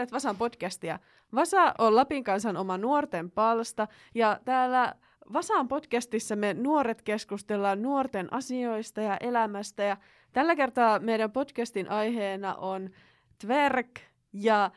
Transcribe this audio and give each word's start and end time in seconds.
Kuuntelet 0.00 0.12
Vasan 0.12 0.36
podcastia. 0.36 0.98
Vasa 1.34 1.74
on 1.78 1.96
Lapin 1.96 2.24
kansan 2.24 2.56
oma 2.56 2.78
nuorten 2.78 3.30
palsta 3.30 3.88
ja 4.14 4.40
täällä 4.44 4.94
Vasan 5.32 5.68
podcastissa 5.68 6.36
me 6.36 6.54
nuoret 6.54 7.02
keskustellaan 7.02 7.82
nuorten 7.82 8.32
asioista 8.32 9.00
ja 9.00 9.16
elämästä 9.20 9.82
ja 9.82 9.96
tällä 10.32 10.56
kertaa 10.56 10.98
meidän 10.98 11.32
podcastin 11.32 11.90
aiheena 11.90 12.54
on 12.54 12.90
Tverk 13.38 14.00
ja 14.32 14.70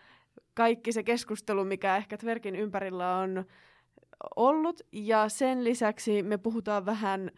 kaikki 0.54 0.92
se 0.92 1.04
keskustelu, 1.04 1.66
mikä 1.66 1.98
ehkä 1.98 2.18
Tverkin 2.18 2.56
ympärillä 2.56 3.18
on 3.18 3.46
ollut 4.36 4.82
ja 4.92 5.30
sen 5.30 5.64
lisäksi 5.64 6.24
me 6.24 6.38
puhutaan 6.38 6.86
vähän 6.86 7.32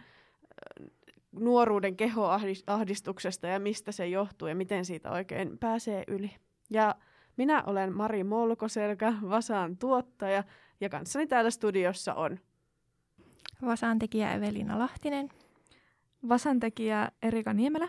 nuoruuden 1.32 1.96
kehoahdistuksesta 1.96 3.48
ja 3.48 3.60
mistä 3.60 3.92
se 3.92 4.08
johtuu 4.08 4.48
ja 4.48 4.56
miten 4.56 4.86
siitä 4.86 5.12
oikein 5.12 5.58
pääsee 5.58 6.04
yli. 6.08 6.32
Ja 6.70 6.96
minä 7.38 7.64
olen 7.66 7.94
Mari 7.94 8.24
Molkoselkä, 8.24 9.14
Vasaan 9.30 9.78
tuottaja 9.78 10.44
ja 10.82 10.90
kanssani 10.90 11.28
täällä 11.28 11.50
studiossa 11.50 12.14
on 12.14 12.40
Vasaan 13.66 14.00
tekijä 14.00 14.34
Evelina 14.34 14.80
Lahtinen, 14.80 15.30
Vasan 16.30 16.60
tekijä 16.60 17.12
Erika 17.22 17.54
Niemelä 17.54 17.88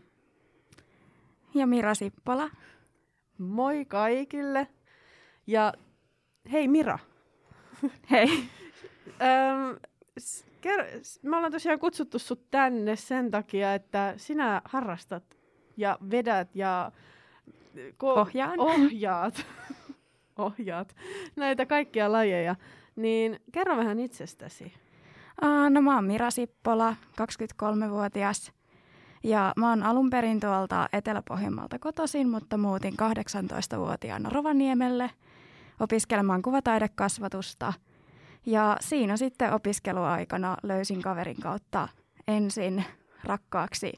ja 1.55 1.67
Mira 1.67 1.95
Sippola. 1.95 2.51
Moi 3.39 3.85
kaikille. 3.85 4.69
Ja 5.47 5.73
hei 6.53 6.69
Mira. 6.69 6.99
Hei. 8.11 8.29
Öm, 9.09 9.79
me 11.23 11.37
ollaan 11.37 11.53
tosiaan 11.53 11.79
kutsuttu 11.79 12.19
sut 12.19 12.51
tänne 12.51 12.97
sen 12.97 13.31
takia, 13.31 13.75
että 13.75 14.15
sinä 14.17 14.63
harrastat 14.65 15.37
ja 15.77 15.99
vedät 16.11 16.57
ja 16.57 16.93
ko- 17.77 18.19
Ohjaan. 18.19 18.61
ohjaat, 18.61 19.47
ohjaat 20.39 20.97
näitä 21.37 21.67
kaikkia 21.67 22.13
lajeja. 22.13 22.57
Niin 22.97 23.41
kerro 23.53 23.77
vähän 23.77 23.99
itsestäsi. 23.99 24.73
Uh, 25.43 25.71
no 25.71 25.83
mä 25.83 25.95
oon 25.95 26.05
Mira 26.05 26.31
Sippola, 26.31 26.97
23-vuotias. 27.21 28.53
Ja 29.25 29.53
mä 29.57 29.69
oon 29.71 29.83
alun 29.83 30.11
perin 30.11 30.41
tuolta 30.41 30.89
Etelä-Pohjanmaalta 30.93 31.79
kotoisin, 31.79 32.29
mutta 32.29 32.57
muutin 32.57 32.95
18-vuotiaana 32.95 34.31
Rovaniemelle 34.31 35.11
opiskelemaan 35.81 36.43
kuvataidekasvatusta– 36.43 37.73
ja 38.47 38.77
siinä 38.81 39.17
sitten 39.17 39.53
opiskeluaikana 39.53 40.57
löysin 40.63 41.03
kaverin 41.03 41.41
kautta 41.41 41.89
ensin 42.29 42.85
rakkaaksi 43.25 43.93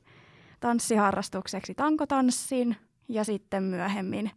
tanssiharrastukseksi 0.61 1.75
tankotanssin 1.75 2.77
ja 3.09 3.25
sitten 3.25 3.63
myöhemmin 3.63 4.31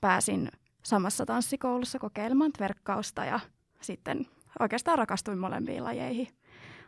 pääsin 0.00 0.48
samassa 0.82 1.26
tanssikoulussa 1.26 1.98
kokeilemaan 1.98 2.50
verkkausta 2.60 3.24
ja 3.24 3.40
sitten 3.80 4.26
oikeastaan 4.60 4.98
rakastuin 4.98 5.38
molempiin 5.38 5.84
lajeihin. 5.84 6.28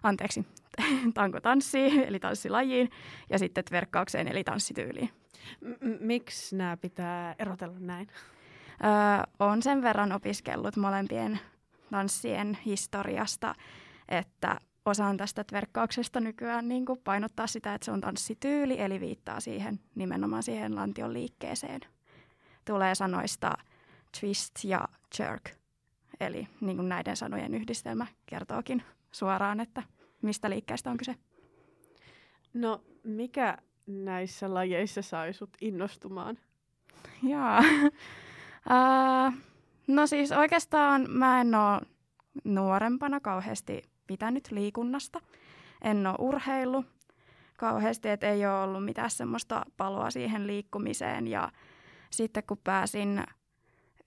Anteeksi, 0.03 0.47
tankotanssiin 1.15 2.01
eli 2.01 2.21
tanssilajiin 2.21 2.91
ja 3.31 3.39
sitten 3.39 3.65
verkkaukseen 3.71 4.29
eli 4.29 4.45
tanssityyliin. 4.45 5.11
M- 5.61 5.97
miksi 6.01 6.57
nämä 6.57 6.77
pitää 6.77 7.35
erotella 7.39 7.79
näin? 7.79 8.09
Öö, 8.85 9.23
on 9.39 9.63
sen 9.63 9.83
verran 9.83 10.13
opiskellut 10.13 10.77
molempien 10.77 11.41
tanssien 11.91 12.59
historiasta, 12.67 13.55
että 14.09 14.59
osaan 14.89 15.17
tästä 15.17 15.45
verkkauksesta 15.53 16.21
nykyään 16.21 16.69
niin 16.69 16.87
kuin 16.87 17.01
painottaa 17.05 17.47
sitä, 17.47 17.75
että 17.75 17.85
se 17.85 17.91
on 17.91 18.01
tanssityyli, 18.01 18.81
eli 18.81 19.01
viittaa 19.01 19.41
siihen 19.41 19.81
nimenomaan 19.95 20.43
siihen 20.43 20.75
lantion 20.75 21.13
liikkeeseen. 21.13 21.81
Tulee 22.65 22.95
sanoista 22.95 23.59
twist 24.21 24.55
ja 24.65 24.89
jerk, 25.19 25.51
eli 26.21 26.49
niin 26.61 26.77
kuin 26.77 26.89
näiden 26.89 27.17
sanojen 27.17 27.55
yhdistelmä 27.55 28.07
kertookin 28.27 28.83
suoraan, 29.13 29.61
että 29.61 29.83
mistä 30.23 30.51
liikkeestä 30.51 30.91
on 30.91 30.97
kyse. 30.97 31.15
No, 32.55 32.85
mikä 33.05 33.59
näissä 33.87 34.55
lajeissa 34.55 35.03
sai 35.03 35.33
sut 35.33 35.51
innostumaan? 35.61 36.39
Joo. 37.23 37.59
uh, 38.67 39.35
No 39.89 40.07
siis 40.07 40.33
oikeastaan 40.33 41.07
mä 41.11 41.41
en 41.41 41.55
ole 41.55 41.81
nuorempana 42.45 43.21
kauheasti 43.21 43.83
pitänyt 44.09 44.51
liikunnasta. 44.51 45.21
En 45.83 46.07
ole 46.07 46.17
urheillut 46.19 46.87
kauheasti, 47.57 48.09
että 48.09 48.29
ei 48.29 48.47
ole 48.47 48.63
ollut 48.63 48.85
mitään 48.85 49.11
semmoista 49.11 49.65
paloa 49.77 50.11
siihen 50.11 50.47
liikkumiseen. 50.47 51.27
Ja 51.29 51.53
sitten 52.11 52.43
kun 52.47 52.59
pääsin 52.65 53.25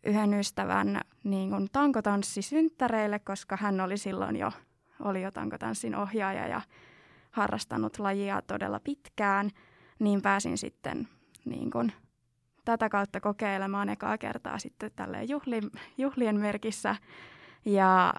yhden 0.03 0.34
ystävän 0.34 1.01
niin 1.23 1.50
kuin 1.50 1.67
tankotanssisynttäreille, 1.72 3.19
koska 3.19 3.57
hän 3.57 3.81
oli 3.81 3.97
silloin 3.97 4.35
jo, 4.35 4.51
oli 5.00 5.22
jo 5.22 5.31
tankotanssin 5.31 5.95
ohjaaja 5.95 6.47
ja 6.47 6.61
harrastanut 7.31 8.00
lajia 8.00 8.41
todella 8.41 8.79
pitkään, 8.79 9.50
niin 10.00 10.22
pääsin 10.22 10.57
sitten 10.57 11.07
niin 11.45 11.72
kuin 11.72 11.94
tätä 12.66 12.90
kautta 12.90 13.19
kokeilemaan 13.19 13.90
ekaa 13.90 14.17
kertaa 14.17 14.59
sitten 14.59 14.91
tälleen 14.95 15.29
juhli, 15.29 15.61
juhlien 15.97 16.40
merkissä. 16.40 16.95
Ja 17.66 18.13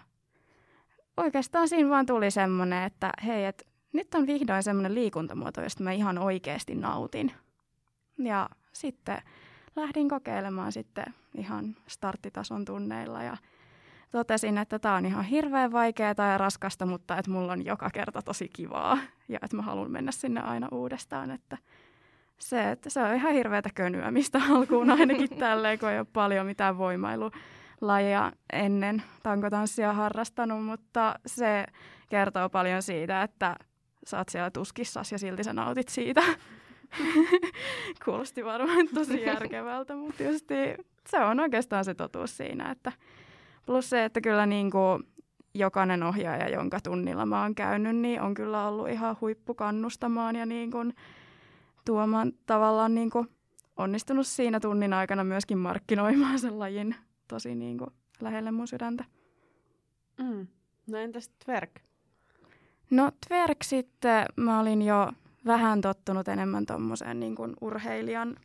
oikeastaan 1.16 1.68
siinä 1.68 1.88
vaan 1.88 2.06
tuli 2.06 2.30
semmoinen, 2.30 2.82
että 2.82 3.12
hei, 3.26 3.44
et 3.44 3.66
nyt 3.92 4.14
on 4.14 4.26
vihdoin 4.26 4.62
semmoinen 4.62 4.94
liikuntamuoto, 4.94 5.60
josta 5.62 5.84
mä 5.84 5.92
ihan 5.92 6.18
oikeasti 6.18 6.74
nautin. 6.74 7.32
Ja 8.18 8.48
sitten 8.72 9.18
lähdin 9.76 10.08
kokeilemaan 10.08 10.72
sitten 10.72 11.04
ihan 11.34 11.76
starttitason 11.86 12.64
tunneilla 12.64 13.22
ja 13.22 13.36
totesin, 14.10 14.58
että 14.58 14.78
tämä 14.78 14.94
on 14.94 15.06
ihan 15.06 15.24
hirveän 15.24 15.72
vaikeaa 15.72 16.14
ja 16.18 16.38
raskasta, 16.38 16.86
mutta 16.86 17.18
että 17.18 17.30
mulla 17.30 17.52
on 17.52 17.64
joka 17.64 17.90
kerta 17.90 18.22
tosi 18.22 18.48
kivaa 18.52 18.98
ja 19.28 19.38
että 19.42 19.56
mä 19.56 19.62
haluan 19.62 19.90
mennä 19.90 20.12
sinne 20.12 20.40
aina 20.40 20.68
uudestaan, 20.72 21.30
että 21.30 21.58
se, 22.38 22.70
että 22.70 22.90
se 22.90 23.02
on 23.02 23.14
ihan 23.14 23.32
hirveätä 23.32 23.70
könyämistä 23.74 24.40
alkuun 24.50 24.90
ainakin 24.90 25.38
tälleen, 25.38 25.78
kun 25.78 25.88
ei 25.88 25.98
ole 25.98 26.06
paljon 26.12 26.46
mitään 26.46 26.78
voimailulajia 27.82 28.32
ennen 28.52 29.02
tankotanssia 29.22 29.92
harrastanut, 29.92 30.64
mutta 30.64 31.14
se 31.26 31.64
kertoo 32.08 32.48
paljon 32.48 32.82
siitä, 32.82 33.22
että 33.22 33.56
sä 34.06 34.18
oot 34.18 34.28
siellä 34.28 34.50
tuskissas 34.50 35.12
ja 35.12 35.18
silti 35.18 35.44
sä 35.44 35.52
nautit 35.52 35.88
siitä. 35.88 36.22
Kuulosti 38.04 38.44
varmaan 38.44 38.88
tosi 38.94 39.22
järkevältä, 39.30 39.96
mutta 39.96 40.16
tietysti 40.16 40.54
se 41.08 41.18
on 41.18 41.40
oikeastaan 41.40 41.84
se 41.84 41.94
totuus 41.94 42.36
siinä, 42.36 42.70
että 42.70 42.92
plus 43.66 43.90
se, 43.90 44.04
että 44.04 44.20
kyllä 44.20 44.46
niin 44.46 44.70
kuin 44.70 45.02
jokainen 45.54 46.02
ohjaaja, 46.02 46.48
jonka 46.48 46.80
tunnilla 46.80 47.26
mä 47.26 47.42
oon 47.42 47.54
käynyt, 47.54 47.96
niin 47.96 48.20
on 48.20 48.34
kyllä 48.34 48.68
ollut 48.68 48.88
ihan 48.88 49.16
huippukannustamaan 49.20 50.36
ja 50.36 50.46
niin 50.46 50.70
kuin 50.70 50.94
tuomaan 51.84 52.32
tavallaan 52.46 52.94
niin 52.94 53.10
kuin 53.10 53.28
onnistunut 53.76 54.26
siinä 54.26 54.60
tunnin 54.60 54.92
aikana 54.92 55.24
myöskin 55.24 55.58
markkinoimaan 55.58 56.38
sen 56.38 56.58
lajin 56.58 56.94
tosi 57.32 57.54
niin 57.54 57.78
kuin 57.78 57.90
lähelle 58.20 58.50
mun 58.50 58.68
sydäntä. 58.68 59.04
Mm. 60.18 60.46
No 60.86 60.98
entäs 60.98 61.30
Tverk? 61.44 61.70
No 62.90 63.10
Tverk 63.28 63.62
sitten 63.62 64.26
mä 64.36 64.60
olin 64.60 64.82
jo 64.82 65.12
vähän 65.46 65.80
tottunut 65.80 66.28
enemmän 66.28 66.66
tuommoiseen 66.66 67.20
niin 67.20 67.34
kuin 67.34 67.54
urheilijan 67.60 68.36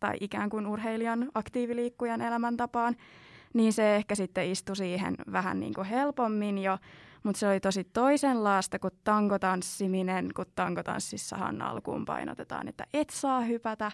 tai 0.00 0.16
ikään 0.20 0.50
kuin 0.50 0.66
urheilijan 0.66 1.30
aktiiviliikkujan 1.34 2.20
elämäntapaan, 2.20 2.96
niin 3.54 3.72
se 3.72 3.96
ehkä 3.96 4.14
sitten 4.14 4.50
istui 4.50 4.76
siihen 4.76 5.14
vähän 5.32 5.60
niin 5.60 5.74
kuin 5.74 5.86
helpommin 5.86 6.58
jo 6.58 6.78
mutta 7.24 7.38
se 7.38 7.48
oli 7.48 7.60
tosi 7.60 7.84
toisenlaista 7.84 8.78
kuin 8.78 8.94
tankotanssiminen, 9.04 10.30
kun 10.36 10.46
tankotanssissahan 10.54 11.62
alkuun 11.62 12.04
painotetaan, 12.04 12.68
että 12.68 12.86
et 12.94 13.10
saa 13.10 13.40
hypätä, 13.40 13.92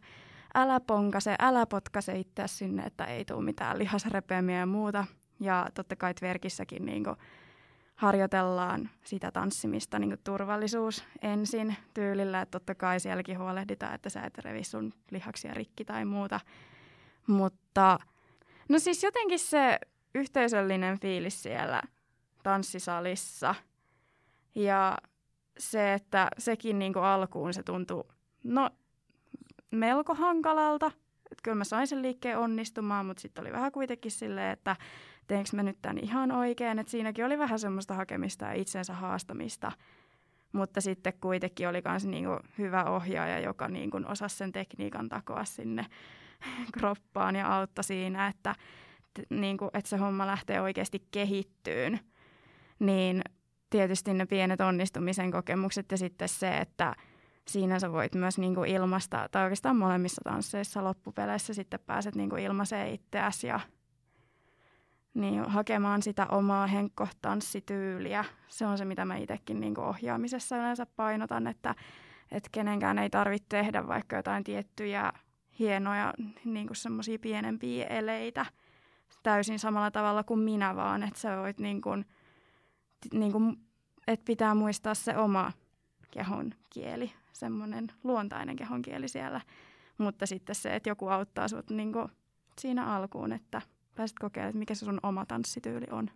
älä 0.54 0.80
ponkase, 0.80 1.34
älä 1.38 1.66
potkase 1.66 2.18
itse 2.18 2.42
sinne, 2.46 2.82
että 2.82 3.04
ei 3.04 3.24
tule 3.24 3.44
mitään 3.44 3.78
lihasrepeämiä 3.78 4.58
ja 4.58 4.66
muuta. 4.66 5.04
Ja 5.40 5.66
totta 5.74 5.96
kai 5.96 6.14
Tverkissäkin 6.14 6.86
niin 6.86 7.04
harjoitellaan 7.94 8.90
sitä 9.04 9.30
tanssimista 9.30 9.98
niin 9.98 10.18
turvallisuus 10.24 11.04
ensin 11.22 11.76
tyylillä, 11.94 12.40
että 12.40 12.58
totta 12.58 12.74
kai 12.74 13.00
sielläkin 13.00 13.38
huolehditaan, 13.38 13.94
että 13.94 14.10
sä 14.10 14.22
et 14.22 14.38
revi 14.38 14.64
sun 14.64 14.92
lihaksia 15.10 15.54
rikki 15.54 15.84
tai 15.84 16.04
muuta. 16.04 16.40
Mutta 17.26 17.98
no 18.68 18.78
siis 18.78 19.02
jotenkin 19.02 19.38
se 19.38 19.78
yhteisöllinen 20.14 21.00
fiilis 21.00 21.42
siellä– 21.42 21.82
tanssisalissa. 22.42 23.54
Ja 24.54 24.98
se, 25.58 25.94
että 25.94 26.28
sekin 26.38 26.78
niin 26.78 26.96
alkuun 26.96 27.54
se 27.54 27.62
tuntui 27.62 28.04
no, 28.44 28.70
melko 29.70 30.14
hankalalta. 30.14 30.86
Että 31.30 31.42
kyllä 31.42 31.54
mä 31.54 31.64
sain 31.64 31.86
sen 31.86 32.02
liikkeen 32.02 32.38
onnistumaan, 32.38 33.06
mutta 33.06 33.20
sitten 33.20 33.42
oli 33.42 33.52
vähän 33.52 33.72
kuitenkin 33.72 34.10
silleen, 34.10 34.52
että 34.52 34.76
teenkö 35.26 35.50
mä 35.52 35.62
nyt 35.62 35.78
tämän 35.82 35.98
ihan 35.98 36.32
oikein. 36.32 36.78
Että 36.78 36.90
siinäkin 36.90 37.24
oli 37.24 37.38
vähän 37.38 37.58
semmoista 37.58 37.94
hakemista 37.94 38.44
ja 38.44 38.52
itsensä 38.52 38.94
haastamista. 38.94 39.72
Mutta 40.52 40.80
sitten 40.80 41.12
kuitenkin 41.20 41.68
oli 41.68 41.82
myös 41.88 42.06
niin 42.06 42.26
hyvä 42.58 42.84
ohjaaja, 42.84 43.38
joka 43.38 43.68
niin 43.68 43.90
kuin 43.90 44.06
osasi 44.06 44.36
sen 44.36 44.52
tekniikan 44.52 45.08
takoa 45.08 45.44
sinne 45.44 45.86
kroppaan 46.78 47.36
ja 47.36 47.54
auttoi 47.54 47.84
siinä, 47.84 48.26
että, 48.26 48.54
niin 49.30 49.56
kuin, 49.56 49.70
että 49.74 49.88
se 49.88 49.96
homma 49.96 50.26
lähtee 50.26 50.60
oikeasti 50.60 51.06
kehittyyn. 51.10 52.00
Niin 52.78 53.22
tietysti 53.70 54.14
ne 54.14 54.26
pienet 54.26 54.60
onnistumisen 54.60 55.30
kokemukset 55.30 55.90
ja 55.90 55.98
sitten 55.98 56.28
se, 56.28 56.58
että 56.58 56.94
siinä 57.48 57.78
sä 57.78 57.92
voit 57.92 58.14
myös 58.14 58.38
niin 58.38 58.54
kuin 58.54 58.70
ilmasta, 58.70 59.28
tai 59.30 59.44
oikeastaan 59.44 59.76
molemmissa 59.76 60.22
tansseissa 60.24 60.84
loppupeleissä 60.84 61.54
sitten 61.54 61.80
pääset 61.86 62.14
niin 62.14 62.30
kuin 62.30 62.42
ilmaiseen 62.42 62.94
itseäsi 62.94 63.46
ja 63.46 63.60
niin 65.14 65.44
hakemaan 65.44 66.02
sitä 66.02 66.26
omaa 66.26 66.66
henkkotanssityyliä. 66.66 68.24
Se 68.48 68.66
on 68.66 68.78
se, 68.78 68.84
mitä 68.84 69.04
mä 69.04 69.16
itsekin 69.16 69.60
niin 69.60 69.78
ohjaamisessa 69.80 70.56
yleensä 70.56 70.86
painotan, 70.86 71.46
että, 71.46 71.74
että 72.30 72.48
kenenkään 72.52 72.98
ei 72.98 73.10
tarvitse 73.10 73.46
tehdä 73.48 73.86
vaikka 73.86 74.16
jotain 74.16 74.44
tiettyjä 74.44 75.12
hienoja 75.58 76.14
niin 76.44 76.68
semmoisia 76.72 77.18
pienempiä 77.18 77.86
eleitä 77.86 78.46
täysin 79.22 79.58
samalla 79.58 79.90
tavalla 79.90 80.24
kuin 80.24 80.40
minä 80.40 80.76
vaan, 80.76 81.02
että 81.02 81.20
sä 81.20 81.36
voit 81.36 81.58
niin 81.58 81.80
kuin, 81.80 82.04
niin 83.12 83.32
kuin, 83.32 83.56
että 84.06 84.24
pitää 84.24 84.54
muistaa 84.54 84.94
se 84.94 85.16
oma 85.16 85.52
kehon 86.10 86.54
kieli, 86.70 87.12
semmoinen 87.32 87.86
luontainen 88.04 88.56
kehon 88.56 88.82
kieli 88.82 89.08
siellä, 89.08 89.40
mutta 89.98 90.26
sitten 90.26 90.54
se, 90.54 90.74
että 90.74 90.88
joku 90.88 91.08
auttaa 91.08 91.48
sut 91.48 91.70
niin 91.70 91.92
kuin 91.92 92.08
siinä 92.58 92.86
alkuun, 92.86 93.32
että 93.32 93.62
pääset 93.94 94.18
kokeilemaan, 94.18 94.50
että 94.50 94.58
mikä 94.58 94.74
se 94.74 94.84
sun 94.84 95.00
oma 95.02 95.26
tanssityyli 95.26 95.86
on. 95.90 96.10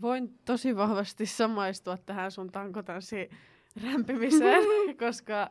Voin 0.00 0.38
tosi 0.44 0.76
vahvasti 0.76 1.26
samaistua 1.26 1.96
tähän 1.96 2.30
sun 2.30 2.52
tankotanssi 2.52 3.30
rämpimiseen, 3.82 4.64
koska 5.06 5.50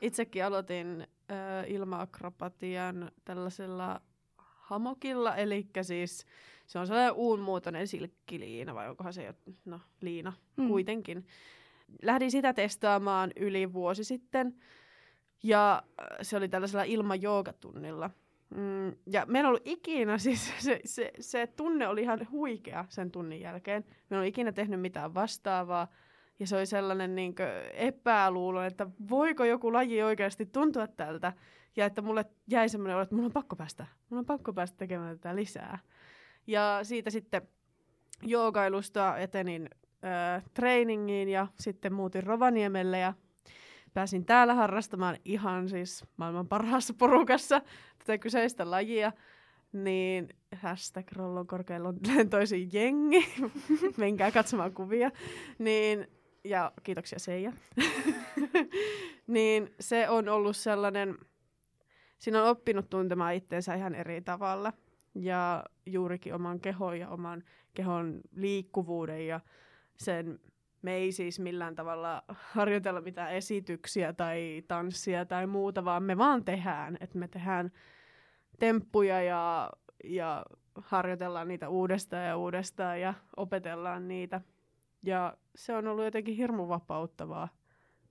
itsekin 0.00 0.44
aloitin 0.44 1.06
äh, 1.30 1.70
ilmaakrobatian 1.70 3.12
tällaisella 3.24 4.00
hamokilla, 4.68 5.36
eli 5.36 5.66
siis 5.82 6.26
se 6.66 6.78
on 6.78 6.86
sellainen 6.86 7.12
uunmuotoinen 7.12 7.88
silkkiliina, 7.88 8.74
vai 8.74 8.88
onkohan 8.88 9.12
se 9.12 9.24
jo, 9.24 9.32
no 9.64 9.80
liina 10.00 10.32
mm. 10.56 10.68
kuitenkin. 10.68 11.26
Lähdin 12.02 12.30
sitä 12.30 12.52
testaamaan 12.52 13.30
yli 13.36 13.72
vuosi 13.72 14.04
sitten, 14.04 14.54
ja 15.42 15.82
se 16.22 16.36
oli 16.36 16.48
tällaisella 16.48 16.82
ilmajoogatunnilla. 16.82 18.10
Mm, 18.54 18.96
ja 19.06 19.26
meillä 19.26 19.48
on 19.48 19.50
ollut 19.50 19.68
ikinä, 19.68 20.18
siis 20.28 20.52
se, 20.58 20.80
se, 20.84 21.12
se 21.20 21.46
tunne 21.46 21.88
oli 21.88 22.02
ihan 22.02 22.28
huikea 22.30 22.84
sen 22.88 23.10
tunnin 23.10 23.40
jälkeen. 23.40 23.84
Me 24.10 24.18
on 24.18 24.24
ikinä 24.24 24.52
tehnyt 24.52 24.80
mitään 24.80 25.14
vastaavaa. 25.14 25.88
Ja 26.40 26.46
se 26.46 26.56
oli 26.56 26.66
sellainen 26.66 27.14
niin 27.14 27.34
epäluulo, 27.72 28.62
että 28.62 28.86
voiko 29.10 29.44
joku 29.44 29.72
laji 29.72 30.02
oikeasti 30.02 30.46
tuntua 30.46 30.86
tältä. 30.86 31.32
Ja 31.76 31.86
että 31.86 32.02
mulle 32.02 32.24
jäi 32.46 32.68
semmoinen 32.68 32.96
olo, 32.96 33.02
että 33.02 33.14
mun 33.14 33.24
on 33.24 33.32
pakko 33.32 33.56
päästä, 33.56 33.86
mun 34.10 34.18
on 34.18 34.26
pakko 34.26 34.52
päästä 34.52 34.76
tekemään 34.76 35.18
tätä 35.18 35.36
lisää. 35.36 35.78
Ja 36.46 36.80
siitä 36.82 37.10
sitten 37.10 37.42
joogailusta 38.22 39.18
etenin 39.18 39.70
äh, 40.04 40.42
trainingiin 40.54 41.28
ja 41.28 41.46
sitten 41.60 41.92
muutin 41.92 42.22
Rovaniemelle 42.22 42.98
ja 42.98 43.14
pääsin 43.94 44.24
täällä 44.24 44.54
harrastamaan 44.54 45.16
ihan 45.24 45.68
siis 45.68 46.04
maailman 46.16 46.48
parhaassa 46.48 46.94
porukassa 46.94 47.62
tätä 47.98 48.18
kyseistä 48.18 48.70
lajia. 48.70 49.12
Niin 49.72 50.28
hashtag 50.56 51.12
Rollon 51.12 51.46
korkealla 51.46 51.94
lentoisin 52.06 52.68
jengi. 52.72 53.28
Menkää 53.96 54.30
katsomaan 54.30 54.74
kuvia. 54.74 55.10
Niin, 55.58 56.06
ja 56.44 56.72
kiitoksia 56.82 57.18
Seija. 57.18 57.52
niin 59.26 59.74
se 59.80 60.08
on 60.08 60.28
ollut 60.28 60.56
sellainen, 60.56 61.18
siinä 62.18 62.42
on 62.42 62.48
oppinut 62.48 62.90
tuntemaan 62.90 63.34
itseensä 63.34 63.74
ihan 63.74 63.94
eri 63.94 64.20
tavalla. 64.20 64.72
Ja 65.14 65.64
juurikin 65.86 66.34
oman 66.34 66.60
kehon 66.60 66.98
ja 66.98 67.08
oman 67.08 67.42
kehon 67.74 68.20
liikkuvuuden 68.34 69.26
ja 69.26 69.40
sen 69.98 70.40
me 70.82 70.94
ei 70.94 71.12
siis 71.12 71.40
millään 71.40 71.74
tavalla 71.74 72.22
harjoitella 72.28 73.00
mitään 73.00 73.32
esityksiä 73.32 74.12
tai 74.12 74.64
tanssia 74.68 75.24
tai 75.24 75.46
muuta, 75.46 75.84
vaan 75.84 76.02
me 76.02 76.18
vaan 76.18 76.44
tehdään. 76.44 76.96
Että 77.00 77.18
me 77.18 77.28
tehdään 77.28 77.72
temppuja 78.58 79.22
ja, 79.22 79.70
ja 80.04 80.44
harjoitellaan 80.74 81.48
niitä 81.48 81.68
uudestaan 81.68 82.26
ja 82.26 82.36
uudestaan 82.36 83.00
ja 83.00 83.14
opetellaan 83.36 84.08
niitä. 84.08 84.40
Ja 85.02 85.36
se 85.54 85.76
on 85.76 85.86
ollut 85.86 86.04
jotenkin 86.04 86.36
hirmu 86.36 86.68
vapauttavaa 86.68 87.48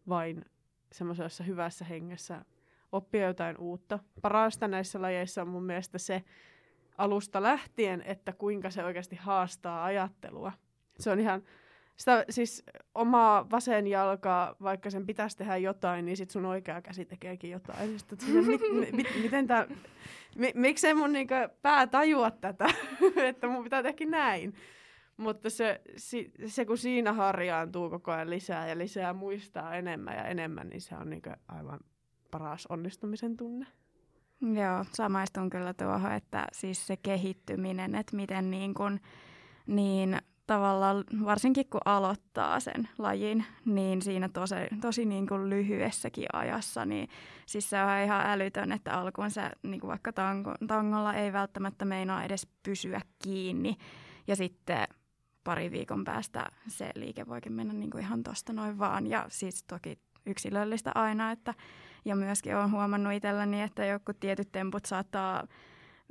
vain 0.09 0.45
semmoisessa 0.91 1.43
hyvässä 1.43 1.85
hengessä 1.85 2.45
oppia 2.91 3.27
jotain 3.27 3.57
uutta. 3.57 3.99
Parasta 4.21 4.67
näissä 4.67 5.01
lajeissa 5.01 5.41
on 5.41 5.47
mun 5.47 5.63
mielestä 5.63 5.97
se 5.97 6.23
alusta 6.97 7.43
lähtien, 7.43 8.01
että 8.01 8.33
kuinka 8.33 8.69
se 8.69 8.83
oikeasti 8.83 9.15
haastaa 9.15 9.83
ajattelua. 9.83 10.51
Se 10.99 11.11
on 11.11 11.19
ihan 11.19 11.43
sitä 11.97 12.25
siis 12.29 12.63
omaa 12.95 13.49
vasen 13.51 13.87
jalkaa, 13.87 14.55
vaikka 14.61 14.89
sen 14.89 15.05
pitäisi 15.05 15.37
tehdä 15.37 15.57
jotain, 15.57 16.05
niin 16.05 16.17
sit 16.17 16.29
sun 16.29 16.45
oikea 16.45 16.81
käsi 16.81 17.05
tekeekin 17.05 17.51
jotain. 17.51 17.99
Sitten, 17.99 18.17
että 18.27 18.51
mit, 18.51 18.91
mit, 18.91 19.07
miten 19.21 19.47
tää, 19.47 19.67
mi, 20.37 20.51
miksei 20.55 20.93
mun 20.93 21.11
niinku 21.11 21.33
pää 21.61 21.87
tajua 21.87 22.31
tätä, 22.31 22.65
että 23.29 23.47
mun 23.47 23.63
pitää 23.63 23.83
tehdä 23.83 24.05
näin. 24.05 24.53
Mutta 25.17 25.49
se, 25.49 25.81
se, 25.95 26.25
se, 26.45 26.65
kun 26.65 26.77
siinä 26.77 27.13
harjaantuu 27.13 27.89
koko 27.89 28.11
ajan 28.11 28.29
lisää 28.29 28.67
ja 28.67 28.77
lisää 28.77 29.13
muistaa 29.13 29.75
enemmän 29.75 30.15
ja 30.15 30.23
enemmän, 30.23 30.69
niin 30.69 30.81
se 30.81 30.95
on 30.95 31.09
niinku 31.09 31.29
aivan 31.47 31.79
paras 32.31 32.65
onnistumisen 32.65 33.37
tunne. 33.37 33.65
Joo, 34.41 34.85
samaistun 34.93 35.49
kyllä 35.49 35.73
tuohon, 35.73 36.11
että 36.11 36.47
siis 36.51 36.87
se 36.87 36.97
kehittyminen, 36.97 37.95
että 37.95 38.15
miten 38.15 38.51
niin 38.51 38.73
kun, 38.73 38.99
niin 39.67 40.17
tavallaan, 40.47 41.03
varsinkin 41.25 41.69
kun 41.69 41.81
aloittaa 41.85 42.59
sen 42.59 42.89
lajin, 42.97 43.45
niin 43.65 44.01
siinä 44.01 44.29
tosi, 44.29 44.55
tosi 44.81 45.05
niin 45.05 45.27
kuin 45.27 45.49
lyhyessäkin 45.49 46.27
ajassa, 46.33 46.85
niin 46.85 47.09
siis 47.45 47.69
se 47.69 47.83
on 47.83 48.03
ihan 48.03 48.25
älytön, 48.25 48.71
että 48.71 48.93
alkuun 48.93 49.31
se 49.31 49.51
niin 49.63 49.79
kuin 49.79 49.89
vaikka 49.89 50.13
tango, 50.13 50.53
tangolla 50.67 51.13
ei 51.13 51.33
välttämättä 51.33 51.85
meinaa 51.85 52.23
edes 52.23 52.47
pysyä 52.63 53.01
kiinni. 53.23 53.77
Ja 54.27 54.35
sitten 54.35 54.87
pari 55.43 55.71
viikon 55.71 56.03
päästä 56.03 56.45
se 56.67 56.91
liike 56.95 57.27
voikin 57.27 57.53
mennä 57.53 57.73
niin 57.73 57.89
kuin 57.89 58.03
ihan 58.03 58.23
tosta 58.23 58.53
noin 58.53 58.79
vaan. 58.79 59.07
Ja 59.07 59.25
siis 59.29 59.63
toki 59.63 59.99
yksilöllistä 60.25 60.91
aina, 60.95 61.31
että 61.31 61.53
ja 62.05 62.15
myöskin 62.15 62.55
olen 62.55 62.71
huomannut 62.71 63.13
itselläni, 63.13 63.61
että 63.61 63.85
joku 63.85 64.13
tietyt 64.13 64.51
temput 64.51 64.85
saattaa 64.85 65.47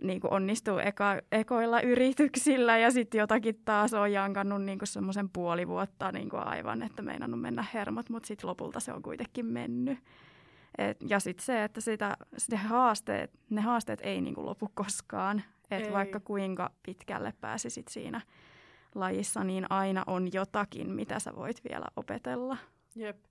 niin 0.02 0.20
kuin 0.20 0.32
onnistuu 0.32 0.78
eka, 0.78 1.20
ekoilla 1.32 1.80
yrityksillä 1.80 2.78
ja 2.78 2.90
sitten 2.90 3.18
jotakin 3.18 3.60
taas 3.64 3.94
on 3.94 4.12
jankannut 4.12 4.62
niin 4.62 4.78
semmoisen 4.84 5.28
puoli 5.28 5.68
vuotta 5.68 6.12
niin 6.12 6.28
kuin 6.28 6.42
aivan, 6.42 6.82
että 6.82 7.02
meinannut 7.02 7.40
mennä 7.40 7.64
hermot, 7.74 8.10
mutta 8.10 8.26
sitten 8.26 8.48
lopulta 8.48 8.80
se 8.80 8.92
on 8.92 9.02
kuitenkin 9.02 9.46
mennyt. 9.46 9.98
Et, 10.78 10.96
ja 11.08 11.20
sitten 11.20 11.44
se, 11.44 11.64
että 11.64 11.80
sitä, 11.80 12.16
sitä 12.38 12.56
haasteet, 12.56 13.30
ne 13.50 13.60
haasteet 13.60 14.00
ei 14.02 14.20
niin 14.20 14.34
kuin 14.34 14.46
lopu 14.46 14.70
koskaan. 14.74 15.42
Et 15.70 15.92
vaikka 15.92 16.20
kuinka 16.20 16.70
pitkälle 16.82 17.34
pääsisit 17.40 17.88
siinä 17.88 18.20
lajissa, 18.94 19.44
niin 19.44 19.66
aina 19.70 20.04
on 20.06 20.32
jotakin, 20.32 20.90
mitä 20.90 21.18
sä 21.18 21.36
voit 21.36 21.60
vielä 21.70 21.86
opetella. 21.96 22.56
Jep. 22.94 23.24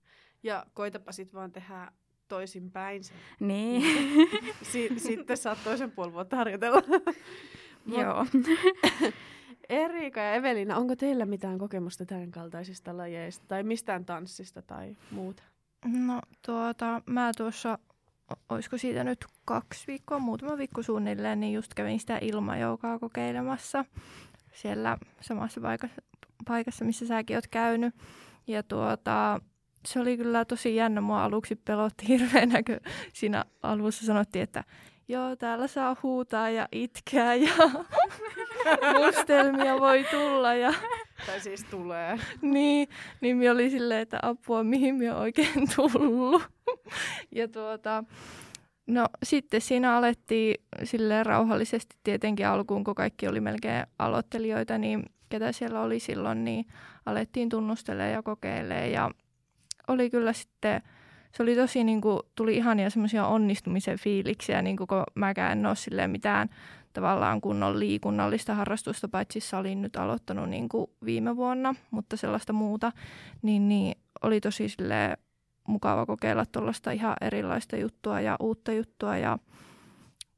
Ja 0.43 0.65
koitapa 0.73 1.11
sitten 1.11 1.39
vaan 1.39 1.51
tehdä 1.51 1.91
toisinpäin. 2.27 3.01
Niin. 3.39 3.83
si- 4.71 4.93
sitten 4.97 5.37
saat 5.37 5.57
toisen 5.63 5.91
puoli 5.91 6.13
vuotta 6.13 6.35
harjoitella. 6.35 6.81
Joo. 7.97 8.25
Erika 9.69 10.19
ja 10.19 10.33
Evelina, 10.33 10.77
onko 10.77 10.95
teillä 10.95 11.25
mitään 11.25 11.57
kokemusta 11.57 12.05
tämän 12.05 12.31
kaltaisista 12.31 12.97
lajeista 12.97 13.45
tai 13.47 13.63
mistään 13.63 14.05
tanssista 14.05 14.61
tai 14.61 14.97
muuta? 15.11 15.43
No 15.85 16.21
tuota, 16.45 17.01
mä 17.05 17.31
tuossa, 17.37 17.79
olisiko 18.49 18.77
siitä 18.77 19.03
nyt 19.03 19.25
kaksi 19.45 19.87
viikkoa, 19.87 20.19
muutama 20.19 20.57
viikko 20.57 20.83
suunnilleen, 20.83 21.39
niin 21.39 21.53
just 21.53 21.73
kävin 21.73 21.99
sitä 21.99 22.17
ilmajoukaa 22.21 22.99
kokeilemassa 22.99 23.85
siellä 24.53 24.97
samassa 25.21 25.61
paikassa, 25.61 26.01
paikassa 26.47 26.85
missä 26.85 27.07
säkin 27.07 27.37
oot 27.37 27.47
käynyt. 27.47 27.95
Ja 28.47 28.63
tuota, 28.63 29.41
se 29.85 29.99
oli 29.99 30.17
kyllä 30.17 30.45
tosi 30.45 30.75
jännä. 30.75 31.01
Mua 31.01 31.23
aluksi 31.23 31.55
pelotti 31.55 32.07
hirveänä, 32.17 32.63
kun 32.63 32.79
siinä 33.13 33.45
alussa 33.63 34.05
sanottiin, 34.05 34.43
että 34.43 34.63
joo, 35.07 35.35
täällä 35.35 35.67
saa 35.67 35.95
huutaa 36.03 36.49
ja 36.49 36.67
itkeä 36.71 37.35
ja 37.35 37.53
mustelmia 39.05 39.79
voi 39.79 40.05
tulla. 40.11 40.53
Ja... 40.53 40.73
Tai 41.25 41.39
siis 41.39 41.63
tulee. 41.63 42.19
niin, 42.41 42.87
niin 43.21 43.37
minä 43.37 43.51
oli 43.51 43.69
silleen, 43.69 44.01
että 44.01 44.19
apua, 44.21 44.63
mihin 44.63 44.95
minä 44.95 45.15
oikein 45.15 45.67
tullut. 45.75 46.43
ja 47.31 47.47
tuota, 47.47 48.03
no 48.87 49.05
sitten 49.23 49.61
siinä 49.61 49.97
alettiin 49.97 50.55
silleen 50.83 51.25
rauhallisesti 51.25 51.95
tietenkin 52.03 52.47
alkuun, 52.47 52.83
kun 52.83 52.95
kaikki 52.95 53.27
oli 53.27 53.41
melkein 53.41 53.83
aloittelijoita, 53.99 54.77
niin 54.77 55.03
ketä 55.29 55.51
siellä 55.51 55.81
oli 55.81 55.99
silloin, 55.99 56.43
niin 56.45 56.65
alettiin 57.05 57.49
tunnustelemaan 57.49 58.11
ja 58.11 58.23
kokeilemaan 58.23 58.91
ja 58.91 59.11
oli 59.87 60.09
kyllä 60.09 60.33
sitten 60.33 60.81
se 61.31 61.43
oli 61.43 61.55
tosi, 61.55 61.83
niin 61.83 62.01
kuin, 62.01 62.19
tuli 62.35 62.57
ihania 62.57 62.89
semmoisia 62.89 63.27
onnistumisen 63.27 63.99
fiiliksiä, 63.99 64.61
niin 64.61 64.77
kuin, 64.77 64.87
kun 64.87 65.03
mäkään 65.15 65.51
en 65.51 65.65
ole 65.65 65.75
silleen 65.75 66.11
mitään 66.11 66.49
tavallaan 66.93 67.41
kunnon 67.41 67.79
liikunnallista 67.79 68.55
harrastusta, 68.55 69.07
paitsi 69.07 69.55
olin 69.55 69.81
nyt 69.81 69.95
aloittanut 69.95 70.49
niin 70.49 70.69
kuin 70.69 70.87
viime 71.05 71.35
vuonna, 71.35 71.75
mutta 71.91 72.17
sellaista 72.17 72.53
muuta, 72.53 72.91
niin, 73.41 73.69
niin 73.69 73.97
oli 74.21 74.41
tosi 74.41 74.69
silleen 74.69 75.17
mukava 75.67 76.05
kokeilla 76.05 76.45
tuollaista 76.45 76.91
ihan 76.91 77.15
erilaista 77.21 77.77
juttua 77.77 78.21
ja 78.21 78.37
uutta 78.39 78.71
juttua 78.71 79.17
ja 79.17 79.37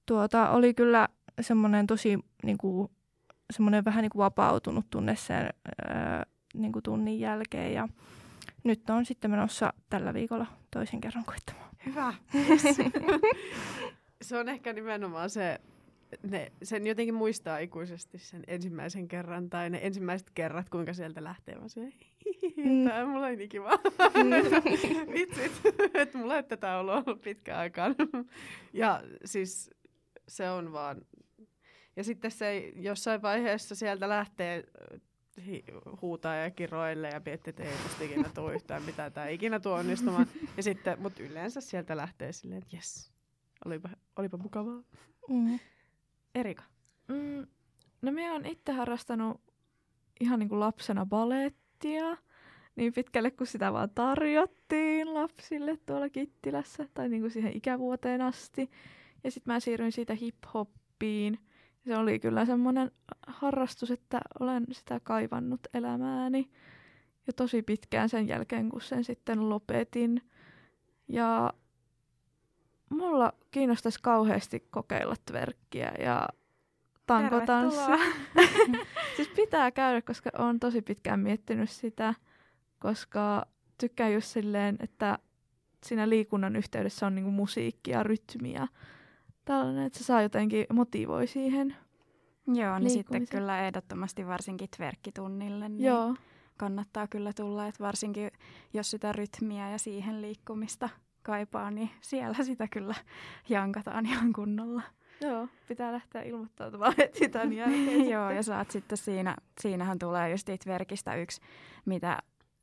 tuota, 0.05 0.49
oli 0.49 0.73
kyllä 0.73 1.07
semmoinen 1.41 1.87
tosi 1.87 2.19
niin 2.43 2.57
kuin, 2.57 2.91
semmoinen 3.53 3.85
vähän 3.85 4.01
niin 4.01 4.09
kuin 4.09 4.23
vapautunut 4.23 4.85
tunne 4.89 5.15
sen 5.15 5.49
niin 6.53 6.71
kuin 6.71 6.83
tunnin 6.83 7.19
jälkeen 7.19 7.73
ja 7.73 7.87
nyt 8.67 8.89
on 8.89 9.05
sitten 9.05 9.31
menossa 9.31 9.73
tällä 9.89 10.13
viikolla 10.13 10.45
toisen 10.71 11.01
kerran 11.01 11.25
koittamaan. 11.25 11.69
Hyvä. 11.85 12.13
se 14.21 14.37
on 14.37 14.49
ehkä 14.49 14.73
nimenomaan 14.73 15.29
se, 15.29 15.59
ne, 16.23 16.51
sen 16.63 16.87
jotenkin 16.87 17.15
muistaa 17.15 17.57
ikuisesti 17.57 18.17
sen 18.17 18.43
ensimmäisen 18.47 19.07
kerran 19.07 19.49
tai 19.49 19.69
ne 19.69 19.79
ensimmäiset 19.83 20.29
kerrat, 20.33 20.69
kuinka 20.69 20.93
sieltä 20.93 21.23
lähtee. 21.23 21.55
Mä 21.55 21.67
se, 21.67 21.93
tämä 22.85 23.03
on 23.03 23.09
mulla 23.09 23.29
niin 23.29 23.49
kiva. 23.49 23.69
Mm. 23.69 24.31
Vitsit, 25.13 25.51
että 25.93 26.17
mulla 26.17 26.37
ei 26.37 26.43
tätä 26.43 26.77
ollut 26.77 27.07
ollut 27.07 27.21
pitkään 27.21 27.59
aikaan. 27.59 27.95
ja 28.73 29.03
siis 29.25 29.69
se 30.27 30.49
on 30.49 30.73
vaan... 30.73 31.01
Ja 31.95 32.03
sitten 32.03 32.31
se 32.31 32.71
jossain 32.75 33.21
vaiheessa 33.21 33.75
sieltä 33.75 34.09
lähtee 34.09 34.63
huutaa 36.01 36.35
ja 36.35 36.51
kiroille 36.51 37.09
ja 37.09 37.21
miettii, 37.25 37.49
että 37.49 37.63
ei 37.63 37.77
musta 37.83 38.03
ikinä 38.03 38.29
tuo 38.35 38.51
yhtään 38.51 38.83
mitään 38.83 39.13
tai 39.13 39.33
ikinä 39.33 39.59
tuo 39.59 39.73
onnistumaan. 39.73 40.27
Ja 40.57 40.63
sitten, 40.63 41.01
mutta 41.01 41.23
yleensä 41.23 41.61
sieltä 41.61 41.97
lähtee 41.97 42.31
silleen, 42.31 42.61
että 42.63 42.75
jes, 42.75 43.11
olipa, 43.65 43.89
olipa 44.15 44.37
mukavaa. 44.37 44.83
Mm. 45.29 45.59
Erika? 46.35 46.63
Mm, 47.07 47.47
no 48.01 48.11
minä 48.11 48.31
olen 48.31 48.45
itse 48.45 48.71
harrastanut 48.71 49.41
ihan 50.19 50.39
niin 50.39 50.49
kuin 50.49 50.59
lapsena 50.59 51.05
balettia 51.05 52.17
niin 52.77 52.93
pitkälle 52.93 53.31
kuin 53.31 53.47
sitä 53.47 53.73
vaan 53.73 53.89
tarjottiin 53.89 55.13
lapsille 55.13 55.77
tuolla 55.85 56.09
Kittilässä 56.09 56.87
tai 56.93 57.09
niin 57.09 57.21
kuin 57.21 57.31
siihen 57.31 57.57
ikävuoteen 57.57 58.21
asti. 58.21 58.69
Ja 59.23 59.31
sitten 59.31 59.53
mä 59.53 59.59
siirryin 59.59 59.91
siitä 59.91 60.13
hip-hoppiin. 60.13 61.39
Se 61.87 61.97
oli 61.97 62.19
kyllä 62.19 62.45
semmoinen 62.45 62.91
harrastus, 63.27 63.91
että 63.91 64.19
olen 64.39 64.65
sitä 64.71 64.99
kaivannut 65.03 65.59
elämääni 65.73 66.49
jo 67.27 67.33
tosi 67.33 67.61
pitkään 67.61 68.09
sen 68.09 68.27
jälkeen, 68.27 68.69
kun 68.69 68.81
sen 68.81 69.03
sitten 69.03 69.49
lopetin. 69.49 70.21
Ja 71.07 71.53
mulla 72.89 73.33
kiinnostaisi 73.51 73.99
kauheasti 74.01 74.67
kokeilla 74.69 75.15
tverkkiä 75.25 75.91
ja 75.99 76.27
tankotanssia. 77.05 77.97
siis 79.15 79.29
pitää 79.35 79.71
käydä, 79.71 80.01
koska 80.01 80.29
olen 80.37 80.59
tosi 80.59 80.81
pitkään 80.81 81.19
miettinyt 81.19 81.69
sitä, 81.69 82.13
koska 82.79 83.45
tykkään 83.77 84.13
just 84.13 84.27
silleen, 84.27 84.77
että 84.79 85.19
siinä 85.85 86.09
liikunnan 86.09 86.55
yhteydessä 86.55 87.07
on 87.07 87.15
niinku 87.15 87.31
musiikkia, 87.31 88.03
rytmiä. 88.03 88.67
Tällainen, 89.47 89.85
että 89.85 89.99
se 89.99 90.05
saa 90.05 90.21
jotenkin 90.21 90.65
motivoi 90.73 91.27
siihen. 91.27 91.75
Joo, 92.47 92.79
niin 92.79 92.89
sitten 92.89 93.27
kyllä 93.27 93.67
ehdottomasti 93.67 94.27
varsinkin 94.27 94.69
tverkkitunnille, 94.75 95.69
niin 95.69 95.83
Joo. 95.83 96.15
kannattaa 96.57 97.07
kyllä 97.07 97.33
tulla, 97.33 97.67
että 97.67 97.83
varsinkin 97.83 98.31
jos 98.73 98.91
sitä 98.91 99.11
rytmiä 99.11 99.69
ja 99.69 99.77
siihen 99.77 100.21
liikkumista 100.21 100.89
kaipaa, 101.23 101.71
niin 101.71 101.89
siellä 102.01 102.43
sitä 102.43 102.67
kyllä 102.67 102.95
jankataan 103.49 104.05
ihan 104.05 104.33
kunnolla. 104.33 104.81
Joo, 105.21 105.47
pitää 105.67 105.93
lähteä 105.93 106.21
ilmoittautumaan 106.21 106.93
heti 106.97 107.29
tämän 107.29 107.53
jälkeen. 107.53 108.09
Joo, 108.13 108.29
ja 108.29 108.43
saat 108.43 108.71
sitten 108.71 108.97
siinä, 108.97 109.35
siinähän 109.59 109.99
tulee 109.99 110.31
just 110.31 110.47
verkistä 110.65 111.15
yksi, 111.15 111.41
mitä 111.85 112.19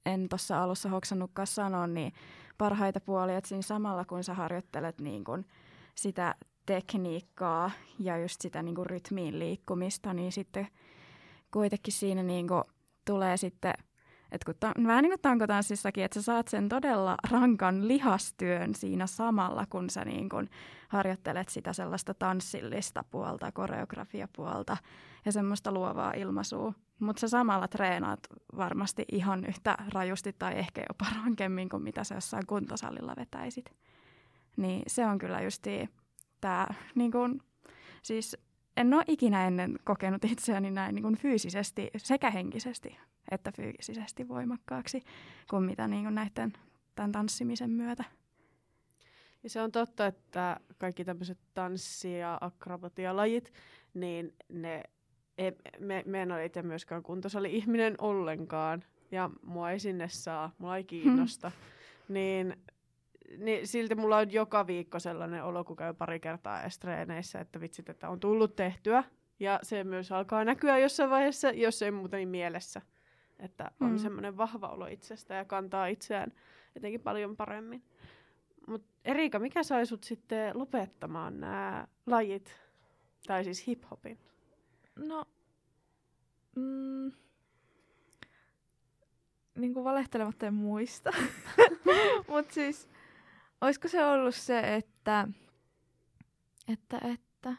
en 0.06 0.28
tuossa 0.28 0.62
alussa 0.62 0.88
hoksannutkaan 0.88 1.46
sanoa, 1.46 1.86
niin 1.86 2.12
parhaita 2.58 3.00
puolia, 3.00 3.38
että 3.38 3.48
siinä 3.48 3.62
samalla 3.62 4.04
kun 4.04 4.24
sä 4.24 4.34
harjoittelet 4.34 5.00
niin 5.00 5.24
kun 5.24 5.44
sitä 5.94 6.34
tekniikkaa 6.66 7.70
ja 7.98 8.18
just 8.18 8.40
sitä 8.40 8.62
niin 8.62 8.74
kun 8.74 8.86
rytmiin 8.86 9.38
liikkumista, 9.38 10.14
niin 10.14 10.32
sitten 10.32 10.68
kuitenkin 11.50 11.92
siinä 11.92 12.22
niin 12.22 12.46
tulee 13.04 13.36
sitten 13.36 13.74
et 14.34 14.44
kun 14.44 14.54
ta- 14.60 14.72
vähän 14.86 15.02
niin 15.02 15.10
kuin 15.10 15.22
tankotanssissakin, 15.22 16.04
että 16.04 16.14
sä 16.14 16.22
saat 16.22 16.48
sen 16.48 16.68
todella 16.68 17.16
rankan 17.30 17.88
lihastyön 17.88 18.74
siinä 18.74 19.06
samalla, 19.06 19.66
kun 19.70 19.90
sä 19.90 20.04
niin 20.04 20.28
kuin 20.28 20.50
harjoittelet 20.88 21.48
sitä 21.48 21.72
sellaista 21.72 22.14
tanssillista 22.14 23.04
puolta, 23.10 23.52
koreografiapuolta 23.52 24.76
ja 25.24 25.32
semmoista 25.32 25.72
luovaa 25.72 26.12
ilmaisua. 26.12 26.72
Mutta 26.98 27.20
sä 27.20 27.28
samalla 27.28 27.68
treenaat 27.68 28.20
varmasti 28.56 29.04
ihan 29.12 29.44
yhtä 29.44 29.76
rajusti 29.88 30.32
tai 30.32 30.58
ehkä 30.58 30.84
jopa 30.88 31.06
rankemmin 31.22 31.68
kuin 31.68 31.82
mitä 31.82 32.04
sä 32.04 32.14
jossain 32.14 32.46
kuntosalilla 32.46 33.14
vetäisit. 33.16 33.70
Niin 34.56 34.82
se 34.86 35.06
on 35.06 35.18
kyllä 35.18 35.40
justi 35.40 35.88
tämä, 36.44 36.66
niin 36.94 37.12
kuin, 37.12 37.42
siis 38.02 38.36
en 38.76 38.94
ole 38.94 39.04
ikinä 39.08 39.46
ennen 39.46 39.78
kokenut 39.84 40.24
itseäni 40.24 40.70
näin 40.70 40.94
niin 40.94 41.02
kuin 41.02 41.18
fyysisesti 41.18 41.90
sekä 41.96 42.30
henkisesti 42.30 42.96
että 43.30 43.52
fyysisesti 43.52 44.28
voimakkaaksi 44.28 45.02
kuin 45.50 45.62
mitä 45.62 45.88
niin 45.88 46.02
kuin 46.02 46.14
näiden 46.14 46.52
tämän 46.94 47.12
tanssimisen 47.12 47.70
myötä. 47.70 48.04
Ja 49.42 49.50
se 49.50 49.62
on 49.62 49.72
totta, 49.72 50.06
että 50.06 50.60
kaikki 50.78 51.04
tämmöiset 51.04 51.38
tanssi- 51.54 52.18
ja 52.18 52.38
akrobatialajit, 52.40 53.52
niin 53.94 54.34
ne, 54.48 54.82
ei, 55.38 55.52
me, 55.78 56.02
me 56.06 56.22
en 56.22 56.32
ole 56.32 56.44
itse 56.44 56.62
myöskään 56.62 57.02
kuntosali-ihminen 57.02 57.94
ollenkaan, 57.98 58.84
ja 59.10 59.30
mua 59.42 59.70
ei 59.70 59.78
sinne 59.78 60.08
saa, 60.08 60.50
mua 60.58 60.76
ei 60.76 60.84
kiinnosta. 60.84 61.50
Hmm. 61.50 62.14
Niin, 62.14 62.56
niin 63.38 63.66
silti 63.66 63.94
mulla 63.94 64.16
on 64.16 64.32
joka 64.32 64.66
viikko 64.66 64.98
sellainen 64.98 65.44
olo, 65.44 65.64
kun 65.64 65.76
käy 65.76 65.94
pari 65.94 66.20
kertaa 66.20 66.62
estreeneissä, 66.62 67.40
että 67.40 67.60
vitsit, 67.60 67.88
että 67.88 68.08
on 68.08 68.20
tullut 68.20 68.56
tehtyä. 68.56 69.04
Ja 69.40 69.58
se 69.62 69.84
myös 69.84 70.12
alkaa 70.12 70.44
näkyä 70.44 70.78
jossain 70.78 71.10
vaiheessa, 71.10 71.50
jos 71.50 71.82
ei 71.82 71.90
muuta 71.90 72.16
niin 72.16 72.28
mielessä. 72.28 72.82
Että 73.38 73.70
on 73.80 73.90
mm. 73.90 73.98
semmoinen 73.98 74.36
vahva 74.36 74.68
olo 74.68 74.86
itsestä 74.86 75.34
ja 75.34 75.44
kantaa 75.44 75.86
itseään 75.86 76.32
jotenkin 76.74 77.00
paljon 77.00 77.36
paremmin. 77.36 77.82
Mutta 78.66 78.88
Erika, 79.04 79.38
mikä 79.38 79.62
sai 79.62 79.86
sut 79.86 80.04
sitten 80.04 80.58
lopettamaan 80.58 81.40
nämä 81.40 81.86
lajit, 82.06 82.56
tai 83.26 83.44
siis 83.44 83.66
hiphopin? 83.66 84.18
No, 84.96 85.24
mm, 86.56 87.12
niin 89.54 89.74
kuin 89.74 89.84
valehtelematta 89.84 90.46
en 90.46 90.54
muista. 90.54 91.10
Mutta 92.28 92.54
siis, 92.54 92.88
olisiko 93.64 93.88
se 93.88 94.06
ollut 94.06 94.34
se, 94.34 94.74
että, 94.76 95.28
että, 96.68 96.98
että 96.98 97.54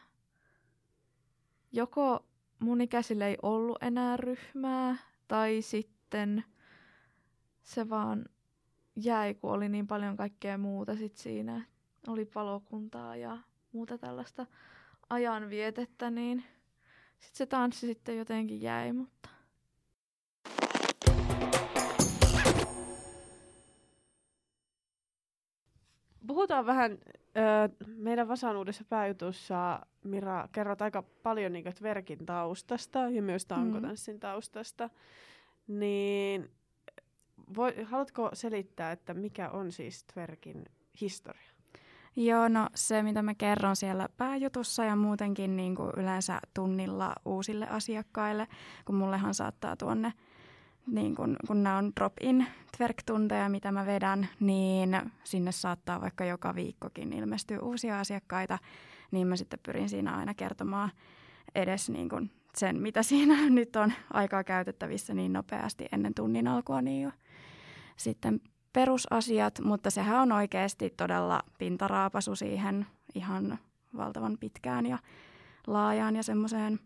joko 1.72 2.26
mun 2.58 2.80
ikäisille 2.80 3.26
ei 3.26 3.36
ollut 3.42 3.82
enää 3.82 4.16
ryhmää, 4.16 4.96
tai 5.28 5.62
sitten 5.62 6.44
se 7.62 7.88
vaan 7.88 8.24
jäi, 8.96 9.34
kun 9.34 9.50
oli 9.50 9.68
niin 9.68 9.86
paljon 9.86 10.16
kaikkea 10.16 10.58
muuta 10.58 10.96
sit 10.96 11.16
siinä. 11.16 11.64
Oli 12.06 12.24
palokuntaa 12.24 13.16
ja 13.16 13.38
muuta 13.72 13.98
tällaista 13.98 14.46
ajanvietettä, 15.10 16.10
niin 16.10 16.44
sitten 17.18 17.36
se 17.36 17.46
tanssi 17.46 17.86
sitten 17.86 18.18
jotenkin 18.18 18.62
jäi, 18.62 18.92
mutta... 18.92 19.35
Puhutaan 26.26 26.66
vähän 26.66 26.92
ö, 26.92 27.86
meidän 27.86 28.28
Vasan 28.28 28.56
uudessa 28.56 28.84
pääjutussa, 28.88 29.80
Mira, 30.04 30.48
kerrot 30.52 30.82
aika 30.82 31.02
paljon 31.22 31.52
niin 31.52 31.64
verkin 31.82 32.26
taustasta 32.26 32.98
ja 32.98 33.22
myös 33.22 33.46
tankotanssin 33.46 34.16
mm. 34.16 34.20
taustasta. 34.20 34.90
Niin 35.68 36.50
voi, 37.56 37.82
haluatko 37.84 38.30
selittää, 38.32 38.92
että 38.92 39.14
mikä 39.14 39.50
on 39.50 39.72
siis 39.72 40.04
Tverkin 40.04 40.64
historia? 41.00 41.50
Joo, 42.16 42.48
no 42.48 42.68
se 42.74 43.02
mitä 43.02 43.22
mä 43.22 43.34
kerron 43.34 43.76
siellä 43.76 44.08
pääjutussa 44.16 44.84
ja 44.84 44.96
muutenkin 44.96 45.56
niin 45.56 45.74
kuin 45.74 45.90
yleensä 45.96 46.40
tunnilla 46.54 47.14
uusille 47.24 47.68
asiakkaille, 47.68 48.48
kun 48.84 48.94
mullehan 48.94 49.34
saattaa 49.34 49.76
tuonne, 49.76 50.12
niin 50.86 51.14
kun, 51.14 51.36
kun 51.46 51.62
nämä 51.62 51.78
on 51.78 51.92
drop-in 51.96 52.46
tverk-tunteja, 52.76 53.48
mitä 53.48 53.72
mä 53.72 53.86
vedän, 53.86 54.28
niin 54.40 55.00
sinne 55.24 55.52
saattaa 55.52 56.00
vaikka 56.00 56.24
joka 56.24 56.54
viikkokin 56.54 57.12
ilmestyä 57.12 57.60
uusia 57.60 58.00
asiakkaita, 58.00 58.58
niin 59.10 59.26
mä 59.26 59.36
sitten 59.36 59.58
pyrin 59.62 59.88
siinä 59.88 60.16
aina 60.16 60.34
kertomaan 60.34 60.90
edes 61.54 61.90
niin 61.90 62.08
kuin 62.08 62.30
sen, 62.56 62.80
mitä 62.80 63.02
siinä 63.12 63.50
nyt 63.50 63.76
on 63.76 63.92
aikaa 64.12 64.44
käytettävissä 64.44 65.14
niin 65.14 65.32
nopeasti 65.32 65.86
ennen 65.92 66.14
tunnin 66.14 66.48
alkua, 66.48 66.82
niin 66.82 67.02
jo 67.02 67.10
sitten 67.96 68.40
perusasiat, 68.72 69.60
mutta 69.64 69.90
sehän 69.90 70.20
on 70.20 70.32
oikeasti 70.32 70.94
todella 70.96 71.42
pintaraapasu 71.58 72.36
siihen 72.36 72.86
ihan 73.14 73.58
valtavan 73.96 74.38
pitkään 74.40 74.86
ja 74.86 74.98
laajaan 75.66 76.16
ja 76.16 76.22
semmoiseen 76.22 76.80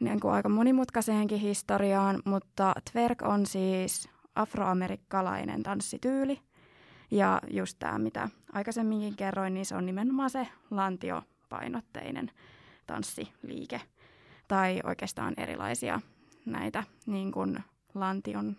niin 0.00 0.20
kuin 0.20 0.34
aika 0.34 0.48
monimutkaiseenkin 0.48 1.38
historiaan, 1.38 2.22
mutta 2.24 2.74
twerk 2.92 3.22
on 3.22 3.46
siis 3.46 4.08
afroamerikkalainen 4.34 5.62
tanssityyli. 5.62 6.40
Ja 7.10 7.40
just 7.50 7.78
tämä, 7.78 7.98
mitä 7.98 8.28
aikaisemminkin 8.52 9.16
kerroin, 9.16 9.54
niin 9.54 9.66
se 9.66 9.76
on 9.76 9.86
nimenomaan 9.86 10.30
se 10.30 10.48
lantiopainotteinen 10.70 12.30
tanssiliike. 12.86 13.80
Tai 14.48 14.80
oikeastaan 14.84 15.34
erilaisia 15.36 16.00
näitä 16.46 16.84
niin 17.06 17.32
kuin 17.32 17.58
lantion, 17.94 18.56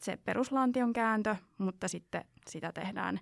se 0.00 0.18
peruslantion 0.24 0.92
kääntö, 0.92 1.36
mutta 1.58 1.88
sitten 1.88 2.24
sitä 2.46 2.72
tehdään 2.72 3.20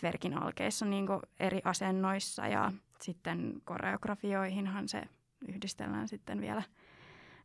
tverkin 0.00 0.42
alkeissa 0.42 0.86
niin 0.86 1.06
kuin 1.06 1.20
eri 1.40 1.60
asennoissa 1.64 2.46
ja 2.46 2.72
sitten 3.00 3.54
koreografioihinhan 3.64 4.88
se 4.88 5.02
yhdistellään 5.48 6.08
sitten 6.08 6.40
vielä. 6.40 6.62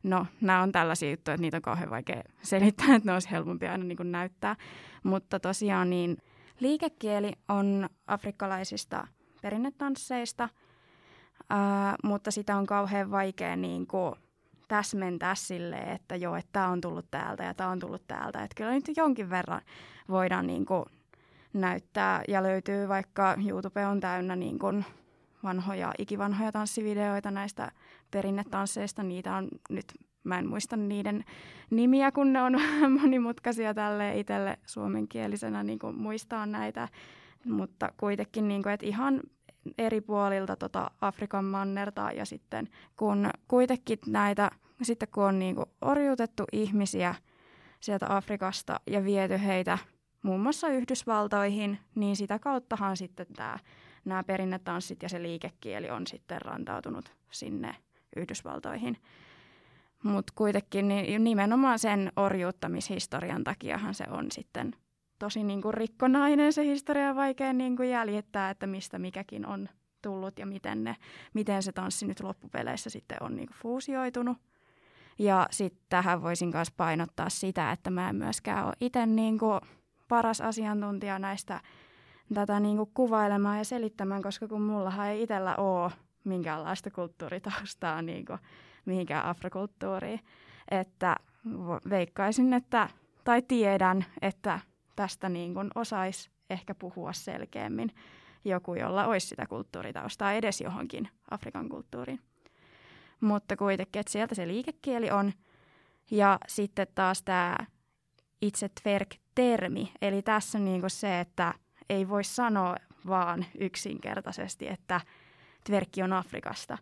No, 0.04 0.26
nämä 0.42 0.62
on 0.62 0.72
tällaisia 0.72 1.10
juttuja, 1.10 1.36
että 1.36 1.42
niitä 1.42 1.58
on 1.58 1.62
kauhean 1.62 1.90
vaikea 1.90 2.24
selittää, 2.42 2.96
että 2.96 3.10
ne 3.10 3.14
olisi 3.14 3.32
helpompi 3.32 3.68
aina 3.68 3.84
niin 3.84 3.98
kuin 3.98 4.12
näyttää. 4.12 4.56
Mutta 5.04 5.40
tosiaan 5.40 5.90
niin 5.90 6.18
liikekieli 6.60 7.32
on 7.50 7.90
afrikkalaisista 8.08 9.08
perinnetansseista, 9.42 10.50
ää, 11.50 11.96
mutta 12.04 12.32
sitä 12.32 12.58
on 12.58 12.66
kauhean 12.66 13.12
vaikea 13.12 13.56
niin 13.56 13.88
kuin 13.88 14.16
täsmentää 14.68 15.36
silleen, 15.36 15.90
että 15.90 16.16
joo, 16.16 16.36
että 16.36 16.50
tämä 16.52 16.68
on 16.68 16.82
tullut 16.82 17.12
täältä 17.12 17.44
ja 17.44 17.54
tämä 17.54 17.70
on 17.70 17.80
tullut 17.80 18.08
täältä. 18.08 18.44
Että 18.44 18.56
kyllä 18.56 18.72
nyt 18.72 18.98
jonkin 18.98 19.30
verran 19.30 19.62
voidaan 20.10 20.48
niin 20.48 20.66
kuin 20.66 20.86
näyttää 21.54 22.24
ja 22.28 22.44
löytyy 22.44 22.88
vaikka 22.88 23.36
YouTube 23.48 23.86
on 23.86 24.00
täynnä 24.00 24.36
niin 24.36 24.60
kuin 24.60 24.86
vanhoja, 25.44 25.94
ikivanhoja 25.98 26.52
tanssivideoita 26.52 27.32
näistä 27.32 27.72
perinnetansseista. 28.12 29.04
Niitä 29.04 29.36
on 29.36 29.48
nyt, 29.70 29.86
mä 30.24 30.40
en 30.40 30.48
muista 30.48 30.78
niiden 30.78 31.24
nimiä, 31.70 32.12
kun 32.12 32.34
ne 32.34 32.42
on 32.42 32.54
monimutkaisia 33.02 33.74
tälle 33.74 34.20
itselle 34.20 34.60
suomenkielisenä 34.66 35.64
niin 35.64 35.80
kuin 35.80 35.96
muistaa 35.96 36.46
näitä. 36.46 36.88
Mutta 37.46 37.92
kuitenkin, 37.98 38.48
niin 38.48 38.64
kuin, 38.64 38.74
että 38.74 38.86
ihan 38.86 39.22
eri 39.78 40.02
puolilta 40.02 40.56
tota 40.56 40.92
Afrikan 41.02 41.46
mannerta 41.46 42.12
ja 42.12 42.26
sitten 42.26 42.70
kun 42.98 43.30
kuitenkin 43.48 44.00
näitä, 44.08 44.52
sitten 44.82 45.08
kun 45.14 45.24
on 45.24 45.40
niin 45.40 45.56
kuin 45.56 45.66
orjuutettu 45.82 46.44
ihmisiä 46.52 47.16
sieltä 47.80 48.16
Afrikasta 48.16 48.80
ja 48.88 49.04
viety 49.04 49.38
heitä 49.44 49.78
muun 50.24 50.40
muassa 50.40 50.68
Yhdysvaltoihin, 50.68 51.80
niin 51.96 52.16
sitä 52.16 52.40
kauttahan 52.40 52.98
sitten 52.98 53.28
tämä 53.36 53.60
nämä 54.06 54.24
perinnetanssit 54.24 55.04
ja 55.04 55.10
se 55.10 55.22
liikekieli 55.22 55.90
on 55.90 56.08
sitten 56.08 56.42
rantautunut 56.42 57.12
sinne 57.32 57.76
Yhdysvaltoihin. 58.16 58.98
Mutta 60.04 60.34
kuitenkin 60.36 60.88
niin 60.88 61.24
nimenomaan 61.24 61.80
sen 61.80 62.12
orjuuttamishistorian 62.16 63.44
takiahan 63.44 63.94
se 63.94 64.04
on 64.10 64.32
sitten 64.32 64.76
tosi 65.20 65.44
niin 65.44 65.62
kuin 65.62 65.74
rikkonainen 65.74 66.54
se 66.54 66.64
historia 66.64 67.16
vaikea 67.16 67.54
niin 67.54 67.76
kuin 67.76 67.90
jäljittää, 67.90 68.50
että 68.50 68.68
mistä 68.68 69.00
mikäkin 69.00 69.46
on 69.46 69.70
tullut 70.02 70.40
ja 70.40 70.46
miten, 70.46 70.84
ne, 70.84 70.96
miten 71.34 71.64
se 71.64 71.72
tanssi 71.72 72.08
nyt 72.08 72.20
loppupeleissä 72.20 72.90
sitten 72.90 73.18
on 73.22 73.36
niin 73.36 73.48
kuin 73.48 73.58
fuusioitunut. 73.58 74.38
Ja 75.20 75.48
sitten 75.52 75.86
tähän 75.90 76.22
voisin 76.22 76.50
myös 76.54 76.72
painottaa 76.72 77.30
sitä, 77.30 77.72
että 77.72 77.90
mä 77.90 78.10
en 78.10 78.16
myöskään 78.16 78.66
ole 78.66 78.74
itse 78.82 79.06
niin 79.06 79.40
kuin 79.40 79.60
paras 80.08 80.42
asiantuntija 80.42 81.20
näistä 81.20 81.62
tätä 82.34 82.60
niin 82.60 82.78
kuin 82.78 82.92
kuvailemaan 82.94 83.58
ja 83.58 83.66
selittämään, 83.66 84.22
koska 84.22 84.48
kun 84.48 84.62
mullahan 84.62 85.08
ei 85.08 85.24
itsellä 85.24 85.56
ole 85.56 85.92
minkäänlaista 86.24 86.92
kulttuuritaustaa 86.92 88.02
niin 88.02 88.26
kuin 88.26 88.40
mihinkään 88.86 89.26
afrokulttuuriin, 89.26 90.20
että 90.72 91.16
veikkaisin, 91.90 92.54
että, 92.54 92.90
tai 93.24 93.42
tiedän, 93.42 94.06
että 94.22 94.60
tästä 94.96 95.30
niin 95.30 95.54
kuin 95.54 95.70
osaisi 95.76 96.30
ehkä 96.50 96.76
puhua 96.76 97.14
selkeämmin 97.14 97.92
joku, 98.46 98.76
jolla 98.76 99.06
olisi 99.06 99.28
sitä 99.28 99.46
kulttuuritaustaa 99.46 100.34
edes 100.34 100.62
johonkin 100.62 101.10
Afrikan 101.32 101.70
kulttuuriin. 101.70 102.20
Mutta 103.22 103.58
kuitenkin, 103.58 104.00
että 104.00 104.12
sieltä 104.12 104.36
se 104.36 104.48
liikekieli 104.48 105.12
on. 105.12 105.34
Ja 106.12 106.40
sitten 106.48 106.88
taas 106.96 107.24
tämä 107.24 107.56
itse 108.42 108.70
twerk-termi, 108.70 109.92
eli 110.02 110.22
tässä 110.22 110.58
on 110.58 110.66
niin 110.66 110.82
kuin 110.82 110.90
se, 110.90 111.20
että 111.20 111.54
ei 111.90 112.10
voi 112.10 112.24
sanoa 112.24 112.76
vaan 113.08 113.46
yksinkertaisesti, 113.60 114.68
että 114.68 115.02
tverkki 115.64 116.04
on 116.04 116.14
Afrikasta. 116.14 116.78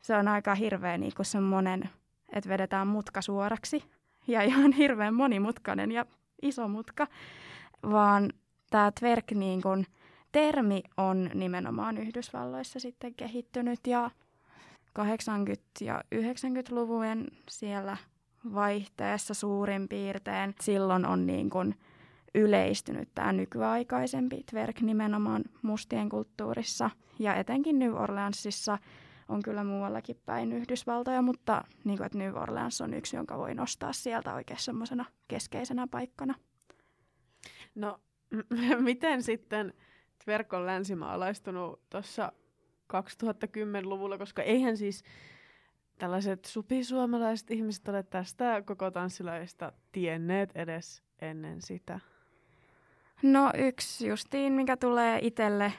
Se 0.00 0.16
on 0.16 0.28
aika 0.28 0.54
hirveä 0.54 0.98
niin 0.98 1.12
kuin 1.16 1.26
semmoinen, 1.26 1.90
että 2.32 2.50
vedetään 2.50 2.86
mutka 2.86 3.22
suoraksi 3.22 3.84
ja 4.26 4.42
ihan 4.50 4.72
hirveän 4.72 5.14
monimutkainen 5.14 5.92
ja 5.92 6.06
iso 6.42 6.68
mutka, 6.68 7.06
vaan 7.90 8.32
tämä 8.70 8.92
tverk 9.00 9.30
niin 9.30 9.62
kuin, 9.62 9.86
termi 10.32 10.82
on 10.96 11.30
nimenomaan 11.34 11.98
Yhdysvalloissa 11.98 12.80
sitten 12.80 13.14
kehittynyt 13.14 13.86
ja 13.86 14.10
80- 14.98 15.02
ja 15.80 16.04
90-luvujen 16.14 17.26
siellä 17.48 17.96
vaihteessa 18.54 19.34
suurin 19.34 19.88
piirtein. 19.88 20.54
Silloin 20.60 21.06
on 21.06 21.26
niin 21.26 21.50
kuin 21.50 21.74
yleistynyt 22.34 23.08
tämä 23.14 23.32
nykyaikaisempi 23.32 24.42
twerk 24.50 24.80
nimenomaan 24.80 25.44
mustien 25.62 26.08
kulttuurissa. 26.08 26.90
Ja 27.18 27.34
etenkin 27.34 27.78
New 27.78 27.94
Orleansissa 27.94 28.78
on 29.28 29.42
kyllä 29.42 29.64
muuallakin 29.64 30.20
päin 30.26 30.52
Yhdysvaltoja, 30.52 31.22
mutta 31.22 31.64
niin 31.84 31.96
kuin, 31.96 32.06
että 32.06 32.18
New 32.18 32.36
Orleans 32.36 32.80
on 32.80 32.94
yksi, 32.94 33.16
jonka 33.16 33.38
voi 33.38 33.54
nostaa 33.54 33.92
sieltä 33.92 34.34
oikein 34.34 34.60
semmoisena 34.60 35.04
keskeisenä 35.28 35.86
paikkana. 35.86 36.34
No, 37.74 38.00
miten 38.80 39.22
sitten 39.22 39.74
twerk 40.24 40.52
on 40.52 40.66
länsimaalaistunut 40.66 41.80
tuossa 41.90 42.32
2010-luvulla, 42.92 44.18
koska 44.18 44.42
eihän 44.42 44.76
siis 44.76 45.04
tällaiset 45.98 46.44
supisuomalaiset 46.44 47.50
ihmiset 47.50 47.88
ole 47.88 48.02
tästä 48.02 48.62
koko 48.66 48.90
tanssilaista 48.90 49.72
tienneet 49.92 50.50
edes 50.54 51.02
ennen 51.18 51.62
sitä. 51.62 52.00
No 53.22 53.50
yksi 53.54 54.08
justiin, 54.08 54.52
mikä 54.52 54.76
tulee 54.76 55.18
itselle 55.22 55.72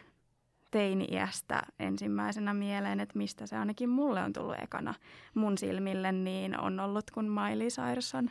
teini-iästä 0.71 1.62
ensimmäisenä 1.80 2.54
mieleen, 2.54 2.99
että 2.99 3.17
mistä 3.17 3.45
se 3.45 3.58
ainakin 3.58 3.89
mulle 3.89 4.23
on 4.23 4.34
tullut 4.34 4.56
ekana 4.63 4.93
mun 5.34 5.58
silmille, 5.58 6.12
niin 6.12 6.60
on 6.60 6.80
ollut, 6.80 7.12
kun 7.12 7.30
Miley 7.30 7.67
Cyrus 7.67 8.15
on 8.15 8.30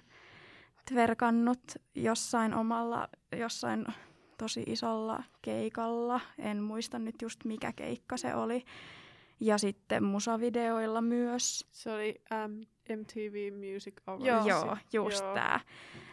tverkannut 0.90 1.60
jossain 1.94 2.54
omalla, 2.54 3.08
jossain 3.36 3.86
tosi 4.38 4.62
isolla 4.66 5.22
keikalla. 5.42 6.20
En 6.38 6.62
muista 6.62 6.98
nyt 6.98 7.22
just 7.22 7.44
mikä 7.44 7.72
keikka 7.72 8.16
se 8.16 8.34
oli. 8.34 8.64
Ja 9.40 9.58
sitten 9.58 10.04
musavideoilla 10.04 11.00
myös. 11.00 11.66
Se 11.70 11.92
oli 11.92 12.22
um, 12.44 12.60
MTV 12.96 13.52
Music 13.74 13.94
Awards. 14.06 14.26
Joo, 14.26 14.46
Joo 14.46 14.76
just 14.92 15.24
Joo. 15.24 15.34
tämä. 15.34 15.60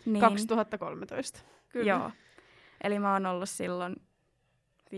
Niin, 0.06 0.22
2013. 0.22 1.40
Kyllä. 1.70 1.90
Joo. 1.90 2.12
Eli 2.84 3.00
mä 3.00 3.14
oon 3.14 3.26
ollut 3.26 3.50
silloin 3.50 3.96
15-16, 4.88 4.90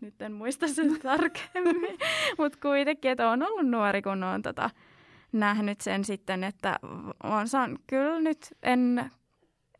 nyt 0.00 0.22
en 0.22 0.32
muista 0.32 0.68
sen 0.68 1.00
tarkemmin. 1.02 1.98
Mutta 2.38 2.58
kuitenkin, 2.62 3.10
että 3.10 3.30
on 3.30 3.42
ollut 3.42 3.66
nuori, 3.66 4.02
kun 4.02 4.24
on 4.24 4.42
tota, 4.42 4.70
nähnyt 5.32 5.80
sen 5.80 6.04
sitten, 6.04 6.44
että 6.44 6.78
on 7.22 7.48
saan, 7.48 7.78
kyllä 7.86 8.20
nyt 8.20 8.38
en, 8.62 9.10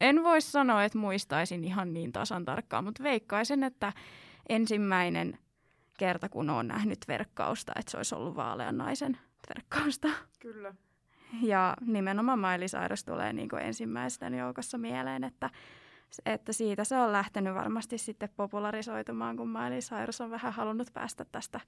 en 0.00 0.24
voi 0.24 0.40
sanoa, 0.40 0.84
että 0.84 0.98
muistaisin 0.98 1.64
ihan 1.64 1.92
niin 1.92 2.12
tasan 2.12 2.44
tarkkaan, 2.44 2.84
mutta 2.84 3.02
veikkaisin, 3.02 3.64
että 3.64 3.92
ensimmäinen 4.48 5.38
kerta, 5.98 6.28
kun 6.28 6.50
olen 6.50 6.68
nähnyt 6.68 6.98
verkkausta, 7.08 7.72
että 7.78 7.90
se 7.90 7.96
olisi 7.96 8.14
ollut 8.14 8.36
vaalean 8.36 8.78
naisen 8.78 9.18
verkkausta. 9.48 10.08
Kyllä. 10.40 10.74
Ja 11.42 11.76
nimenomaan 11.80 12.38
Miley 12.38 12.66
Cyrus 12.68 13.04
tulee 13.04 13.32
niin 13.32 13.48
kuin 13.48 13.62
ensimmäisten 13.62 14.34
joukossa 14.34 14.78
mieleen, 14.78 15.24
että, 15.24 15.50
että 16.26 16.52
siitä 16.52 16.84
se 16.84 16.96
on 16.96 17.12
lähtenyt 17.12 17.54
varmasti 17.54 17.98
sitten 17.98 18.28
popularisoitumaan, 18.36 19.36
kun 19.36 19.48
Miley 19.48 19.78
Cyrus 19.78 20.20
on 20.20 20.30
vähän 20.30 20.52
halunnut 20.52 20.88
päästä 20.94 21.24
tästä 21.32 21.60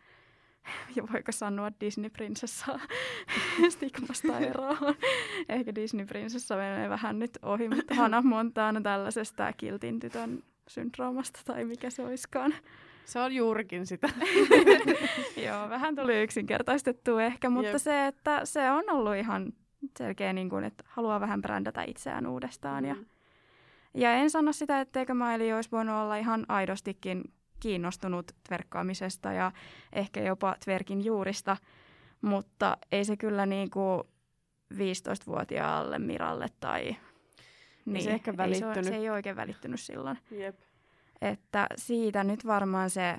ja 0.97 1.03
voiko 1.13 1.33
sanoa 1.33 1.71
Disney-prinsessa 1.81 2.81
stigmasta 3.75 4.39
eroon. 4.39 4.77
Ehkä 5.49 5.75
Disney-prinsessa 5.75 6.57
menee 6.57 6.89
vähän 6.89 7.19
nyt 7.19 7.39
ohi, 7.43 7.69
mutta 7.69 7.95
Hannah 8.01 8.25
Montana 8.25 8.81
tällaisesta 8.81 9.53
kiltin 9.53 10.01
tytön 10.01 10.43
syndroomasta 10.69 11.41
tai 11.45 11.65
mikä 11.65 11.91
se 11.91 12.03
olisikaan. 12.03 12.55
Se 13.05 13.21
on 13.21 13.33
juurikin 13.33 13.87
sitä. 13.87 14.09
Joo, 15.47 15.69
vähän 15.69 15.97
tuli 15.97 16.23
yksinkertaistettu 16.23 17.19
ehkä, 17.19 17.51
mutta 17.51 17.69
Jep. 17.69 17.77
se, 17.77 18.07
että 18.07 18.45
se 18.45 18.71
on 18.71 18.85
ollut 18.91 19.17
ihan 19.17 19.53
selkeä, 19.99 20.33
niin 20.33 20.49
kuin, 20.49 20.65
että 20.65 20.85
haluaa 20.87 21.21
vähän 21.21 21.43
brändätä 21.43 21.83
itseään 21.83 22.27
uudestaan 22.27 22.85
mm. 22.85 22.89
ja, 22.89 22.97
Ja 23.95 24.13
en 24.13 24.31
sano 24.31 24.53
sitä, 24.53 24.81
etteikö 24.81 25.15
Maili 25.15 25.53
olisi 25.53 25.71
voinut 25.71 25.97
olla 25.97 26.17
ihan 26.17 26.47
aidostikin 26.49 27.25
kiinnostunut 27.61 28.33
tverkkaamisesta 28.49 29.33
ja 29.33 29.53
ehkä 29.93 30.23
jopa 30.23 30.57
tverkin 30.65 31.05
juurista, 31.05 31.57
mutta 32.21 32.77
ei 32.93 33.05
se 33.05 33.17
kyllä 33.17 33.47
niin 33.47 33.71
kuin 33.71 34.03
15-vuotiaalle 34.75 35.99
Miralle 35.99 36.47
tai... 36.61 36.97
Niin, 37.85 38.03
se 38.05 38.11
ehkä 38.11 38.37
välittynyt. 38.37 38.77
Ei 38.77 38.85
se, 38.85 38.91
se 38.91 38.97
ei 38.97 39.11
oikein 39.11 39.37
välittynyt 39.37 39.81
silloin. 39.81 40.19
Jep. 40.31 40.61
Että 41.23 41.67
siitä 41.77 42.25
nyt 42.25 42.47
varmaan 42.47 42.91
se, 42.91 43.19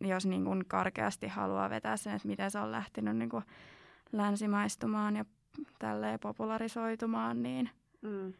jos 0.00 0.26
niin 0.26 0.44
kuin 0.44 0.64
karkeasti 0.68 1.28
haluaa 1.28 1.70
vetää 1.70 1.96
sen, 1.96 2.16
että 2.16 2.28
miten 2.28 2.50
se 2.50 2.58
on 2.58 2.72
lähtenyt 2.72 3.16
niin 3.16 3.28
kuin 3.28 3.44
länsimaistumaan 4.12 5.16
ja 5.16 5.24
tälleen 5.78 6.20
popularisoitumaan, 6.20 7.42
niin 7.42 7.70
Mm. 8.02 8.32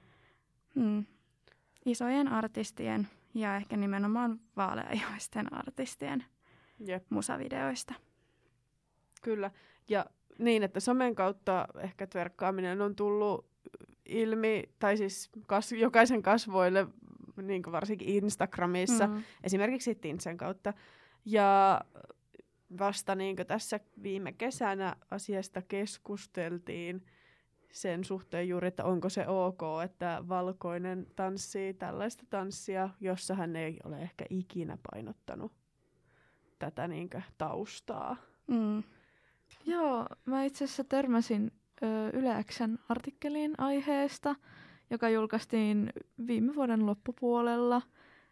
mm, 0.75 1.05
isojen 1.87 2.29
artistien 2.29 3.09
ja 3.35 3.57
ehkä 3.57 3.77
nimenomaan 3.77 4.41
vaaleaihoisten 4.57 5.53
artistien 5.53 6.25
Jep. 6.87 7.05
musavideoista. 7.11 7.95
Kyllä. 9.23 9.51
Ja 9.89 10.07
niin, 10.39 10.63
että 10.63 10.81
somen 10.81 11.15
kautta 11.15 11.69
ehkä 11.79 12.07
tverkkaaminen 12.07 12.81
on 12.81 12.97
tullut 12.97 13.47
ilmi, 14.07 14.63
tai 14.79 14.97
siis 14.97 15.31
kas, 15.47 15.73
jokaisen 15.73 16.23
kasvoille, 16.23 16.87
niin 17.43 17.63
kuin 17.63 17.73
varsinkin 17.73 18.09
Instagramissa, 18.09 19.07
Mm. 19.07 19.23
esimerkiksi 19.43 19.95
Tinsen 19.95 20.37
kautta. 20.37 20.73
Ja 21.25 21.81
vasta 22.79 23.15
niin 23.15 23.37
tässä 23.47 23.81
viime 24.03 24.33
kesänä 24.33 24.97
asiasta 25.11 25.63
keskusteltiin 25.63 27.03
sen 27.73 28.05
suhteen 28.05 28.49
juuri, 28.49 28.69
että 28.69 28.85
onko 28.85 29.09
se 29.09 29.29
ok, 29.29 29.63
että 29.85 30.25
valkoinen 30.29 31.07
tanssii 31.17 31.75
tällaista 31.75 32.25
tanssia, 32.31 32.91
jossa 33.01 33.35
hän 33.35 33.57
ei 33.57 33.81
ole 33.85 34.03
ehkä 34.03 34.25
ikinä 34.31 34.79
painottanut 34.93 35.53
tätä 36.59 36.89
niin 36.89 37.11
taustaa. 37.39 38.17
Mm. 38.47 38.83
Joo, 39.67 40.07
mä 40.25 40.45
itse 40.45 40.65
asiassa 40.65 40.85
törmäsin 40.85 41.53
ö, 41.83 41.87
artikkeliin 42.89 43.55
aiheesta, 43.59 44.37
joka 44.91 45.09
julkaistiin 45.09 45.93
viime 46.27 46.55
vuoden 46.55 46.87
loppupuolella. 46.87 47.83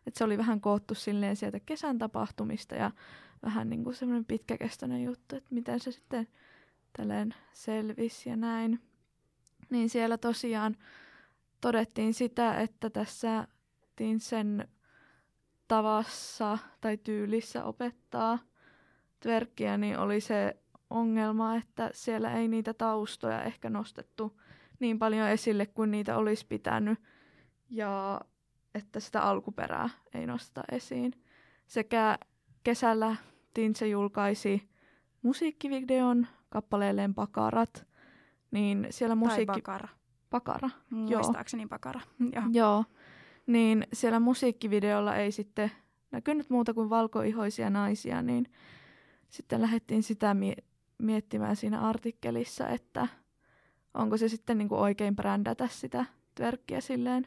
Et 0.06 0.14
se 0.14 0.24
oli 0.24 0.38
vähän 0.38 0.60
koottu 0.60 0.94
silleen 0.94 1.36
sieltä 1.36 1.60
kesän 1.60 1.98
tapahtumista 1.98 2.74
ja 2.74 2.90
vähän 3.42 3.70
niin 3.70 3.84
kuin 3.84 3.96
semmoinen 3.96 4.24
pitkäkestoinen 4.24 5.04
juttu, 5.04 5.36
että 5.36 5.54
miten 5.54 5.80
se 5.80 5.92
sitten 5.92 6.28
tälleen 6.96 7.34
selvisi 7.52 8.28
ja 8.28 8.36
näin. 8.36 8.80
Niin 9.70 9.88
siellä 9.90 10.18
tosiaan 10.18 10.76
todettiin 11.60 12.14
sitä, 12.14 12.60
että 12.60 12.90
tässä 12.90 13.48
Tinsen 13.96 14.68
tavassa 15.68 16.58
tai 16.80 16.96
tyylissä 16.96 17.64
opettaa 17.64 18.38
tverkkiä, 19.20 19.78
niin 19.78 19.98
oli 19.98 20.20
se 20.20 20.56
ongelma, 20.90 21.56
että 21.56 21.90
siellä 21.92 22.32
ei 22.32 22.48
niitä 22.48 22.74
taustoja 22.74 23.42
ehkä 23.42 23.70
nostettu 23.70 24.40
niin 24.80 24.98
paljon 24.98 25.28
esille 25.28 25.66
kuin 25.66 25.90
niitä 25.90 26.16
olisi 26.16 26.46
pitänyt 26.46 26.98
ja 27.70 28.20
että 28.74 29.00
sitä 29.00 29.22
alkuperää 29.22 29.88
ei 30.14 30.26
nosteta 30.26 30.62
esiin. 30.72 31.12
Sekä 31.66 32.18
kesällä 32.64 33.16
Tinse 33.54 33.88
julkaisi 33.88 34.68
musiikkivideon 35.22 36.26
kappaleelleen 36.48 37.14
Pakarat, 37.14 37.86
niin 38.54 38.86
siellä 38.90 39.12
Tai 39.12 39.16
musiikki... 39.16 39.46
Bakara. 39.46 39.88
Pakara. 40.30 40.70
Muistaakseni 40.90 41.66
Bakara. 41.66 42.00
Joo. 42.34 42.44
Joo. 42.52 42.84
Niin 43.46 43.86
siellä 43.92 44.20
musiikkivideolla 44.20 45.16
ei 45.16 45.32
sitten 45.32 45.70
näkynyt 46.10 46.50
muuta 46.50 46.74
kuin 46.74 46.90
valkoihoisia 46.90 47.70
naisia, 47.70 48.22
niin 48.22 48.46
sitten 49.30 49.62
lähdettiin 49.62 50.02
sitä 50.02 50.34
mie- 50.34 50.64
miettimään 50.98 51.56
siinä 51.56 51.80
artikkelissa, 51.80 52.68
että 52.68 53.08
onko 53.94 54.16
se 54.16 54.28
sitten 54.28 54.58
niinku 54.58 54.76
oikein 54.76 55.16
brändätä 55.16 55.68
sitä 55.68 56.04
tverkkiä 56.34 56.80
silleen 56.80 57.26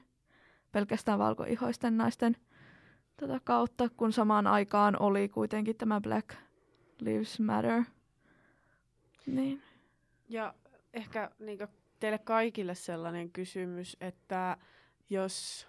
pelkästään 0.72 1.20
valkoihoisten 1.20 1.98
naisten 1.98 2.38
tota 3.20 3.40
kautta, 3.44 3.90
kun 3.90 4.14
samaan 4.14 4.48
aikaan 4.48 5.02
oli 5.02 5.30
kuitenkin 5.30 5.76
tämä 5.76 6.02
Black 6.02 6.30
Lives 7.02 7.40
Matter. 7.40 7.84
Niin. 9.26 9.62
Ja 10.30 10.54
ehkä 10.98 11.32
niin 11.40 11.60
teille 12.00 12.18
kaikille 12.18 12.76
sellainen 12.76 13.32
kysymys, 13.32 13.98
että 14.02 14.58
jos 15.10 15.68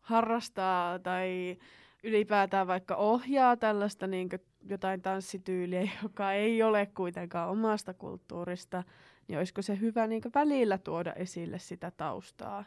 harrastaa 0.00 0.98
tai 0.98 1.56
ylipäätään 2.02 2.66
vaikka 2.66 2.96
ohjaa 2.96 3.56
tällaista 3.56 4.06
niin 4.06 4.28
jotain 4.68 5.02
tanssityyliä, 5.02 5.90
joka 6.02 6.32
ei 6.32 6.62
ole 6.62 6.86
kuitenkaan 6.86 7.50
omasta 7.50 7.94
kulttuurista, 7.94 8.84
niin 9.28 9.38
olisiko 9.38 9.62
se 9.62 9.80
hyvä 9.80 10.06
niin 10.06 10.22
välillä 10.34 10.78
tuoda 10.78 11.12
esille 11.12 11.58
sitä 11.58 11.90
taustaa, 11.90 12.64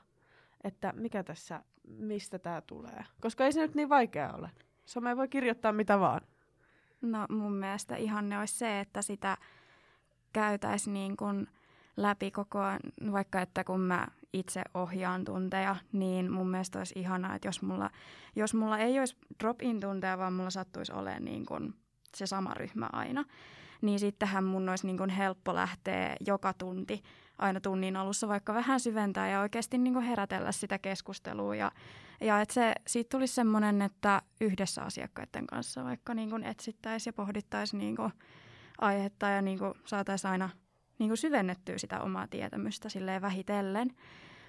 että 0.64 0.94
mikä 0.96 1.24
tässä, 1.24 1.64
mistä 1.88 2.40
tämä 2.40 2.62
tulee. 2.62 3.04
Koska 3.22 3.46
ei 3.46 3.52
se 3.52 3.62
nyt 3.62 3.76
niin 3.76 3.90
vaikea 3.90 4.34
ole. 4.34 4.52
Some 4.86 5.18
voi 5.18 5.28
kirjoittaa 5.28 5.72
mitä 5.72 6.00
vaan. 6.00 6.22
No 7.02 7.26
mun 7.30 7.54
mielestä 7.54 7.96
ihanne 7.96 8.40
olisi 8.40 8.58
se, 8.58 8.80
että 8.80 9.02
sitä 9.02 9.38
käytäisiin 10.34 10.94
niin 10.94 11.18
kuin 11.18 11.48
läpi 12.02 12.32
koko 12.32 12.60
ajan, 12.60 12.80
vaikka 13.12 13.42
että 13.42 13.64
kun 13.64 13.80
mä 13.80 14.08
itse 14.34 14.62
ohjaan 14.74 15.26
tunteja, 15.26 15.76
niin 15.92 16.32
mun 16.32 16.50
mielestä 16.50 16.80
olisi 16.80 17.00
ihanaa, 17.00 17.36
että 17.36 17.48
jos 17.48 17.62
mulla, 17.62 17.90
jos 18.36 18.54
mulla 18.54 18.78
ei 18.78 19.00
olisi 19.00 19.18
drop-in 19.40 19.80
tunteja, 19.80 20.18
vaan 20.18 20.34
mulla 20.34 20.50
sattuisi 20.50 20.94
olemaan 20.94 21.26
niin 21.26 21.46
kuin 21.46 21.74
se 22.16 22.28
sama 22.28 22.54
ryhmä 22.54 22.90
aina, 22.94 23.26
niin 23.82 24.00
sittenhän 24.00 24.44
mun 24.44 24.70
olisi 24.70 24.88
niin 24.88 24.98
kuin 24.98 25.10
helppo 25.10 25.56
lähteä 25.56 26.16
joka 26.28 26.54
tunti 26.54 27.04
aina 27.38 27.60
tunnin 27.60 27.96
alussa 27.96 28.28
vaikka 28.28 28.54
vähän 28.54 28.80
syventää 28.80 29.30
ja 29.30 29.42
oikeasti 29.42 29.78
niin 29.78 29.94
kuin 29.94 30.06
herätellä 30.06 30.52
sitä 30.52 30.80
keskustelua. 30.80 31.56
Ja, 31.56 31.72
ja 32.22 32.42
että 32.42 32.54
se, 32.54 32.74
siitä 32.88 33.10
tulisi 33.10 33.34
semmoinen, 33.34 33.82
että 33.82 34.22
yhdessä 34.42 34.82
asiakkaiden 34.82 35.48
kanssa 35.48 35.84
vaikka 35.84 36.14
niin 36.14 36.44
etsittäisiin 36.44 37.12
ja 37.12 37.14
pohdittaisiin 37.14 37.80
niin 37.80 37.98
aihetta 38.82 39.26
ja 39.26 39.42
niin 39.42 39.60
saataisiin 39.86 40.32
aina 40.32 40.50
niin 41.02 41.10
kuin 41.10 41.18
syvennettyä 41.18 41.78
sitä 41.78 42.02
omaa 42.02 42.28
tietämystä 42.28 42.90
silleen 42.90 43.22
vähitellen. 43.22 43.92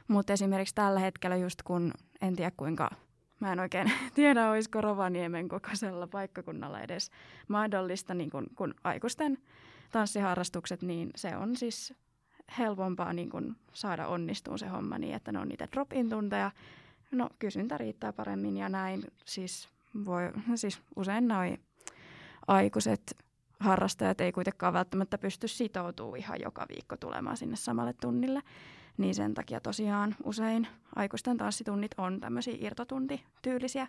Mutta 0.08 0.32
esimerkiksi 0.32 0.74
tällä 0.74 1.00
hetkellä 1.00 1.36
just 1.36 1.62
kun 1.62 1.92
en 2.20 2.36
tiedä 2.36 2.52
kuinka, 2.56 2.90
mä 3.40 3.52
en 3.52 3.60
oikein 3.60 3.92
tiedä, 4.14 4.50
olisiko 4.50 4.80
Rovaniemen 4.80 5.48
kokoisella 5.48 6.06
paikkakunnalla 6.06 6.80
edes 6.80 7.10
mahdollista, 7.48 8.14
niin 8.14 8.30
kun, 8.30 8.46
kun 8.56 8.74
aikuisten 8.84 9.38
tanssiharrastukset, 9.92 10.82
niin 10.82 11.10
se 11.16 11.36
on 11.36 11.56
siis 11.56 11.94
helpompaa 12.58 13.12
niin 13.12 13.30
kun 13.30 13.56
saada 13.72 14.06
onnistuun 14.06 14.58
se 14.58 14.66
homma 14.66 14.98
niin, 14.98 15.14
että 15.14 15.32
ne 15.32 15.38
on 15.38 15.48
niitä 15.48 15.68
drop-in 15.72 16.08
tunteja. 16.08 16.50
No 17.10 17.28
kysyntä 17.38 17.78
riittää 17.78 18.12
paremmin 18.12 18.56
ja 18.56 18.68
näin 18.68 19.02
siis, 19.24 19.68
voi, 20.04 20.22
siis 20.54 20.80
usein 20.96 21.28
noin 21.28 21.60
aikuiset 22.46 23.16
harrastajat 23.62 24.20
ei 24.20 24.32
kuitenkaan 24.32 24.72
välttämättä 24.72 25.18
pysty 25.18 25.48
sitoutumaan 25.48 26.18
ihan 26.18 26.40
joka 26.40 26.66
viikko 26.68 26.96
tulemaan 26.96 27.36
sinne 27.36 27.56
samalle 27.56 27.92
tunnille. 28.00 28.40
Niin 28.98 29.14
sen 29.14 29.34
takia 29.34 29.60
tosiaan 29.60 30.14
usein 30.24 30.68
aikuisten 30.96 31.36
tanssitunnit 31.36 31.90
on 31.98 32.20
tämmöisiä 32.20 32.54
irtotuntityylisiä. 32.58 33.88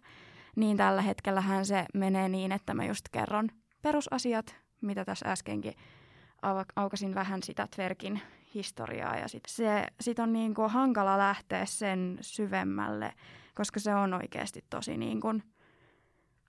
Niin 0.55 0.77
tällä 0.77 1.01
hetkellähän 1.01 1.65
se 1.65 1.85
menee 1.93 2.29
niin, 2.29 2.51
että 2.51 2.73
mä 2.73 2.85
just 2.85 3.09
kerron 3.11 3.49
perusasiat, 3.81 4.55
mitä 4.81 5.05
tässä 5.05 5.31
äskenkin 5.31 5.73
aukasin 6.75 7.15
vähän 7.15 7.43
sitä 7.43 7.67
Tverkin 7.75 8.21
historiaa. 8.53 9.15
Ja 9.15 9.27
sit 9.27 9.43
se 9.47 9.87
sit 9.99 10.19
on 10.19 10.33
niin 10.33 10.53
kuin 10.53 10.69
hankala 10.69 11.17
lähteä 11.17 11.65
sen 11.65 12.17
syvemmälle, 12.21 13.13
koska 13.55 13.79
se 13.79 13.95
on 13.95 14.13
oikeasti 14.13 14.65
tosi 14.69 14.97
niin 14.97 15.21
kuin 15.21 15.43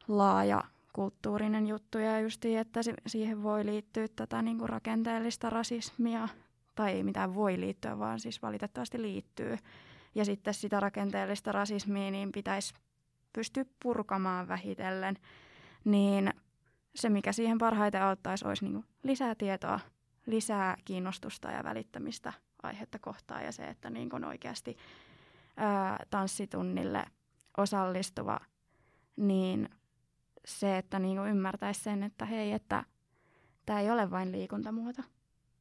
laaja 0.09 0.65
kulttuurinen 0.95 1.67
juttu 1.67 1.99
ja 1.99 2.21
just 2.21 2.45
että 2.45 2.81
siihen 3.07 3.43
voi 3.43 3.67
liittyä 3.67 4.07
tätä 4.17 4.43
niin 4.43 4.59
kuin 4.59 4.69
rakenteellista 4.69 5.51
rasismia, 5.51 6.29
tai 6.75 6.93
ei 6.93 7.03
mitään 7.03 7.35
voi 7.35 7.61
liittyä, 7.61 7.99
vaan 7.99 8.21
siis 8.21 8.43
valitettavasti 8.43 9.03
liittyy. 9.03 9.57
Ja 10.15 10.25
sitten 10.25 10.55
sitä 10.55 10.81
rakenteellista 10.81 11.53
rasismia 11.53 12.11
niin 12.11 12.33
pitäisi 12.33 12.75
pystyä 13.33 13.65
purkamaan 13.83 14.49
vähitellen, 14.49 15.17
niin 15.85 16.35
se, 16.95 17.09
mikä 17.09 17.33
siihen 17.33 17.59
parhaiten 17.59 18.03
auttaisi, 18.03 18.47
olisi 18.47 18.65
niin 18.65 18.85
lisää 19.03 19.35
tietoa, 19.35 19.81
lisää 20.27 20.77
kiinnostusta 20.85 21.51
ja 21.51 21.65
välittämistä 21.65 22.33
aihetta 22.63 22.99
kohtaan 22.99 23.45
ja 23.45 23.53
se, 23.53 23.65
että 23.65 23.91
niin 23.91 24.11
kuin 24.11 24.25
oikeasti 24.25 24.77
ää, 25.57 26.07
tanssitunnille 26.11 27.05
osallistuva, 27.57 28.41
niin 29.17 29.69
se, 30.45 30.79
että 30.79 30.99
niin 30.99 31.17
kuin 31.17 31.31
ymmärtäisi 31.31 31.83
sen, 31.83 32.03
että 32.03 32.25
hei, 32.25 32.53
että 32.53 32.85
tämä 33.67 33.81
ei 33.81 33.91
ole 33.91 34.11
vain 34.11 34.33
liikuntamuoto, 34.33 35.03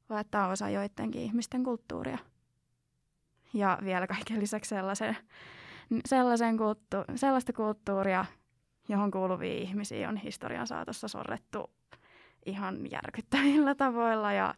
vaan 0.09 0.21
että 0.21 0.31
tämä 0.31 0.45
on 0.45 0.51
osa 0.51 0.69
joidenkin 0.69 1.21
ihmisten 1.21 1.63
kulttuuria. 1.63 2.17
Ja 3.53 3.79
vielä 3.83 4.07
kaiken 4.07 4.39
lisäksi 4.39 4.69
sellaisen 4.69 5.17
Sellaisen 6.05 6.57
kulttu- 6.57 7.03
sellaista 7.15 7.53
kulttuuria, 7.53 8.25
johon 8.89 9.11
kuuluvia 9.11 9.53
ihmisiä 9.53 10.09
on 10.09 10.17
historian 10.17 10.67
saatossa 10.67 11.07
sorrettu 11.07 11.69
ihan 12.45 12.91
järkyttävillä 12.91 13.75
tavoilla 13.75 14.33
ja 14.33 14.55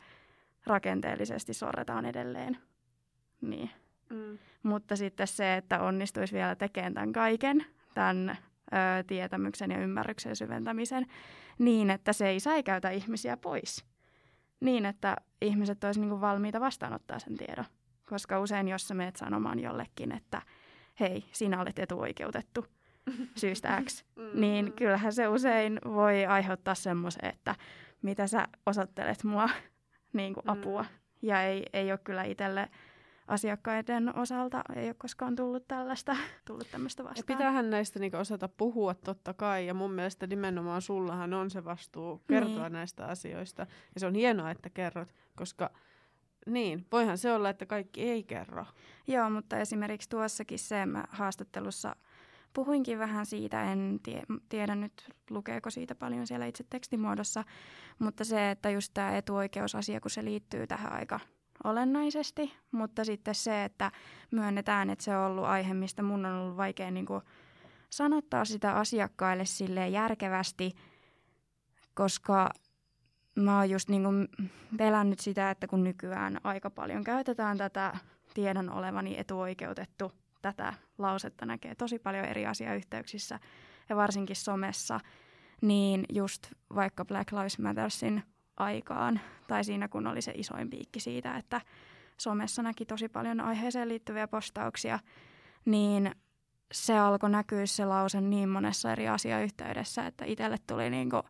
rakenteellisesti 0.66 1.54
sorretaan 1.54 2.06
edelleen. 2.06 2.58
Niin. 3.42 3.70
Mm. 4.10 4.38
Mutta 4.64 4.96
sitten 4.96 5.28
se, 5.28 5.56
että 5.56 5.82
onnistuisi 5.82 6.34
vielä 6.34 6.56
tekemään 6.56 6.94
tämän 6.94 7.14
kaiken, 7.14 7.66
tämän 7.94 8.38
ö, 8.74 9.04
tietämyksen 9.08 9.72
ja 9.72 9.80
ymmärryksen 9.80 10.36
syventämisen, 10.36 11.06
niin 11.60 11.90
että 11.90 12.14
se 12.14 12.28
ei 12.30 12.40
säikäytä 12.40 12.90
ihmisiä 12.90 13.38
pois. 13.38 13.86
Niin, 14.60 14.86
että 14.86 15.16
ihmiset 15.42 15.84
olisivat 15.84 16.08
niinku 16.08 16.22
valmiita 16.22 16.60
vastaanottaa 16.60 17.20
sen 17.20 17.38
tiedon. 17.38 17.66
Koska 18.10 18.40
usein, 18.40 18.68
jos 18.68 18.88
sä 18.88 18.94
meet 18.94 19.16
sanomaan 19.16 19.60
jollekin, 19.60 20.12
että 20.12 20.42
hei, 21.00 21.26
sinä 21.32 21.62
olet 21.62 21.80
etuoikeutettu 21.80 22.66
syystä 23.42 23.82
X, 23.86 24.06
Mm. 24.16 24.42
niin 24.42 24.74
kyllähän 24.74 25.14
se 25.14 25.28
usein 25.28 25.80
voi 25.86 26.26
aiheuttaa 26.26 26.76
semmoisen, 26.76 27.26
että 27.30 27.56
mitä 28.02 28.28
sä 28.28 28.48
osoittelet 28.66 29.24
mua 29.24 29.50
niin 30.14 30.34
kuin 30.34 30.44
Mm. 30.46 30.50
apua. 30.52 30.86
Ja 31.22 31.42
ei, 31.44 31.66
ei 31.74 31.92
ole 31.92 32.00
kyllä 32.04 32.24
itselle 32.24 32.70
asiakkaiden 33.28 34.16
osalta, 34.18 34.62
ei 34.76 34.86
ole 34.88 34.94
koskaan 34.94 35.36
tullut 35.36 35.68
tällaista, 35.68 36.16
tullut 36.48 36.68
tämmöistä 36.72 37.04
Ja 37.04 37.10
vastaan. 37.10 37.26
pitäähän 37.38 37.70
näistä 37.70 38.00
niinku 38.00 38.18
osata 38.18 38.48
puhua 38.48 38.94
totta 38.94 39.34
kai, 39.34 39.68
ja 39.68 39.74
mun 39.74 39.92
mielestä 39.92 40.28
nimenomaan 40.28 40.82
sullahan 40.82 41.34
on 41.34 41.50
se 41.50 41.66
vastuu 41.66 42.24
kertoa 42.28 42.64
Niin. 42.64 42.74
näistä 42.74 43.06
asioista. 43.06 43.68
Ja 43.94 44.00
se 44.00 44.08
on 44.08 44.16
hienoa, 44.16 44.52
että 44.52 44.70
kerrot, 44.70 45.14
koska 45.36 45.70
niin, 46.46 46.86
voihan 46.92 47.18
se 47.18 47.34
olla, 47.34 47.50
että 47.50 47.66
kaikki 47.66 48.02
ei 48.10 48.24
kerro. 48.24 48.66
Joo, 49.08 49.30
mutta 49.30 49.58
esimerkiksi 49.58 50.10
tuossakin 50.10 50.60
se 50.60 50.86
mä 50.86 51.04
haastattelussa 51.10 51.96
puhuinkin 52.54 53.00
vähän 53.00 53.26
siitä, 53.26 53.72
en 53.72 54.00
tie, 54.04 54.24
tiedä 54.50 54.76
nyt 54.76 55.10
lukeeko 55.30 55.70
siitä 55.70 55.96
paljon 55.96 56.28
siellä 56.28 56.46
itse 56.46 56.64
tekstimuodossa, 56.70 57.44
mutta 58.00 58.24
se, 58.24 58.52
että 58.52 58.70
just 58.70 58.92
tämä 58.94 59.18
etuoikeusasia, 59.18 60.02
kun 60.02 60.12
se 60.12 60.26
liittyy 60.26 60.68
tähän 60.68 60.94
aika 60.94 61.20
olennaisesti, 61.64 62.54
mutta 62.72 63.06
sitten 63.06 63.36
se, 63.36 63.64
että 63.64 63.92
myönnetään, 64.32 64.90
että 64.90 65.04
se 65.04 65.18
on 65.18 65.26
ollut 65.32 65.46
aihe, 65.46 65.74
mistä 65.74 66.04
mun 66.04 66.26
on 66.26 66.34
ollut 66.34 66.58
vaikea 66.58 66.92
niin 66.92 67.06
kuin 67.06 67.22
sanottaa 67.90 68.46
sitä 68.46 68.76
asiakkaille 68.76 69.46
sille 69.46 69.88
järkevästi, 69.88 70.72
koska 71.94 72.50
mä 73.36 73.58
oon 73.58 73.70
just 73.70 73.90
niin 73.90 74.04
kuin 74.04 74.28
pelännyt 74.78 75.20
sitä, 75.20 75.52
että 75.52 75.68
kun 75.68 75.84
nykyään 75.84 76.40
aika 76.44 76.70
paljon 76.70 77.04
käytetään 77.04 77.58
tätä 77.58 77.98
tiedon 78.34 78.70
olevani 78.70 79.20
etuoikeutettu, 79.20 80.12
tätä 80.42 80.74
lausetta 80.98 81.46
näkee 81.46 81.76
tosi 81.76 82.00
paljon 82.00 82.26
eri 82.26 82.46
asiayhteyksissä 82.46 83.40
ja 83.90 83.96
varsinkin 83.96 84.36
somessa, 84.36 85.00
niin 85.62 86.06
just 86.14 86.48
vaikka 86.76 87.06
Black 87.06 87.32
Lives 87.32 87.60
Mattersin 87.60 88.24
aikaan, 88.58 89.20
tai 89.48 89.64
siinä 89.64 89.88
kun 89.88 90.08
oli 90.08 90.22
se 90.22 90.32
isoin 90.36 90.70
piikki 90.70 91.00
siitä, 91.00 91.38
että 91.38 91.62
somessa 92.18 92.64
näki 92.64 92.86
tosi 92.86 93.10
paljon 93.10 93.42
aiheeseen 93.42 93.90
liittyviä 93.90 94.28
postauksia, 94.28 95.00
niin 95.66 96.16
se 96.72 96.98
alkoi 96.98 97.30
näkyä 97.30 97.66
se 97.66 97.86
lause 97.86 98.22
niin 98.22 98.50
monessa 98.50 98.92
eri 98.92 99.08
asiayhteydessä, 99.08 100.06
että 100.06 100.26
itselle 100.26 100.58
tuli 100.68 100.90
niinku 100.90 101.22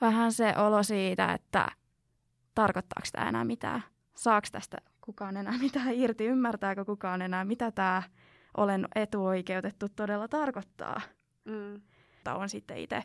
vähän 0.00 0.32
se 0.32 0.54
olo 0.56 0.82
siitä, 0.82 1.32
että 1.32 1.68
tarkoittaako 2.54 3.08
tämä 3.12 3.28
enää 3.28 3.44
mitään. 3.44 3.82
Saako 4.14 4.46
tästä 4.52 4.78
kukaan 5.00 5.36
enää 5.36 5.58
mitään 5.58 5.94
irti? 5.94 6.26
Ymmärtääkö 6.26 6.84
kukaan 6.84 7.22
enää, 7.22 7.44
mitä 7.44 7.70
tämä 7.70 8.02
olen 8.56 8.88
etuoikeutettu 8.94 9.88
todella 9.88 10.28
tarkoittaa? 10.28 11.00
Mm. 11.44 11.80
Mutta 12.14 12.34
on 12.34 12.48
sitten 12.48 12.76
itse 12.76 13.02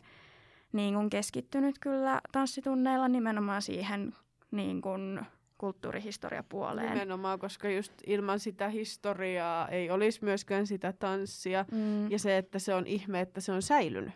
niin 0.74 0.94
kuin 0.94 1.10
keskittynyt 1.10 1.78
kyllä 1.78 2.20
tanssitunneilla 2.32 3.08
nimenomaan 3.08 3.62
siihen 3.62 4.14
niin 4.50 4.82
kuin 4.82 5.20
kulttuurihistoriapuoleen. 5.58 6.92
Nimenomaan, 6.92 7.38
koska 7.38 7.68
just 7.68 7.92
ilman 8.06 8.40
sitä 8.40 8.68
historiaa 8.68 9.68
ei 9.68 9.90
olisi 9.90 10.24
myöskään 10.24 10.66
sitä 10.66 10.92
tanssia. 10.92 11.64
Mm, 11.72 12.10
Ja 12.10 12.18
se, 12.18 12.38
että 12.38 12.58
se 12.58 12.74
on 12.74 12.86
ihme, 12.86 13.20
että 13.20 13.40
se 13.40 13.52
on 13.52 13.62
säilynyt. 13.62 14.12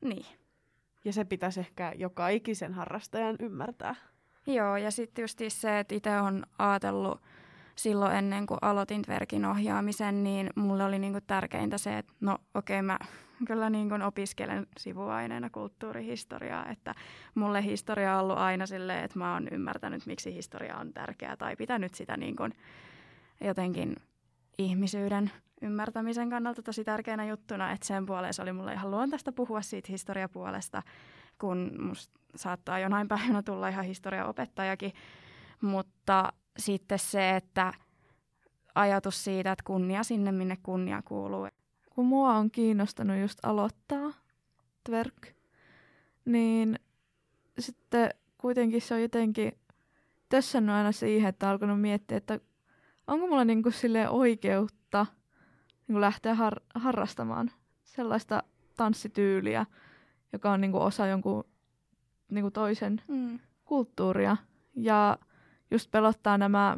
niin. 0.00 0.26
Ja 1.04 1.12
se 1.12 1.24
pitäisi 1.24 1.60
ehkä 1.60 1.92
joka 1.96 2.28
ikisen 2.28 2.74
harrastajan 2.74 3.36
ymmärtää. 3.40 3.94
Joo, 4.46 4.76
ja 4.76 4.90
sitten 4.90 5.22
just 5.22 5.40
se, 5.48 5.78
että 5.78 5.94
itse 5.94 6.20
on 6.20 6.46
ajatellut 6.58 7.20
silloin 7.82 8.16
ennen 8.16 8.46
kuin 8.46 8.58
aloitin 8.62 9.02
Tverkin 9.02 9.44
ohjaamisen, 9.44 10.24
niin 10.24 10.50
mulle 10.54 10.84
oli 10.84 10.98
niinku 10.98 11.18
tärkeintä 11.26 11.78
se, 11.78 11.98
että 11.98 12.12
no 12.20 12.38
okei, 12.54 12.78
okay, 12.78 12.86
mä 12.86 12.98
kyllä 13.46 13.70
niinku 13.70 13.94
opiskelen 14.06 14.66
sivuaineena 14.78 15.50
kulttuurihistoriaa, 15.50 16.66
että 16.66 16.94
mulle 17.34 17.64
historia 17.64 18.14
on 18.14 18.22
ollut 18.22 18.38
aina 18.38 18.66
silleen, 18.66 19.04
että 19.04 19.18
mä 19.18 19.32
oon 19.32 19.48
ymmärtänyt, 19.50 20.06
miksi 20.06 20.34
historia 20.34 20.76
on 20.76 20.92
tärkeää 20.92 21.36
tai 21.36 21.56
pitänyt 21.56 21.94
sitä 21.94 22.16
niinku 22.16 22.42
jotenkin 23.40 23.96
ihmisyyden 24.58 25.30
ymmärtämisen 25.62 26.30
kannalta 26.30 26.62
tosi 26.62 26.84
tärkeänä 26.84 27.24
juttuna, 27.24 27.72
että 27.72 27.86
sen 27.86 28.06
puoleen 28.06 28.34
se 28.34 28.42
oli 28.42 28.52
mulle 28.52 28.72
ihan 28.72 28.90
luontaista 28.90 29.32
puhua 29.32 29.62
siitä 29.62 29.92
historiapuolesta, 29.92 30.82
kun 31.38 31.70
musta 31.78 32.20
saattaa 32.36 32.78
jonain 32.78 33.08
päivänä 33.08 33.42
tulla 33.42 33.68
ihan 33.68 33.84
historiaopettajakin, 33.84 34.92
mutta 35.60 36.32
sitten 36.58 36.98
se, 36.98 37.36
että 37.36 37.72
ajatus 38.74 39.24
siitä, 39.24 39.52
että 39.52 39.64
kunnia 39.66 40.02
sinne, 40.02 40.32
minne 40.32 40.56
kunnia 40.62 41.02
kuuluu. 41.02 41.48
kun 41.90 42.06
mua 42.06 42.34
on 42.34 42.50
kiinnostanut 42.50 43.18
just 43.20 43.38
aloittaa 43.42 44.12
twerk, 44.84 45.26
niin 46.24 46.78
sitten 47.58 48.10
kuitenkin 48.38 48.80
se 48.82 48.94
on 48.94 49.02
jotenkin 49.02 49.52
tössännyt 50.28 50.74
aina 50.74 50.92
siihen, 50.92 51.28
että 51.28 51.46
on 51.46 51.52
alkanut 51.52 51.80
miettiä, 51.80 52.16
että 52.16 52.40
onko 53.06 53.26
mulla 53.26 53.44
niinku 53.44 53.70
sille 53.70 54.08
oikeutta 54.08 55.06
niinku 55.88 56.00
lähteä 56.00 56.34
har- 56.34 56.60
harrastamaan 56.74 57.50
sellaista 57.84 58.42
tanssityyliä, 58.76 59.66
joka 60.32 60.50
on 60.52 60.60
niinku 60.60 60.78
osa 60.82 61.06
jonkun 61.06 61.44
niinku 62.30 62.50
toisen 62.50 63.02
Mm. 63.08 63.38
kulttuuria. 63.64 64.36
Ja 64.74 65.18
just 65.70 65.90
pelottaa 65.90 66.38
nämä, 66.38 66.76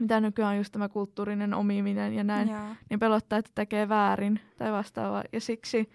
mitä 0.00 0.20
nykyään 0.20 0.50
on 0.50 0.56
just 0.56 0.72
tämä 0.72 0.88
kulttuurinen 0.88 1.54
omiminen 1.54 2.14
ja 2.14 2.24
näin 2.24 2.48
Joo. 2.48 2.60
niin 2.90 3.00
pelottaa, 3.00 3.38
että 3.38 3.50
tekee 3.54 3.88
väärin 3.88 4.40
tai 4.58 4.72
vastaavaa. 4.72 5.24
Ja 5.32 5.40
siksi 5.40 5.90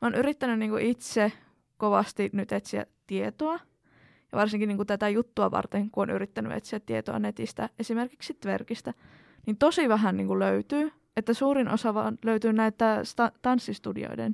mä 0.00 0.06
oon 0.06 0.14
yrittänyt 0.14 0.58
niinku 0.58 0.76
itse 0.76 1.32
kovasti 1.76 2.30
nyt 2.32 2.52
etsiä 2.52 2.86
tietoa. 3.06 3.60
Ja 4.32 4.38
varsinkin 4.38 4.68
niinku 4.68 4.84
tätä 4.84 5.08
juttua 5.08 5.50
varten, 5.50 5.90
kun 5.90 6.02
on 6.02 6.10
yrittänyt 6.10 6.52
etsiä 6.52 6.80
tietoa 6.80 7.18
netistä, 7.18 7.68
esimerkiksi 7.78 8.34
Tverkistä, 8.40 8.94
niin 9.46 9.56
tosi 9.56 9.88
vähän 9.88 10.16
niinku 10.16 10.38
löytyy. 10.38 10.92
Että 11.16 11.34
suurin 11.34 11.68
osa 11.68 11.94
vaan 11.94 12.18
löytyy 12.24 12.52
näitä 12.52 13.00
sta- 13.02 13.38
tanssistudioiden 13.42 14.32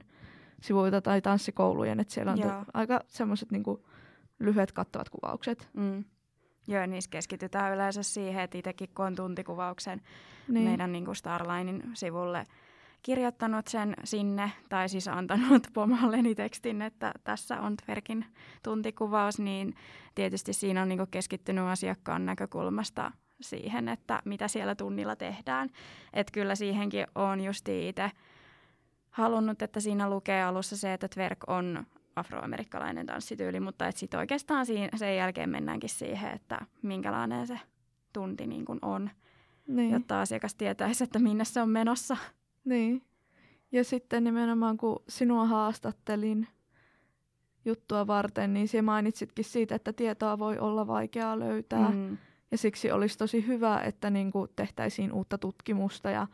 sivuilta 0.61 1.00
tai 1.00 1.22
tanssikoulujen, 1.22 2.00
että 2.00 2.14
siellä 2.14 2.33
on 2.33 2.40
to- 2.40 2.64
aika 2.74 3.00
semmoiset 3.07 3.50
niinku 3.50 3.87
lyhyet 4.38 4.72
kattavat 4.72 5.09
kuvaukset. 5.09 5.68
Mm. 5.74 6.05
Joo, 6.66 6.87
niissä 6.87 7.11
keskitytään 7.11 7.74
yleensä 7.74 8.02
siihen, 8.02 8.42
että 8.42 8.59
itsekin 8.59 8.88
kun 8.96 9.07
on 9.07 9.14
tuntikuvauksen 9.16 10.00
Niin. 10.48 10.64
meidän 10.68 10.92
niin 10.92 11.05
kuin 11.05 11.16
Starlinin 11.16 11.83
sivulle 11.94 12.46
kirjoittanut 13.02 13.68
sen 13.68 13.94
sinne, 14.05 14.52
tai 14.68 14.88
siis 14.88 15.09
antanut 15.09 15.66
pomolleni 15.74 16.35
tekstin, 16.35 16.83
että 16.83 17.12
tässä 17.24 17.61
on 17.61 17.76
Tverkin 17.76 18.24
tuntikuvaus, 18.62 19.38
niin 19.38 19.74
tietysti 20.14 20.52
siinä 20.52 20.83
on 20.83 20.88
niin 20.88 20.98
kuin 20.98 21.11
keskittynyt 21.11 21.64
asiakkaan 21.64 22.26
näkökulmasta 22.26 23.12
siihen, 23.40 23.88
että 23.88 24.22
mitä 24.24 24.48
siellä 24.48 24.74
tunnilla 24.74 25.16
tehdään. 25.16 25.70
Että 26.12 26.33
kyllä 26.33 26.55
siihenkin 26.55 27.07
on 27.14 27.40
justi 27.40 27.88
itse 27.88 28.11
halunnut, 29.11 29.62
että 29.62 29.81
siinä 29.81 30.11
lukee 30.11 30.42
alussa 30.44 30.76
se, 30.76 30.92
että 30.92 31.09
Tverk 31.09 31.38
on 31.46 31.87
afroamerikkalainen 32.16 33.07
tanssityyli, 33.07 33.61
mutta 33.61 33.90
sitten 33.90 34.20
oikeastaan 34.20 34.66
siinä, 34.66 34.98
sen 34.98 35.16
jälkeen 35.16 35.50
mennäänkin 35.50 35.90
siihen, 35.90 36.33
että 36.33 36.61
minkälainen 36.83 37.46
se 37.46 37.61
tunti 38.12 38.46
niin 38.46 38.64
kuin 38.64 38.79
on 38.83 39.11
niin. 39.66 39.90
jotta 39.90 40.20
asiakas 40.20 40.55
tietäisi, 40.55 41.05
että 41.05 41.18
minne 41.18 41.44
se 41.44 41.62
on 41.62 41.70
menossa. 41.70 42.16
Niin. 42.64 43.02
Ja 43.72 43.85
sitten 43.85 44.24
nimenomaan 44.24 44.76
kun 44.76 45.02
sinua 45.09 45.46
haastattelin 45.46 46.48
juttua 47.64 48.07
varten, 48.07 48.55
niin 48.55 48.68
sinä 48.68 48.83
mainitsitkin 48.83 49.44
siitä, 49.44 49.74
että 49.74 49.92
tietoa 49.92 50.38
voi 50.38 50.59
olla 50.59 50.87
vaikeaa 50.87 51.38
löytää. 51.38 51.90
Mm. 51.90 52.18
Ja 52.50 52.59
siksi 52.59 52.90
olisi 52.90 53.18
tosi 53.18 53.46
hyvä, 53.46 53.81
että 53.81 54.11
niin 54.11 54.31
kuin 54.31 54.50
tehtäisiin 54.57 55.12
uutta 55.12 55.38
tutkimusta 55.38 56.11
ja 56.11 56.26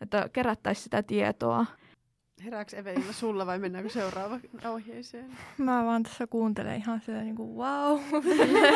että 0.00 0.28
kerättäisiin 0.32 0.84
sitä 0.84 1.02
tietoa. 1.02 1.66
Herääks 2.44 2.74
Evelina 2.74 3.12
sulla 3.12 3.46
vai 3.46 3.58
mennäänkö 3.58 3.90
seuraava 3.90 4.40
ohjeeseen? 4.64 5.36
Mä 5.58 5.84
vaan 5.84 6.02
tässä 6.02 6.26
kuuntelen 6.26 6.76
ihan 6.76 7.00
sitä 7.00 7.22
niinku 7.22 7.58
wow. 7.58 8.00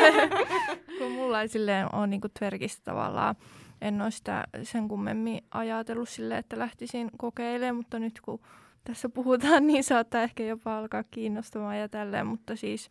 Kun 0.97 1.11
mulla 1.11 1.41
ei 1.41 1.47
silleen 1.47 1.95
ole 1.95 2.07
niinku 2.07 2.29
tverkistä 2.29 2.81
tavallaan. 2.83 3.35
En 3.81 4.01
ole 4.01 4.11
sitä 4.11 4.43
sen 4.63 4.87
kummemmin 4.87 5.41
ajatellut 5.51 6.09
silleen, 6.09 6.39
että 6.39 6.59
lähtisin 6.59 7.11
kokeilemaan, 7.17 7.75
mutta 7.75 7.99
nyt 7.99 8.21
kun 8.21 8.39
tässä 8.83 9.09
puhutaan, 9.09 9.67
niin 9.67 9.83
saattaa 9.83 10.21
ehkä 10.21 10.43
jopa 10.43 10.77
alkaa 10.77 11.03
kiinnostamaan 11.11 11.79
ja 11.79 11.89
tälleen, 11.89 12.27
mutta 12.27 12.55
siis 12.55 12.89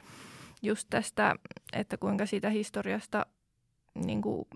just 0.63 0.87
tästä, 0.91 1.35
että 1.73 1.97
kuinka 1.97 2.27
siitä 2.27 2.51
historiasta 2.51 3.27
niin 3.95 4.23
kuin 4.23 4.49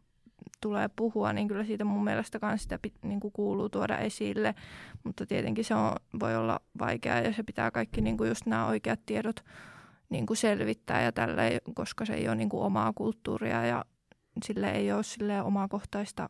tulee 0.61 0.89
puhua, 0.97 1.33
niin 1.33 1.49
kyllä 1.49 1.65
siitä 1.65 1.85
mun 1.85 2.05
mielestä 2.05 2.39
myös 2.43 2.63
sitä 2.63 2.79
niin 3.03 3.21
kuin 3.21 3.33
kuuluu 3.33 3.69
tuoda 3.69 3.99
esille, 3.99 4.55
mutta 5.05 5.27
tietenkin 5.27 5.65
se 5.65 5.75
on, 5.75 5.93
voi 6.21 6.37
olla 6.37 6.61
vaikeaa 6.79 7.19
ja 7.19 7.33
se 7.33 7.43
pitää 7.43 7.71
kaikki 7.71 8.01
niin 8.01 8.17
kuin 8.17 8.29
just 8.29 8.47
nämä 8.47 8.67
oikeat 8.67 9.01
tiedot 9.07 9.45
niin 10.09 10.27
kuin 10.27 10.37
selvittää 10.37 11.03
ja 11.03 11.13
tälle, 11.13 11.61
koska 11.75 12.05
se 12.05 12.15
ei 12.15 12.29
ole 12.29 12.37
niin 12.37 12.49
kuin 12.49 12.63
omaa 12.63 12.93
kulttuuria 12.95 13.67
ja 13.67 13.85
sille 14.45 14.71
ei 14.71 14.93
ole 14.93 15.03
sille 15.03 15.43
omakohtaista 15.43 16.29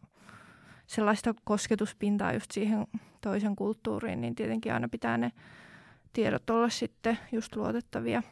sellaista 0.86 1.34
kosketuspintaa 1.44 2.32
just 2.32 2.50
siihen 2.50 2.86
toisen 3.20 3.56
kulttuuriin, 3.56 4.20
niin 4.20 4.34
tietenkin 4.34 4.74
aina 4.74 4.88
pitää 4.88 5.18
ne 5.18 5.32
tiedot 6.12 6.50
olla 6.50 6.68
sitten 6.68 7.18
just 7.32 7.56
luotettavia. 7.56 8.22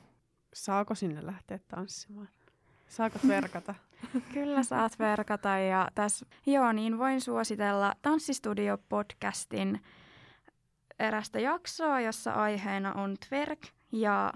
Saako 0.55 0.95
sinne 0.95 1.27
lähteä 1.27 1.59
tanssimaan? 1.69 2.29
Saako 2.89 3.19
verkata? 3.29 3.75
Kyllä 4.35 4.63
saat 4.63 4.99
verkata 4.99 5.49
ja 5.49 5.89
tässä, 5.95 6.27
joo, 6.47 6.73
niin 6.73 6.99
voin 6.99 7.21
suositella 7.21 7.95
Tanssistudio-podcastin 8.03 9.79
erästä 10.99 11.41
jaksoa, 11.41 12.01
jossa 12.01 12.33
aiheena 12.33 12.93
on 12.93 13.17
twerk 13.29 13.61
ja 13.93 14.33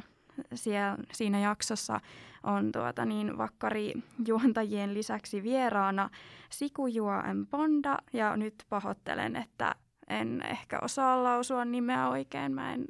siellä, 0.54 0.96
siinä 1.12 1.40
jaksossa 1.40 2.00
on 2.42 2.72
tuota 2.72 3.04
niin 3.04 3.38
vakkari 3.38 3.92
juontajien 4.26 4.94
lisäksi 4.94 5.42
vieraana 5.42 6.10
Sikujua 6.50 7.22
M. 7.34 7.46
Ponda 7.46 7.98
ja 8.12 8.36
nyt 8.36 8.54
pahoittelen, 8.68 9.36
että 9.36 9.74
en 10.08 10.42
ehkä 10.42 10.78
osaa 10.82 11.22
lausua 11.22 11.64
nimeä 11.64 12.08
oikein, 12.08 12.52
mä 12.52 12.72
en, 12.72 12.86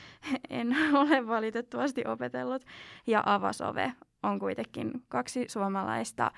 en 0.50 0.76
ole 0.92 1.26
valitettavasti 1.26 2.04
opetellut. 2.06 2.64
Ja 3.06 3.22
Avasove 3.26 3.92
on 4.24 4.38
kuitenkin 4.38 4.92
kaksi 5.08 5.44
suomalaista 5.48 6.30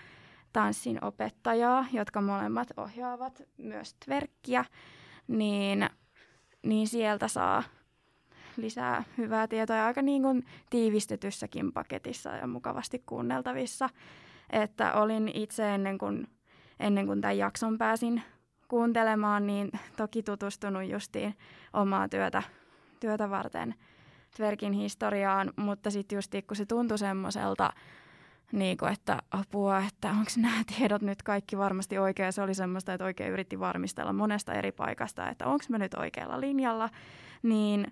tanssin 0.53 1.05
opettajaa, 1.05 1.87
jotka 1.93 2.21
molemmat 2.21 2.69
ohjaavat 2.77 3.43
myös 3.59 3.95
tverkkiä, 4.05 4.65
niin, 5.29 5.91
niin 6.63 6.89
sieltä 6.89 7.29
saa 7.29 7.63
lisää 8.57 9.05
hyvää 9.19 9.49
tietoa 9.49 9.87
aika 9.87 10.03
niin 10.03 10.23
kuin 10.23 10.45
tiivistetyssäkin 10.71 11.73
paketissa 11.73 12.31
ja 12.31 12.47
mukavasti 12.47 13.03
kuunneltavissa. 13.07 13.89
Että 14.51 14.93
olin 14.93 15.31
itse 15.35 15.75
ennen 15.75 15.99
kuin, 15.99 16.29
ennen 16.81 17.07
kuin 17.07 17.21
tämän 17.21 17.39
jakson 17.39 17.79
pääsin 17.79 18.23
kuuntelemaan, 18.69 19.47
niin 19.47 19.71
toki 19.97 20.23
tutustunut 20.23 20.89
justiin 20.91 21.35
omaa 21.73 22.09
työtä, 22.09 22.43
työtä 23.01 23.31
varten 23.31 23.75
Tverkin 24.37 24.73
historiaan, 24.73 25.53
mutta 25.57 25.91
sitten 25.91 26.17
just 26.17 26.33
kun 26.47 26.57
se 26.57 26.67
tuntui 26.67 26.99
semmoiselta, 26.99 27.73
niin 28.53 28.77
kuin, 28.77 28.93
että 28.93 29.23
apua, 29.31 29.83
että 29.89 30.11
onko 30.11 30.31
nämä 30.37 30.63
tiedot 30.79 31.03
nyt 31.03 31.23
kaikki 31.23 31.59
varmasti 31.59 31.99
oikein. 31.99 32.33
Se 32.33 32.43
oli 32.43 32.55
semmoista, 32.55 32.93
että 32.95 33.05
oikein 33.05 33.33
yritti 33.33 33.61
varmistella 33.61 34.13
monesta 34.13 34.55
eri 34.55 34.73
paikasta, 34.73 35.29
että 35.29 35.47
onko 35.47 35.65
mä 35.69 35.79
nyt 35.79 35.95
oikealla 35.95 36.41
linjalla. 36.41 36.89
Niin 37.43 37.87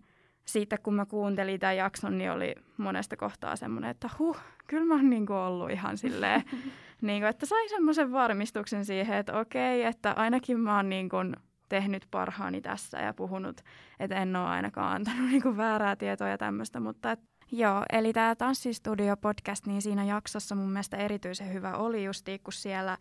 sitten 0.44 0.78
kun 0.82 0.94
mä 0.94 1.06
kuuntelin 1.06 1.60
tämän 1.60 1.76
jakson, 1.76 2.18
niin 2.18 2.30
oli 2.30 2.54
monesta 2.76 3.16
kohtaa 3.16 3.56
semmoinen, 3.56 3.90
että 3.90 4.10
huh, 4.18 4.38
kyllä 4.66 4.84
mä 4.84 4.94
oon 4.94 5.10
niin 5.10 5.32
ollut 5.32 5.70
ihan 5.70 5.98
silleen, 5.98 6.42
niin 7.02 7.22
kuin, 7.22 7.30
että 7.30 7.46
sai 7.46 7.68
semmoisen 7.68 8.12
varmistuksen 8.12 8.84
siihen, 8.84 9.16
että 9.16 9.38
okei, 9.38 9.84
että 9.84 10.12
ainakin 10.12 10.60
mä 10.60 10.76
oon 10.76 10.88
niin 10.88 11.08
kuin 11.08 11.36
tehnyt 11.74 12.06
parhaani 12.10 12.60
tässä 12.60 12.98
ja 12.98 13.14
puhunut, 13.14 13.60
että 14.00 14.22
en 14.22 14.36
ole 14.36 14.46
ainakaan 14.46 14.92
antanut 14.92 15.28
niin 15.30 15.42
kuin 15.42 15.56
väärää 15.56 15.96
tietoa 15.96 16.28
ja 16.28 16.38
tämmöistä, 16.38 16.80
mutta 16.80 17.12
et, 17.12 17.20
Joo, 17.52 17.82
eli 17.92 18.12
tämä 18.12 18.34
Tanssistudio-podcast, 18.34 19.66
niin 19.66 19.82
siinä 19.82 20.04
jaksossa 20.04 20.54
mun 20.54 20.70
mielestä 20.70 20.96
erityisen 20.96 21.52
hyvä 21.52 21.76
oli 21.76 22.04
just, 22.04 22.26
kun 22.44 22.52
siellä 22.52 22.96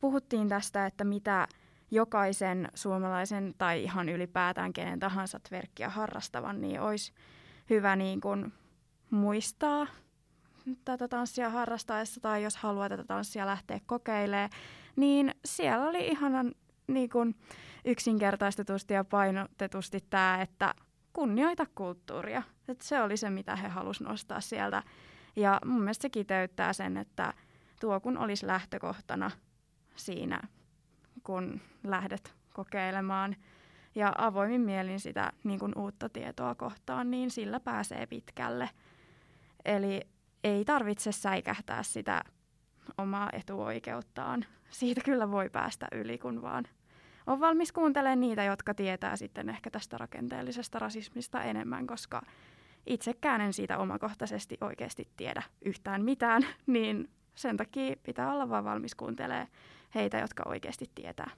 puhuttiin 0.00 0.48
tästä, 0.48 0.86
että 0.86 1.04
mitä 1.04 1.48
jokaisen 1.90 2.68
suomalaisen 2.74 3.54
tai 3.58 3.82
ihan 3.82 4.08
ylipäätään 4.08 4.72
kenen 4.72 4.98
tahansa 4.98 5.40
tverkkiä 5.48 5.88
harrastavan, 5.88 6.60
niin 6.60 6.80
olisi 6.80 7.12
hyvä 7.70 7.96
niin 7.96 8.20
kuin 8.20 8.52
muistaa 9.10 9.86
tätä 10.84 11.08
tanssia 11.08 11.50
harrastaessa 11.50 12.20
tai 12.20 12.42
jos 12.42 12.56
haluaa 12.56 12.88
tätä 12.88 13.04
tanssia 13.04 13.46
lähteä 13.46 13.80
kokeilemaan, 13.86 14.50
niin 14.96 15.34
siellä 15.44 15.88
oli 15.88 16.06
ihanan 16.06 16.52
niin 16.86 17.10
kuin 17.10 17.34
yksinkertaistetusti 17.84 18.94
ja 18.94 19.04
painotetusti 19.04 20.04
tämä, 20.10 20.42
että 20.42 20.74
kunnioita 21.12 21.66
kulttuuria. 21.74 22.42
Että 22.68 22.84
se 22.84 23.02
oli 23.02 23.16
se, 23.16 23.30
mitä 23.30 23.56
he 23.56 23.68
halusivat 23.68 24.10
nostaa 24.10 24.40
sieltä. 24.40 24.82
Ja 25.36 25.60
mun 25.64 25.80
mielestä 25.80 26.02
se 26.02 26.10
kiteyttää 26.10 26.72
sen, 26.72 26.96
että 26.96 27.34
tuo 27.80 28.00
kun 28.00 28.18
olisi 28.18 28.46
lähtökohtana 28.46 29.30
siinä 29.96 30.40
kun 31.22 31.60
lähdet 31.84 32.34
kokeilemaan 32.52 33.36
ja 33.94 34.12
avoimin 34.18 34.60
mielin 34.60 35.00
sitä 35.00 35.32
niin 35.44 35.58
kuin 35.58 35.72
uutta 35.78 36.08
tietoa 36.08 36.54
kohtaan, 36.54 37.10
niin 37.10 37.30
sillä 37.30 37.60
pääsee 37.60 38.06
pitkälle. 38.06 38.70
Eli 39.64 40.00
ei 40.44 40.64
tarvitse 40.64 41.12
säikähtää 41.12 41.82
sitä 41.82 42.22
omaa 42.98 43.30
etuoikeuttaan. 43.32 44.44
Siitä 44.70 45.00
kyllä 45.04 45.30
voi 45.30 45.50
päästä 45.50 45.86
yli, 45.92 46.18
kun 46.18 46.42
vaan 46.42 46.64
on 47.26 47.40
valmis 47.40 47.72
kuuntelemaan 47.72 48.20
niitä, 48.20 48.44
jotka 48.44 48.74
tietää 48.74 49.16
sitten 49.16 49.48
ehkä 49.48 49.70
tästä 49.70 49.98
rakenteellisesta 49.98 50.78
rasismista 50.78 51.42
enemmän, 51.42 51.86
koska 51.86 52.22
itsekään 52.86 53.40
en 53.40 53.52
siitä 53.52 53.78
omakohtaisesti 53.78 54.58
oikeasti 54.60 55.08
tiedä 55.16 55.42
yhtään 55.64 56.04
mitään, 56.04 56.46
niin 56.66 57.10
sen 57.34 57.56
takia 57.56 57.96
pitää 58.02 58.32
olla 58.32 58.48
vaan 58.48 58.64
valmis 58.64 58.94
kuuntelemaan 58.94 59.48
heitä, 59.94 60.18
jotka 60.18 60.42
oikeasti 60.46 60.90
tietää. 60.94 61.30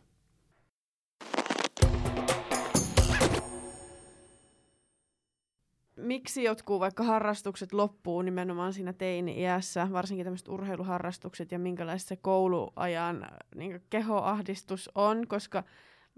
Miksi 5.96 6.42
jotkut 6.42 6.80
vaikka 6.80 7.02
harrastukset 7.02 7.72
loppuu 7.72 8.22
nimenomaan 8.22 8.72
siinä 8.72 8.92
teini-iässä, 8.92 9.88
varsinkin 9.92 10.24
tämmöiset 10.24 10.48
urheiluharrastukset 10.48 11.52
ja 11.52 11.58
minkälaiset 11.58 12.08
se 12.08 12.16
kouluajan 12.16 13.26
niin 13.54 13.82
kehoahdistus 13.90 14.90
on, 14.94 15.28
koska 15.28 15.64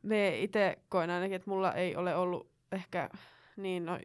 me 0.03 0.39
itse 0.39 0.79
koen 0.89 1.11
ainakin, 1.11 1.37
että 1.37 1.51
mulla 1.51 1.73
ei 1.73 1.97
ole 1.97 2.15
ollut 2.15 2.51
ehkä 2.73 3.11
niin 3.57 3.85
no, 3.85 3.99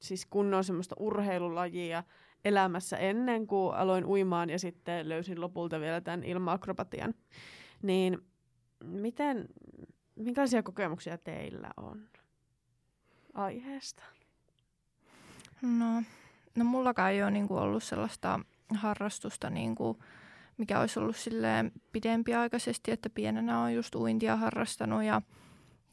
siis 0.00 0.26
kunnon 0.26 0.64
semmoista 0.64 0.96
urheilulajia 0.98 2.04
elämässä 2.44 2.96
ennen 2.96 3.46
kuin 3.46 3.74
aloin 3.74 4.04
uimaan 4.04 4.50
ja 4.50 4.58
sitten 4.58 5.08
löysin 5.08 5.40
lopulta 5.40 5.80
vielä 5.80 6.00
tämän 6.00 6.24
ilma-akrobatian. 6.24 7.14
Niin 7.82 8.18
miten, 8.84 9.48
minkälaisia 10.16 10.62
kokemuksia 10.62 11.18
teillä 11.18 11.70
on 11.76 12.08
aiheesta? 13.34 14.02
No, 15.62 16.02
no 16.54 16.64
mullakaan 16.64 17.12
ei 17.12 17.22
ole 17.22 17.30
niinku 17.30 17.56
ollut 17.56 17.82
sellaista 17.82 18.40
harrastusta, 18.74 19.50
niinku, 19.50 19.98
mikä 20.56 20.80
olisi 20.80 20.98
ollut 20.98 21.16
silleen 21.16 21.72
pidempiaikaisesti, 21.92 22.90
että 22.90 23.10
pienenä 23.10 23.60
on 23.60 23.74
just 23.74 23.94
uintia 23.94 24.36
harrastanut 24.36 25.04
ja 25.04 25.22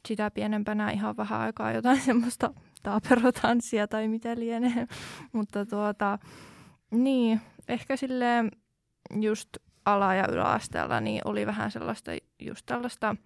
sitä 0.08 0.30
pienempänä 0.30 0.90
ihan 0.90 1.16
vähän 1.16 1.40
aikaa 1.40 1.72
jotain 1.72 2.00
semmoista 2.10 2.50
taaperotanssia 2.82 3.88
tai 3.88 4.08
mitä 4.08 4.36
lienee. 4.36 4.86
Mutta 5.32 5.66
tuota, 5.66 6.18
niin, 6.90 7.40
ehkä 7.68 7.96
silleen 7.96 8.50
just 9.20 9.48
ala- 9.84 10.14
ja 10.14 10.28
yläasteella 10.28 11.00
niin 11.00 11.20
oli 11.24 11.46
vähän 11.46 11.70
sellaista 11.70 12.10
just 12.38 12.66
tällaista 12.66 13.16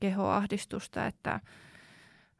kehoahdistusta, 0.00 1.06
että 1.06 1.40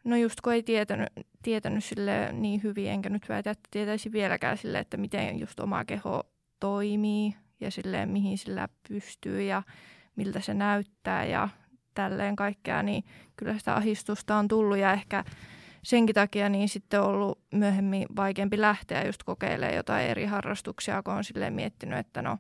no 0.05 0.17
just 0.17 0.41
kun 0.41 0.53
ei 0.53 0.63
tietänyt, 0.63 1.09
tietänyt 1.43 1.85
sille 1.85 2.33
niin 2.33 2.63
hyvin, 2.63 2.91
enkä 2.91 3.09
nyt 3.09 3.29
väitä, 3.29 3.51
että 3.51 3.69
tietäisi 3.71 4.13
vieläkään 4.13 4.59
sille, 4.59 4.79
että 4.79 4.97
miten 4.97 5.39
just 5.39 5.61
oma 5.61 5.85
keho 5.85 6.23
toimii 6.61 7.35
ja 7.61 7.71
silleen 7.71 8.09
mihin 8.09 8.39
sillä 8.39 8.69
pystyy 8.89 9.43
ja 9.43 9.63
miltä 10.17 10.41
se 10.41 10.55
näyttää 10.55 11.25
ja 11.25 11.49
tälleen 11.95 12.37
kaikkea, 12.37 12.83
niin 12.83 13.05
kyllä 13.37 13.59
sitä 13.59 13.75
ahistusta 13.75 14.37
on 14.37 14.49
tullut 14.49 14.79
ja 14.79 14.93
ehkä 14.93 15.25
senkin 15.83 16.15
takia 16.15 16.49
niin 16.49 16.69
sitten 16.69 17.01
on 17.01 17.07
ollut 17.07 17.39
myöhemmin 17.55 18.07
vaikeampi 18.17 18.61
lähteä 18.61 19.07
just 19.07 19.23
kokeilemaan 19.23 19.77
jotain 19.77 20.07
eri 20.07 20.25
harrastuksia, 20.25 21.03
kun 21.03 21.15
on 21.15 21.25
silleen 21.25 21.53
miettinyt, 21.53 21.99
että 21.99 22.23
no 22.23 22.39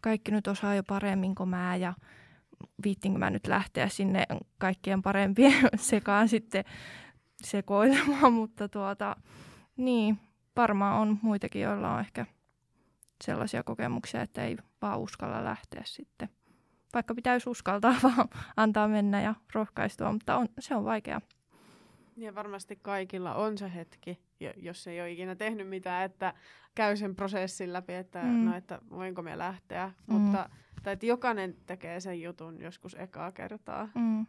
kaikki 0.00 0.30
nyt 0.30 0.46
osaa 0.46 0.74
jo 0.74 0.82
paremmin 0.82 1.34
kuin 1.34 1.48
mä 1.48 1.76
ja 1.76 1.94
viittinkö 2.84 3.18
mä 3.18 3.30
nyt 3.30 3.46
lähteä 3.46 3.88
sinne 3.88 4.26
kaikkien 4.58 5.02
parempien 5.02 5.68
sekaan 5.76 6.28
sitten 6.28 6.64
sekoilemaan, 7.42 8.32
mutta 8.40 8.68
tuota, 8.68 9.16
niin, 9.76 10.18
varmaan 10.56 11.00
on 11.00 11.18
muitakin, 11.22 11.62
joilla 11.62 11.94
on 11.94 12.00
ehkä 12.00 12.26
sellaisia 13.24 13.62
kokemuksia, 13.62 14.22
että 14.22 14.44
ei 14.44 14.56
vaan 14.82 15.00
uskalla 15.00 15.44
lähteä 15.44 15.82
sitten. 15.84 16.28
Vaikka 16.94 17.14
pitäisi 17.14 17.50
uskaltaa 17.50 17.94
vaan 18.02 18.28
antaa 18.56 18.88
mennä 18.88 19.22
ja 19.22 19.34
rohkaistua, 19.54 20.12
mutta 20.12 20.36
on, 20.36 20.48
se 20.58 20.74
on 20.74 20.84
vaikea. 20.84 21.20
Ja 22.16 22.34
varmasti 22.34 22.78
kaikilla 22.82 23.34
on 23.34 23.58
se 23.58 23.74
hetki, 23.74 24.20
jos 24.56 24.86
ei 24.86 25.00
ole 25.00 25.10
ikinä 25.10 25.34
tehnyt 25.34 25.68
mitään, 25.68 26.04
että 26.04 26.34
käy 26.74 26.96
sen 26.96 27.16
prosessin 27.16 27.72
läpi, 27.72 27.94
että, 27.94 28.22
mm. 28.22 28.44
no, 28.44 28.56
että 28.56 28.78
voinko 28.90 29.22
me 29.22 29.38
lähteä. 29.38 29.86
Mm. 29.86 30.14
Mutta, 30.14 30.50
tai 30.86 30.92
että 30.92 31.06
jokainen 31.06 31.56
tekee 31.66 32.00
sen 32.00 32.22
jutun 32.22 32.60
joskus 32.60 32.96
ekaa 32.98 33.32
kertaa. 33.32 33.88
Mm. 33.94 34.26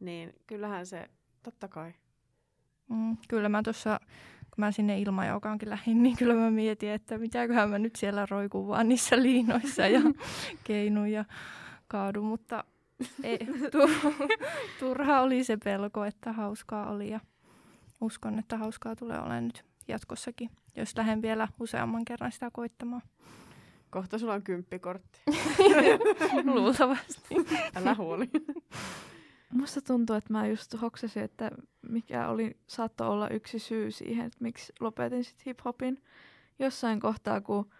Niin 0.00 0.34
kyllähän 0.46 0.86
se, 0.86 1.10
totta 1.42 1.68
kai. 1.68 1.94
Mm. 2.88 3.16
Kyllä 3.28 3.48
mä 3.48 3.62
tuossa, 3.62 4.00
kun 4.40 4.56
mä 4.56 4.72
sinne 4.72 5.00
ilmajoukaankin 5.00 5.70
lähdin, 5.70 6.02
niin 6.02 6.16
kyllä 6.16 6.34
mä 6.34 6.50
mietin, 6.50 6.90
että 6.90 7.18
mitäköhän 7.18 7.70
mä 7.70 7.78
nyt 7.78 7.96
siellä 7.96 8.26
roikun 8.30 8.68
vaan 8.68 8.88
niissä 8.88 9.22
liinoissa 9.22 9.86
ja 9.86 10.00
keinun 10.64 11.08
ja 11.08 11.24
kaadu, 11.88 12.22
mutta 12.22 12.64
ei, 13.22 13.38
tu, 13.72 13.78
turha 14.80 15.20
oli 15.20 15.44
se 15.44 15.56
pelko, 15.56 16.04
että 16.04 16.32
hauskaa 16.32 16.90
oli 16.90 17.10
ja 17.10 17.20
uskon, 18.00 18.38
että 18.38 18.56
hauskaa 18.56 18.96
tulee 18.96 19.18
olemaan 19.18 19.44
nyt 19.44 19.64
jatkossakin, 19.88 20.50
jos 20.76 20.96
lähden 20.96 21.22
vielä 21.22 21.48
useamman 21.60 22.04
kerran 22.04 22.32
sitä 22.32 22.50
koittamaan. 22.52 23.02
Kohta 23.92 24.18
sulla 24.18 24.34
on 24.34 24.42
kymppikortti. 24.42 25.20
Luultavasti. 26.54 27.34
Älä 27.74 27.94
huoli. 27.94 28.30
Musta 29.50 29.80
tuntuu, 29.80 30.16
että 30.16 30.32
mä 30.32 30.46
just 30.46 30.80
hoksasin, 30.82 31.22
että 31.22 31.50
mikä 31.88 32.28
oli, 32.28 32.56
saattoi 32.66 33.08
olla 33.08 33.28
yksi 33.28 33.58
syy 33.58 33.90
siihen, 33.90 34.26
että 34.26 34.38
miksi 34.40 34.72
lopetin 34.80 35.24
sit 35.24 35.46
hiphopin 35.46 36.02
jossain 36.58 37.00
kohtaa, 37.00 37.40
kun 37.40 37.70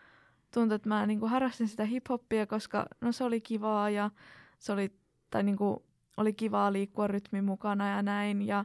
tuntui, 0.55 0.77
että 0.77 0.89
mä 0.89 1.07
niinku 1.07 1.27
harrastin 1.27 1.69
sitä 1.69 1.85
hiphoppia, 1.85 2.47
koska 2.47 2.87
no 3.01 3.13
se 3.13 3.25
oli 3.25 3.41
kivaa 3.41 3.91
ja 3.91 4.11
se 4.59 4.73
oli, 4.73 4.93
tai 5.31 5.43
niinku, 5.43 5.85
oli 6.17 6.33
kivaa 6.33 6.73
liikkua 6.73 7.07
rytmin 7.07 7.45
mukana 7.45 7.89
ja 7.89 8.03
näin. 8.03 8.43
Ja 8.43 8.65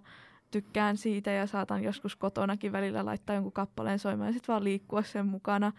tykkään 0.52 0.98
siitä 0.98 1.32
ja 1.32 1.48
saatan 1.48 1.84
joskus 1.84 2.16
kotonakin 2.16 2.72
välillä 2.72 3.06
laittaa 3.06 3.36
jonkun 3.36 3.52
kappaleen 3.52 4.00
soimaan 4.00 4.28
ja 4.28 4.34
sitten 4.34 4.54
vaan 4.54 4.64
liikkua 4.64 5.04
sen 5.04 5.26
mukana. 5.26 5.72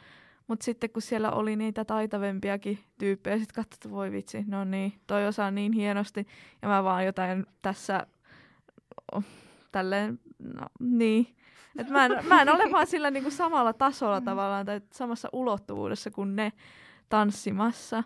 Mutta 0.48 0.64
sitten 0.64 0.90
kun 0.90 1.02
siellä 1.02 1.30
oli 1.30 1.56
niitä 1.56 1.84
taitavempiakin 1.84 2.78
tyyppejä, 2.98 3.38
sitten 3.38 3.54
katsoin, 3.54 3.76
että 3.76 3.90
voi 3.90 4.12
vitsi, 4.12 4.44
no 4.46 4.64
niin, 4.64 4.92
toi 5.06 5.26
osaa 5.26 5.50
niin 5.50 5.72
hienosti. 5.72 6.26
Ja 6.62 6.68
mä 6.68 6.84
vaan 6.84 7.06
jotain 7.06 7.46
tässä, 7.62 8.06
oh, 9.12 9.24
tälleen, 9.72 10.20
no 10.38 10.66
niin. 10.80 11.36
Et 11.78 11.88
mä, 11.88 12.06
en, 12.06 12.26
mä 12.26 12.42
en 12.42 12.48
ole 12.48 12.72
vaan 12.72 12.86
sillä 12.86 13.10
niinku 13.10 13.30
samalla 13.30 13.72
tasolla 13.72 14.20
tavallaan 14.20 14.66
tai 14.66 14.80
samassa 14.92 15.28
ulottuvuudessa 15.32 16.10
kuin 16.10 16.36
ne 16.36 16.52
tanssimassa. 17.08 18.04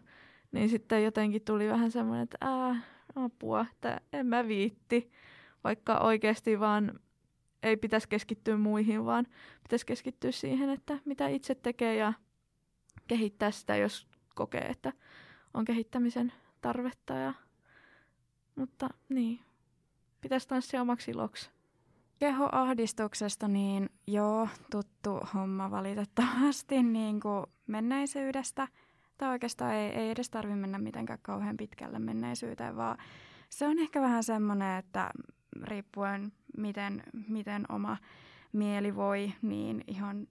Niin 0.52 0.68
sitten 0.68 1.04
jotenkin 1.04 1.42
tuli 1.42 1.68
vähän 1.68 1.90
semmoinen, 1.90 2.22
että 2.22 2.38
ää, 2.40 2.76
apua, 3.16 3.66
että 3.72 4.00
en 4.12 4.26
mä 4.26 4.48
viitti 4.48 5.12
vaikka 5.64 5.98
oikeasti 5.98 6.60
vaan 6.60 7.00
ei 7.62 7.76
pitäisi 7.76 8.08
keskittyä 8.08 8.56
muihin, 8.56 9.04
vaan 9.04 9.26
pitäisi 9.62 9.86
keskittyä 9.86 10.32
siihen, 10.32 10.70
että 10.70 10.98
mitä 11.04 11.28
itse 11.28 11.54
tekee 11.54 11.96
ja 11.96 12.12
kehittää 13.08 13.50
sitä, 13.50 13.76
jos 13.76 14.08
kokee, 14.34 14.66
että 14.66 14.92
on 15.54 15.64
kehittämisen 15.64 16.32
tarvetta. 16.60 17.14
Ja... 17.14 17.34
Mutta 18.54 18.88
niin, 19.08 19.40
pitäisi 20.20 20.48
tanssia 20.48 20.82
omaksi 20.82 21.10
iloksi. 21.10 21.50
Kehoahdistuksesta, 22.18 23.48
niin 23.48 23.90
joo, 24.06 24.48
tuttu 24.70 25.20
homma 25.34 25.70
valitettavasti 25.70 26.82
niin 26.82 27.20
kuin 27.20 27.46
menneisyydestä. 27.66 28.68
Tai 29.18 29.30
oikeastaan 29.30 29.74
ei, 29.74 29.90
ei 29.90 30.10
edes 30.10 30.30
tarvitse 30.30 30.60
mennä 30.60 30.78
mitenkään 30.78 31.18
kauhean 31.22 31.56
pitkälle 31.56 31.98
menneisyyteen, 31.98 32.76
vaan 32.76 32.98
se 33.48 33.66
on 33.66 33.78
ehkä 33.78 34.00
vähän 34.00 34.24
semmoinen, 34.24 34.78
että 34.78 35.10
riippuen 35.62 36.32
miten, 36.56 37.02
miten 37.28 37.64
oma 37.68 37.96
mieli 38.52 38.96
voi, 38.96 39.32
niin 39.42 39.84
ihan 39.86 40.28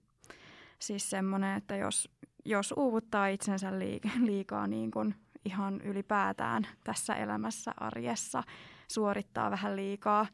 siis 0.78 1.10
semmoinen, 1.10 1.56
että 1.56 1.76
jos, 1.76 2.08
jos 2.44 2.74
uuvuttaa 2.76 3.26
itsensä 3.26 3.72
liikaa 4.20 4.66
niin 4.66 4.90
kuin 4.90 5.14
ihan 5.44 5.80
ylipäätään 5.80 6.66
tässä 6.84 7.14
elämässä 7.14 7.74
arjessa, 7.76 8.42
suorittaa 8.88 9.50
vähän 9.50 9.76
liikaa, 9.76 10.26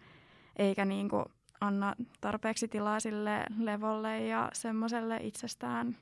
eikä 0.57 0.85
niin 0.85 1.09
kuin 1.09 1.25
anna 1.61 1.95
tarpeeksi 2.21 2.69
tilaa 2.69 3.01
sille 3.01 3.45
levolle 3.59 4.27
ja 4.27 4.51
semmoiselle 4.53 5.17
itsestään 5.17 5.97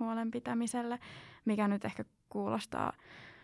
huolenpitämiselle, 0.00 0.98
mikä 1.44 1.68
nyt 1.68 1.84
ehkä 1.84 2.04
kuulostaa, 2.28 2.92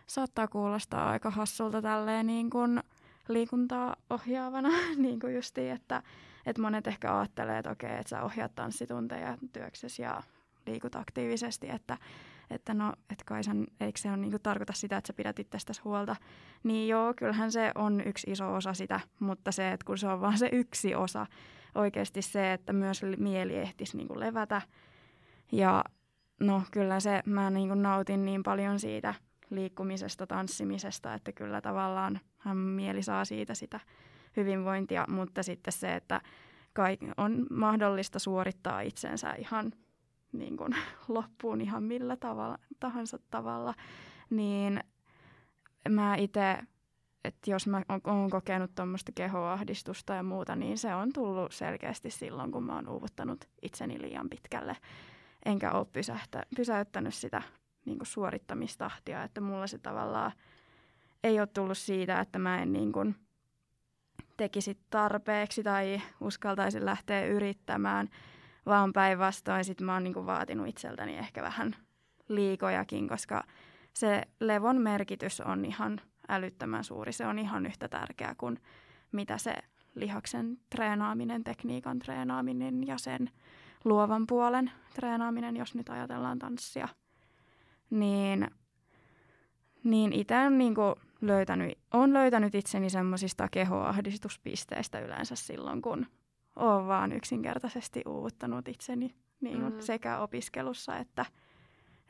saattaa 0.07 0.49
kuulostaa 0.49 1.11
aika 1.11 1.31
hassulta 1.31 1.83
tälleen 1.83 2.27
niin 2.27 2.51
kuin 2.51 2.83
liikuntaa 3.29 3.97
ohjaavana, 4.11 4.69
niin 4.97 5.21
kuin 5.21 5.35
justiin, 5.35 5.73
että, 5.73 6.03
että 6.47 6.63
monet 6.63 6.87
ehkä 6.87 7.19
ajattelee, 7.19 7.59
että 7.59 7.71
okei, 7.71 7.91
että 7.91 8.09
sä 8.09 8.23
ohjaat 8.23 8.55
tanssitunteja 8.55 9.39
työksesi 9.53 10.03
ja 10.03 10.23
liikut 10.69 10.97
aktiivisesti, 10.97 11.69
että, 11.71 11.99
että 12.51 12.75
no, 12.75 12.93
että 13.11 13.25
kai 13.25 13.45
sen, 13.45 13.67
eikö 13.81 13.99
se 13.99 14.11
on, 14.11 14.21
niin 14.21 14.31
kuin, 14.31 14.43
tarkoita 14.43 14.73
sitä, 14.73 14.97
että 14.97 15.07
sä 15.07 15.13
pidät 15.13 15.39
itsestäsi 15.39 15.81
huolta. 15.85 16.17
Niin 16.65 16.89
joo, 16.89 17.15
kyllähän 17.15 17.53
se 17.53 17.73
on 17.75 18.03
yksi 18.07 18.31
iso 18.31 18.55
osa 18.55 18.75
sitä, 18.75 19.01
mutta 19.21 19.53
se, 19.53 19.73
että 19.73 19.85
kun 19.85 19.99
se 19.99 20.09
on 20.09 20.21
vain 20.21 20.39
se 20.39 20.49
yksi 20.53 20.95
osa, 20.95 21.27
oikeasti 21.75 22.23
se, 22.23 22.53
että 22.53 22.73
myös 22.73 23.03
mieli 23.19 23.57
ehtisi 23.57 23.97
niin 23.97 24.09
kuin 24.09 24.21
levätä. 24.21 24.63
Ja 25.53 25.85
no 26.41 26.63
kyllä 26.71 27.01
se, 27.01 27.23
mä 27.27 27.51
niin 27.51 27.69
kuin 27.69 27.83
nautin 27.83 28.25
niin 28.25 28.43
paljon 28.43 28.81
siitä 28.81 29.15
liikkumisesta, 29.51 30.27
tanssimisesta, 30.27 31.15
että 31.15 31.33
kyllä 31.33 31.61
tavallaan 31.61 32.21
hän 32.39 32.57
mieli 32.57 33.03
saa 33.03 33.25
siitä 33.25 33.55
sitä 33.55 33.81
hyvinvointia, 34.37 35.05
mutta 35.09 35.43
sitten 35.43 35.73
se, 35.73 35.95
että 35.95 36.21
kaik- 36.73 37.13
on 37.17 37.47
mahdollista 37.51 38.19
suorittaa 38.19 38.81
itsensä 38.81 39.33
ihan 39.33 39.73
niin 40.33 40.57
kuin 40.57 40.77
loppuun 41.09 41.61
ihan 41.61 41.83
millä 41.83 42.17
tavalla, 42.17 42.59
tahansa 42.81 43.19
tavalla, 43.31 43.75
niin 44.31 44.81
mä 45.89 46.17
itse, 46.17 46.59
että 47.25 47.51
jos 47.51 47.67
mä 47.67 47.83
oon 48.05 48.31
kokenut 48.31 48.75
tuommoista 48.75 49.13
kehoahdistusta 49.15 50.15
ja 50.15 50.23
muuta, 50.23 50.57
niin 50.57 50.79
se 50.79 50.95
on 50.95 51.13
tullut 51.13 51.53
selkeästi 51.53 52.11
silloin, 52.11 52.53
kun 52.53 52.65
mä 52.65 52.75
oon 52.75 52.89
uuvuttanut 52.89 53.49
itseni 53.63 54.03
liian 54.03 54.29
pitkälle, 54.29 54.77
enkä 55.45 55.73
ole 55.73 55.87
pysähtä, 55.93 56.43
pysäyttänyt 56.57 57.15
sitä 57.15 57.43
niin 57.85 57.99
kuin 57.99 58.07
suorittamistahtia, 58.07 59.23
että 59.23 59.41
mulla 59.41 59.67
se 59.67 59.79
tavallaan 59.79 60.33
ei 61.25 61.41
ole 61.41 61.47
tullut 61.47 61.79
siitä, 61.79 62.21
että 62.21 62.39
mä 62.39 62.63
en 62.63 62.73
niin 62.73 62.93
kuin 62.93 63.15
tekisi 64.37 64.79
tarpeeksi 64.91 65.63
tai 65.63 66.01
uskaltaisi 66.21 66.85
lähteä 66.85 67.27
yrittämään, 67.27 68.09
vaan 68.69 68.93
päinvastoin 68.93 69.65
sit 69.65 69.81
mä 69.81 69.95
oon 69.95 70.05
niin 70.05 70.15
kuin 70.15 70.27
vaatinut 70.27 70.69
itseltäni 70.69 71.19
ehkä 71.19 71.43
vähän 71.43 71.77
liikojakin, 72.29 73.09
koska 73.09 73.45
se 73.95 74.23
levon 74.41 74.81
merkitys 74.81 75.41
on 75.41 75.65
ihan 75.65 76.01
älyttömän 76.29 76.85
suuri. 76.85 77.13
Se 77.13 77.27
on 77.27 77.39
ihan 77.39 77.67
yhtä 77.67 77.89
tärkeä 77.89 78.35
kuin 78.39 78.61
mitä 79.13 79.39
se 79.39 79.55
lihaksen 79.95 80.59
treenaaminen, 80.71 81.45
tekniikan 81.45 81.99
treenaaminen 81.99 82.87
ja 82.87 82.99
sen 82.99 83.31
luovan 83.85 84.27
puolen 84.27 84.71
treenaaminen, 84.95 85.57
jos 85.57 85.75
nyt 85.75 85.89
ajatellaan 85.89 86.39
tanssia– 86.39 86.89
niin, 87.91 88.51
niin 89.85 90.13
itse 90.13 90.37
on 90.37 90.59
niin 90.59 90.75
kuin 90.75 90.95
löytänyt, 91.21 91.79
on 91.93 92.15
löytänyt 92.15 92.55
itseni 92.55 92.91
semmoisista 92.91 93.49
kehoahdistuspisteistä 93.49 95.01
yleensä 95.01 95.37
silloin, 95.37 95.83
kun 95.83 96.07
olen 96.59 96.87
vaan 96.87 97.13
yksinkertaisesti 97.13 98.03
uuvuttanut 98.07 98.69
itseni 98.69 99.15
niin 99.41 99.63
mm. 99.63 99.81
sekä 99.81 100.19
opiskelussa 100.19 100.97
että, 100.97 101.27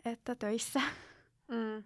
että 0.05 0.34
töissä. 0.34 0.80
Mm. 1.49 1.84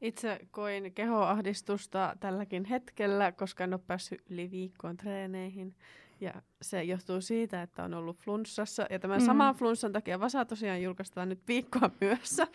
Itse 0.00 0.40
koin 0.50 0.92
kehoahdistusta 0.94 2.16
tälläkin 2.20 2.64
hetkellä, 2.64 3.32
koska 3.32 3.64
en 3.64 3.74
ole 3.74 3.80
päässyt 3.86 4.22
yli 4.30 4.50
viikkoon 4.50 4.96
treeneihin. 4.96 5.74
Ja 6.20 6.42
se 6.62 6.82
johtuu 6.82 7.20
siitä, 7.20 7.62
että 7.62 7.84
on 7.84 7.94
ollut 7.94 8.18
flunssassa. 8.18 8.86
Ja 8.90 8.98
tämän 8.98 9.20
mm. 9.20 9.26
saman 9.26 9.54
flunssan 9.54 9.92
takia 9.92 10.20
Vasa 10.20 10.44
tosiaan 10.44 10.82
julkaistaan 10.82 11.28
nyt 11.28 11.48
viikkoa 11.48 11.90
myössä. 12.00 12.46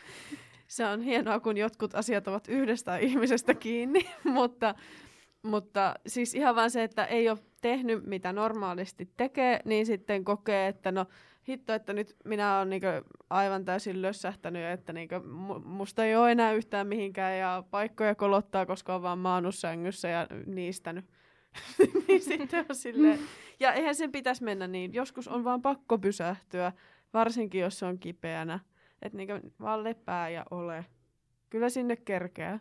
Se 0.68 0.86
on 0.86 1.02
hienoa, 1.02 1.40
kun 1.40 1.58
jotkut 1.58 1.96
asiat 1.96 2.28
ovat 2.28 2.48
yhdestä 2.48 2.98
ihmisestä 2.98 3.54
kiinni. 3.54 4.10
mutta, 4.24 4.76
mutta 5.46 5.96
siis 6.08 6.36
ihan 6.36 6.56
vaan 6.56 6.72
se, 6.72 6.84
että 6.84 7.06
ei 7.06 7.30
ole 7.30 7.38
tehnyt 7.62 8.06
mitä 8.06 8.34
normaalisti 8.34 9.10
tekee, 9.18 9.60
niin 9.66 9.86
sitten 9.86 10.24
kokee, 10.24 10.68
että 10.68 10.92
no 10.92 11.06
hitto, 11.50 11.74
että 11.74 11.94
nyt 11.94 12.16
minä 12.26 12.58
olen 12.58 12.70
niinku 12.70 12.88
aivan 13.30 13.66
täysin 13.66 14.02
lössähtänyt 14.02 14.66
että 14.66 14.94
niinku 14.94 15.16
musta 15.66 16.06
ei 16.06 16.16
ole 16.16 16.32
enää 16.32 16.54
yhtään 16.54 16.88
mihinkään 16.88 17.38
ja 17.40 17.64
paikkoja 17.72 18.16
kolottaa, 18.16 18.66
koska 18.66 18.96
on 18.96 19.02
vaan 19.02 19.20
maannut 19.20 19.56
sängyssä 19.56 20.08
ja 20.08 20.28
niistänyt 20.46 21.06
niin 22.08 22.22
sitten 22.22 22.66
on 22.70 22.76
silleen, 22.76 23.20
ja 23.60 23.74
eihän 23.74 23.96
sen 23.96 24.12
pitäisi 24.12 24.44
mennä 24.44 24.68
niin. 24.68 24.94
Joskus 24.94 25.28
on 25.28 25.44
vaan 25.44 25.62
pakko 25.62 25.98
pysähtyä, 25.98 26.72
varsinkin 27.14 27.62
jos 27.62 27.80
se 27.80 27.86
on 27.86 28.00
kipeänä. 28.00 28.60
Että 29.02 29.18
niinku 29.18 29.34
vaan 29.60 29.84
lepää 29.84 30.30
ja 30.30 30.46
ole. 30.52 30.86
Kyllä 31.50 31.70
sinne 31.70 31.96
kerkeää. 31.96 32.60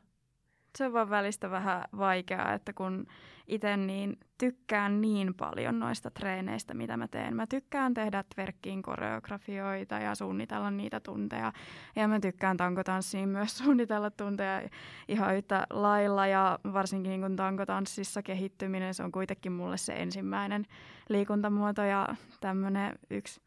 Se 0.78 0.86
on 0.86 0.92
vaan 0.92 1.10
välistä 1.10 1.50
vähän 1.50 1.84
vaikeaa, 1.98 2.52
että 2.52 2.72
kun 2.72 3.06
itse 3.46 3.76
niin 3.76 4.18
tykkään 4.38 5.00
niin 5.00 5.34
paljon 5.34 5.78
noista 5.78 6.10
treeneistä, 6.10 6.74
mitä 6.74 6.96
mä 6.96 7.08
teen. 7.08 7.36
Mä 7.36 7.46
tykkään 7.46 7.94
tehdä 7.94 8.24
tverkkiin 8.34 8.82
koreografioita 8.82 9.94
ja 9.94 10.14
suunnitella 10.14 10.70
niitä 10.70 11.00
tunteja. 11.00 11.52
Ja 11.96 12.08
mä 12.08 12.20
tykkään 12.20 12.56
tankotanssiin 12.56 13.28
myös 13.28 13.56
suunnitella 13.58 14.10
tunteja 14.10 14.68
ihan 15.08 15.36
yhtä 15.36 15.66
lailla. 15.70 16.26
Ja 16.26 16.58
varsinkin 16.72 17.10
niin 17.10 17.20
kun 17.20 17.36
tankotanssissa 17.36 18.22
kehittyminen, 18.22 18.94
se 18.94 19.02
on 19.02 19.12
kuitenkin 19.12 19.52
mulle 19.52 19.76
se 19.76 19.92
ensimmäinen 19.92 20.66
liikuntamuoto 21.08 21.82
ja 21.82 22.08
tämmöinen 22.40 22.98
yksi 23.10 23.40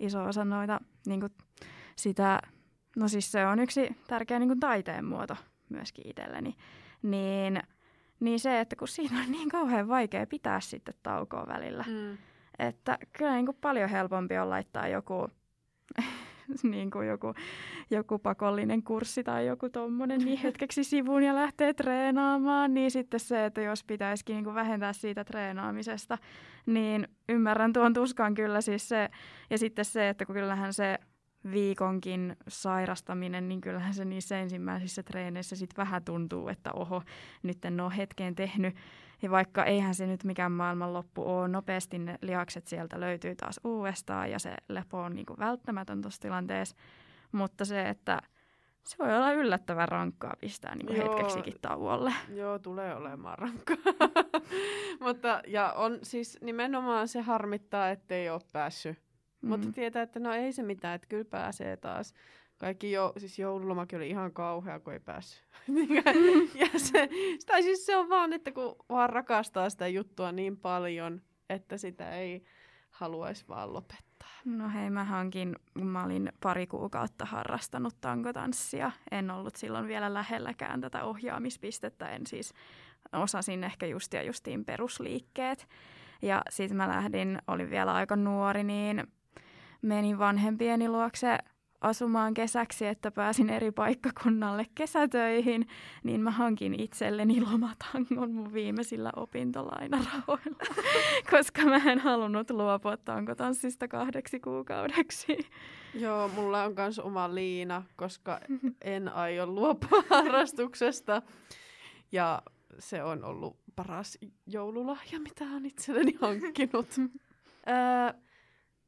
iso 0.00 0.24
osa 0.24 0.44
noita 0.44 0.80
niin 1.06 1.20
sitä, 1.96 2.40
no 2.96 3.08
siis 3.08 3.32
se 3.32 3.46
on 3.46 3.58
yksi 3.58 3.96
tärkeä 4.06 4.38
niin 4.38 4.60
taiteen 4.60 5.04
muoto 5.04 5.36
myöskin 5.72 6.08
itselleni, 6.08 6.54
niin, 7.02 7.62
niin 8.20 8.40
se, 8.40 8.60
että 8.60 8.76
kun 8.76 8.88
siinä 8.88 9.20
on 9.20 9.32
niin 9.32 9.48
kauhean 9.48 9.88
vaikea 9.88 10.26
pitää 10.26 10.60
sitten 10.60 10.94
taukoa 11.02 11.46
välillä, 11.48 11.84
Mm. 11.88 12.18
että 12.58 12.98
kyllä 13.18 13.34
niin 13.34 13.46
kuin 13.46 13.58
paljon 13.60 13.88
helpompi 13.90 14.38
on 14.38 14.50
laittaa 14.50 14.88
joku, 14.88 15.28
niin 16.62 16.90
kuin 16.90 17.08
joku, 17.08 17.34
joku 17.90 18.18
pakollinen 18.18 18.82
kurssi 18.82 19.24
tai 19.24 19.46
joku 19.46 19.68
tommonen 19.68 20.20
niin 20.20 20.38
hetkeksi 20.44 20.84
sivuun 20.84 21.22
ja 21.22 21.34
lähtee 21.34 21.74
treenaamaan, 21.74 22.74
niin 22.74 22.90
sitten 22.90 23.20
se, 23.20 23.44
että 23.44 23.60
jos 23.60 23.84
pitäisikin 23.84 24.34
niin 24.34 24.44
kuin 24.44 24.54
vähentää 24.54 24.92
siitä 24.92 25.24
treenaamisesta, 25.24 26.18
niin 26.66 27.08
ymmärrän 27.28 27.72
tuon 27.72 27.92
tuskan 27.94 28.34
kyllä 28.34 28.60
siis 28.60 28.88
se, 28.88 29.08
ja 29.50 29.58
sitten 29.58 29.84
se, 29.84 30.08
että 30.08 30.26
kun 30.26 30.34
kyllähän 30.34 30.72
se 30.72 30.98
viikonkin 31.50 32.36
sairastaminen, 32.48 33.48
niin 33.48 33.60
kyllähän 33.60 33.94
se 33.94 34.04
niissä 34.04 34.38
ensimmäisissä 34.38 35.02
treeneissä 35.02 35.56
sitten 35.56 35.76
vähän 35.76 36.04
tuntuu, 36.04 36.48
että 36.48 36.72
oho, 36.72 37.02
nyt 37.42 37.64
en 37.64 37.80
ole 37.80 37.96
hetkeen 37.96 38.34
tehnyt. 38.34 38.76
Ja 39.22 39.30
vaikka 39.30 39.64
eihän 39.64 39.94
se 39.94 40.06
nyt 40.06 40.24
mikään 40.24 40.52
maailmanloppu 40.52 41.22
ole, 41.22 41.48
nopeasti 41.48 41.98
ne 41.98 42.18
lihakset 42.22 42.66
sieltä 42.66 43.00
löytyy 43.00 43.34
taas 43.34 43.60
uudestaan 43.64 44.30
ja 44.30 44.38
se 44.38 44.54
lepo 44.68 45.02
on 45.02 45.14
niin 45.14 45.26
kuin 45.26 45.38
välttämätön 45.38 46.02
tuossa 46.02 46.22
tilanteessa. 46.22 46.76
Mutta 47.32 47.64
se, 47.64 47.88
että 47.88 48.18
se 48.84 48.96
voi 48.98 49.16
olla 49.16 49.32
yllättävän 49.32 49.88
rankkaa 49.88 50.36
pistää 50.40 50.74
niin 50.74 50.96
Joo. 50.96 51.08
hetkeksikin 51.08 51.60
tauolle. 51.62 52.12
Joo, 52.34 52.58
tulee 52.58 52.94
olemaan 52.94 53.38
rankkaa. 53.38 53.76
Mutta, 55.00 55.42
ja 55.46 55.72
on 55.72 55.98
siis 56.02 56.38
nimenomaan 56.40 57.08
se 57.08 57.20
harmittaa, 57.20 57.90
ettei 57.90 58.30
ole 58.30 58.40
päässyt. 58.52 59.11
Mm. 59.42 59.48
Mutta 59.48 59.72
tietää, 59.72 60.02
että 60.02 60.20
no 60.20 60.32
ei 60.32 60.52
se 60.52 60.62
mitään, 60.62 60.94
että 60.94 61.08
kyllä 61.08 61.24
pääsee 61.24 61.76
taas. 61.76 62.14
Kaikki 62.58 62.92
jo, 62.92 63.12
siis 63.16 63.38
joululomakin 63.38 63.96
oli 63.96 64.10
ihan 64.10 64.32
kauhea, 64.32 64.80
kun 64.80 64.92
ei 64.92 65.00
päässyt. 65.00 65.44
ja 66.60 66.66
se, 66.76 67.08
tai 67.46 67.62
siis 67.62 67.86
se 67.86 67.96
on 67.96 68.08
vaan, 68.08 68.32
että 68.32 68.52
kun 68.52 68.76
vaan 68.88 69.10
rakastaa 69.10 69.70
sitä 69.70 69.88
juttua 69.88 70.32
niin 70.32 70.56
paljon, 70.56 71.22
että 71.50 71.76
sitä 71.76 72.10
ei 72.10 72.44
haluaisi 72.90 73.44
vaan 73.48 73.72
lopettaa. 73.72 74.12
No 74.44 74.68
hei, 74.68 74.90
mä 74.90 75.04
hankin, 75.04 75.56
kun 75.74 75.86
mä 75.86 76.04
olin 76.04 76.32
pari 76.42 76.66
kuukautta 76.66 77.24
harrastanut 77.24 77.94
tankotanssia. 78.00 78.90
En 79.10 79.30
ollut 79.30 79.56
silloin 79.56 79.88
vielä 79.88 80.14
lähelläkään 80.14 80.80
tätä 80.80 81.04
ohjaamispistettä. 81.04 82.08
En 82.08 82.26
siis 82.26 82.54
osasin 83.12 83.64
ehkä 83.64 83.86
just 83.86 84.12
ja 84.12 84.22
justiin 84.22 84.64
perusliikkeet. 84.64 85.68
Ja 86.22 86.42
sitten 86.50 86.76
mä 86.76 86.88
lähdin, 86.88 87.38
olin 87.46 87.70
vielä 87.70 87.94
aika 87.94 88.16
nuori, 88.16 88.64
niin 88.64 89.06
menin 89.82 90.18
vanhempieni 90.18 90.88
luokse 90.88 91.38
asumaan 91.82 92.34
kesäksi, 92.34 92.86
että 92.86 93.10
pääsin 93.10 93.50
eri 93.50 93.70
paikkakunnalle 93.72 94.66
kesätöihin, 94.74 95.66
niin 96.04 96.20
mä 96.20 96.30
hankin 96.30 96.80
itselleni 96.80 97.40
lomatangon 97.40 98.32
mun 98.32 98.52
viimeisillä 98.52 99.12
opintolainarahoilla, 99.16 100.74
koska 101.30 101.62
mä 101.62 101.76
en 101.76 101.98
halunnut 101.98 102.50
luopua 102.50 102.96
tankotanssista 102.96 103.88
kahdeksi 103.88 104.40
kuukaudeksi. 104.40 105.38
Joo, 105.94 106.28
mulla 106.28 106.64
on 106.64 106.74
myös 106.76 106.98
oma 106.98 107.34
liina, 107.34 107.82
koska 107.96 108.40
en 108.80 109.08
aio 109.08 109.46
luopua 109.46 110.02
harrastuksesta. 110.10 111.22
Ja 112.12 112.42
se 112.78 113.02
on 113.02 113.24
ollut 113.24 113.56
paras 113.76 114.18
joululahja, 114.46 115.20
mitä 115.20 115.44
olen 115.44 115.66
itselleni 115.66 116.14
hankkinut. 116.20 116.88
öö, 116.98 118.20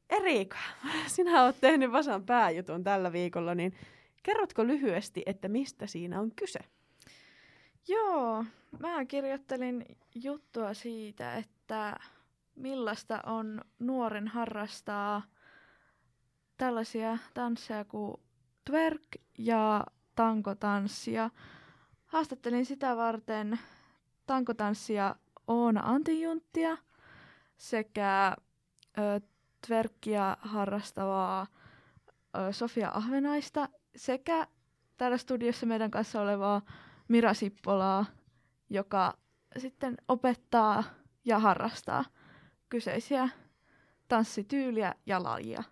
Erika, 0.09 0.57
sinä 1.07 1.43
olet 1.43 1.61
tehnyt 1.61 1.91
Vasan 1.91 2.25
pääjutun 2.25 2.83
tällä 2.83 3.11
viikolla, 3.11 3.55
niin 3.55 3.73
kerrotko 4.23 4.67
lyhyesti, 4.67 5.23
että 5.25 5.47
mistä 5.47 5.87
siinä 5.87 6.19
on 6.19 6.31
kyse? 6.35 6.59
Joo, 7.87 8.45
mä 8.79 9.05
kirjoittelin 9.05 9.85
juttua 10.15 10.73
siitä, 10.73 11.35
että 11.35 11.97
millaista 12.55 13.19
on 13.25 13.61
nuoren 13.79 14.27
harrastaa 14.27 15.21
tällaisia 16.57 17.17
tansseja 17.33 17.85
kuin 17.85 18.17
twerk 18.65 19.07
ja 19.37 19.85
tankotanssia. 20.15 21.29
Haastattelin 22.05 22.65
sitä 22.65 22.97
varten 22.97 23.59
tankotanssia 24.25 25.15
Oona 25.47 25.81
Antijunttia 25.83 26.77
sekä 27.57 28.35
ö, 28.97 29.21
twerkkiä 29.65 30.37
harrastavaa 30.39 31.47
Sofia 32.51 32.91
Ahvenaista 32.93 33.69
sekä 33.95 34.47
täällä 34.97 35.17
studiossa 35.17 35.65
meidän 35.65 35.91
kanssa 35.91 36.21
olevaa 36.21 36.61
Mira 37.07 37.33
Sippolaa, 37.33 38.05
joka 38.69 39.17
sitten 39.57 39.97
opettaa 40.07 40.83
ja 41.25 41.39
harrastaa 41.39 42.05
kyseisiä 42.69 43.29
tanssityyliä 44.07 44.95
ja 45.05 45.23
lajia. 45.23 45.63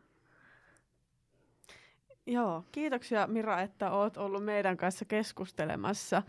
Joo, 2.26 2.66
kiitoksia 2.72 3.28
Mira, 3.28 3.62
että 3.62 3.92
oot 3.92 4.18
ollut 4.18 4.46
meidän 4.46 4.78
kanssa 4.78 5.06
keskustelemassa. 5.06 6.24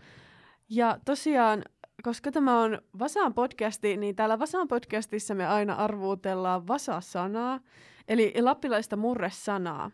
Ja 0.69 0.99
tosiaan, 1.05 1.63
koska 2.03 2.31
tämä 2.31 2.61
on 2.61 2.81
Vasaan 2.99 3.33
podcasti, 3.33 3.97
niin 3.97 4.15
täällä 4.15 4.39
Vasaan 4.39 4.67
podcastissa 4.67 5.35
me 5.35 5.47
aina 5.47 5.73
arvuutellaan 5.73 6.67
Vasa-sanaa, 6.67 7.59
eli 8.07 8.33
lappilaista 8.41 8.95
murresanaa. 8.95 9.91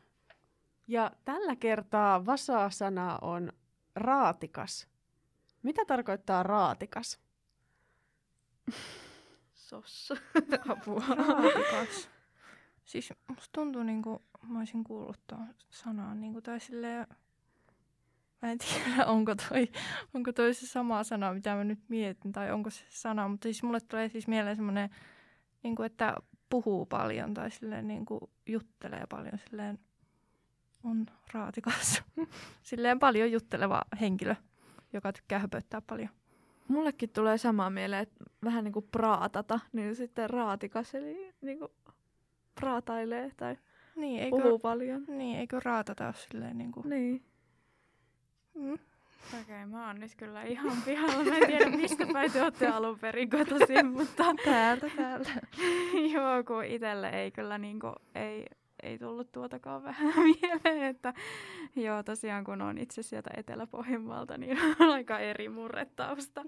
Ja 0.88 1.12
tällä 1.26 1.56
kertaa 1.56 2.26
Vasa-sana 2.26 3.20
on 3.22 3.54
raatikas. 3.96 4.88
Mitä 5.64 5.86
tarkoittaa 5.86 6.44
raatikas? 6.44 7.20
Sossa. 9.54 10.16
Apua. 10.70 11.04
Raatikas. 11.16 12.10
Siis 12.86 13.14
musta 13.28 13.50
tuntuu 13.52 13.84
niinku, 13.84 14.22
mä 14.48 14.60
olisin 14.60 14.84
kuullut 14.84 15.20
tuon 15.28 15.48
sanan 15.70 16.22
niinku, 16.22 16.42
tai 16.42 16.60
silleen, 16.60 17.08
mä 18.42 18.52
en 18.52 18.58
tiedä 18.58 19.06
onko 19.16 19.36
toi, 19.36 19.70
onko 20.14 20.32
toi 20.34 20.54
se 20.54 20.68
sama 20.68 21.04
sana, 21.04 21.34
mitä 21.34 21.56
mä 21.56 21.64
nyt 21.64 21.80
mietin, 21.90 22.32
tai 22.32 22.52
onko 22.52 22.70
se 22.70 22.86
sana, 22.90 23.28
mutta 23.28 23.46
siis 23.46 23.64
mulle 23.64 23.80
tulee 23.80 24.10
siis 24.10 24.28
mieleen 24.28 24.56
semmoinen, 24.56 24.90
niinku, 25.64 25.84
että 25.84 26.16
puhuu 26.50 26.86
paljon 26.86 27.34
tai 27.34 27.52
silleen 27.52 27.88
niinku 27.88 28.30
juttelee 28.48 29.06
paljon, 29.10 29.40
silleen 29.50 29.80
on 30.84 31.06
raatikas. 31.34 32.04
silleen 32.64 33.00
paljon 33.00 33.32
jutteleva 33.32 33.82
henkilö, 34.02 34.36
joka 34.94 35.14
tykkää 35.14 35.40
höpöttää 35.40 35.82
paljon. 35.82 36.10
Mullekin 36.68 37.10
tulee 37.10 37.38
samaa 37.38 37.70
mieleen, 37.70 38.02
että 38.02 38.26
vähän 38.44 38.64
niin 38.64 38.74
kuin 38.74 38.88
praatata, 38.92 39.60
niin 39.74 39.96
sitten 39.96 40.30
raatikas, 40.30 40.96
eli 40.96 41.34
niin 41.42 41.60
kuin 41.60 41.72
praatailee 42.56 43.32
tai 43.38 43.58
Niin, 43.96 44.24
eikö, 44.24 44.38
puhuu 44.38 44.60
paljon. 44.60 45.06
niin, 45.08 45.40
eikö 45.40 45.60
raatata 45.64 46.06
ole 46.06 46.14
silleen 46.14 46.58
niinku... 46.58 46.82
Niin. 46.82 47.24
Mm. 48.54 48.74
Okei, 48.74 49.42
okay, 49.42 49.66
mä 49.66 49.88
oon 49.88 50.00
nyt 50.00 50.16
kyllä 50.18 50.44
ihan 50.44 50.78
pihalla. 50.86 51.24
Mä 51.24 51.38
en 51.38 51.48
tiedä, 51.48 51.70
mistä 51.70 52.06
päin 52.14 52.32
te 52.32 52.42
olette 52.42 52.68
alun 52.68 53.00
perin 53.00 53.30
kotoisin, 53.30 53.86
mutta 53.86 54.24
Täältä, 54.46 54.90
täältä. 54.96 55.32
joo, 56.14 56.44
kun 56.48 56.66
itselle 56.66 57.10
ei 57.10 57.32
kyllä 57.32 57.58
niinku, 57.58 57.94
ei, 58.16 58.46
ei 58.84 59.00
tullut 59.00 59.32
tuotakaan 59.32 59.84
vähän 59.90 60.14
mieleen, 60.16 60.84
että 60.84 61.14
joo, 61.76 62.04
tosiaan 62.04 62.44
kun 62.44 62.62
on 62.62 62.78
itse 62.78 63.04
sieltä 63.04 63.30
Etelä-Pohjanmaalta, 63.38 64.38
niin 64.38 64.58
on 64.80 64.90
aika 64.90 65.20
eri 65.20 65.50
murretausta. 65.50 66.44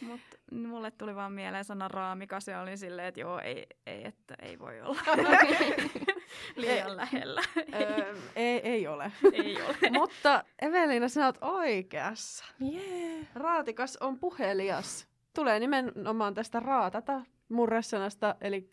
Mutta 0.00 0.36
mulle 0.52 0.90
tuli 0.90 1.14
vaan 1.14 1.32
mieleen 1.32 1.64
sana 1.64 1.88
raamikas 1.88 2.48
ja 2.48 2.60
olin 2.60 2.78
silleen, 2.78 3.08
että 3.08 3.20
joo, 3.20 3.38
ei, 3.38 3.66
ei, 3.86 4.04
että 4.06 4.34
ei 4.42 4.58
voi 4.58 4.80
olla 4.80 5.00
liian 6.56 6.96
lähellä. 6.96 7.40
öö, 7.74 8.14
ei, 8.36 8.60
ei 8.68 8.86
ole. 8.86 9.12
ei 9.32 9.62
ole. 9.62 9.90
Mutta 9.90 10.44
Evelina, 10.62 11.08
sinä 11.08 11.26
olet 11.26 11.38
oikeassa. 11.40 12.44
Jee. 12.60 13.26
Raatikas 13.34 13.96
on 13.96 14.18
puhelias. 14.18 15.08
tulee 15.34 15.58
nimenomaan 15.58 16.34
tästä 16.34 16.60
raatata 16.60 17.22
murresanasta, 17.48 18.34
eli 18.40 18.68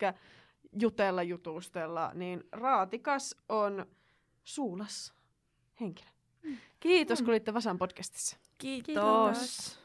jutella, 0.78 1.22
jutustella, 1.22 2.10
niin 2.14 2.44
raatikas 2.52 3.36
on 3.48 3.86
suulas 4.44 5.14
henkilö. 5.80 6.08
Kiitos, 6.80 7.22
kun 7.22 7.28
olitte 7.30 7.54
Vasan 7.54 7.78
podcastissa. 7.78 8.36
Kiitos. 8.58 8.86
Kiitos. 8.86 9.81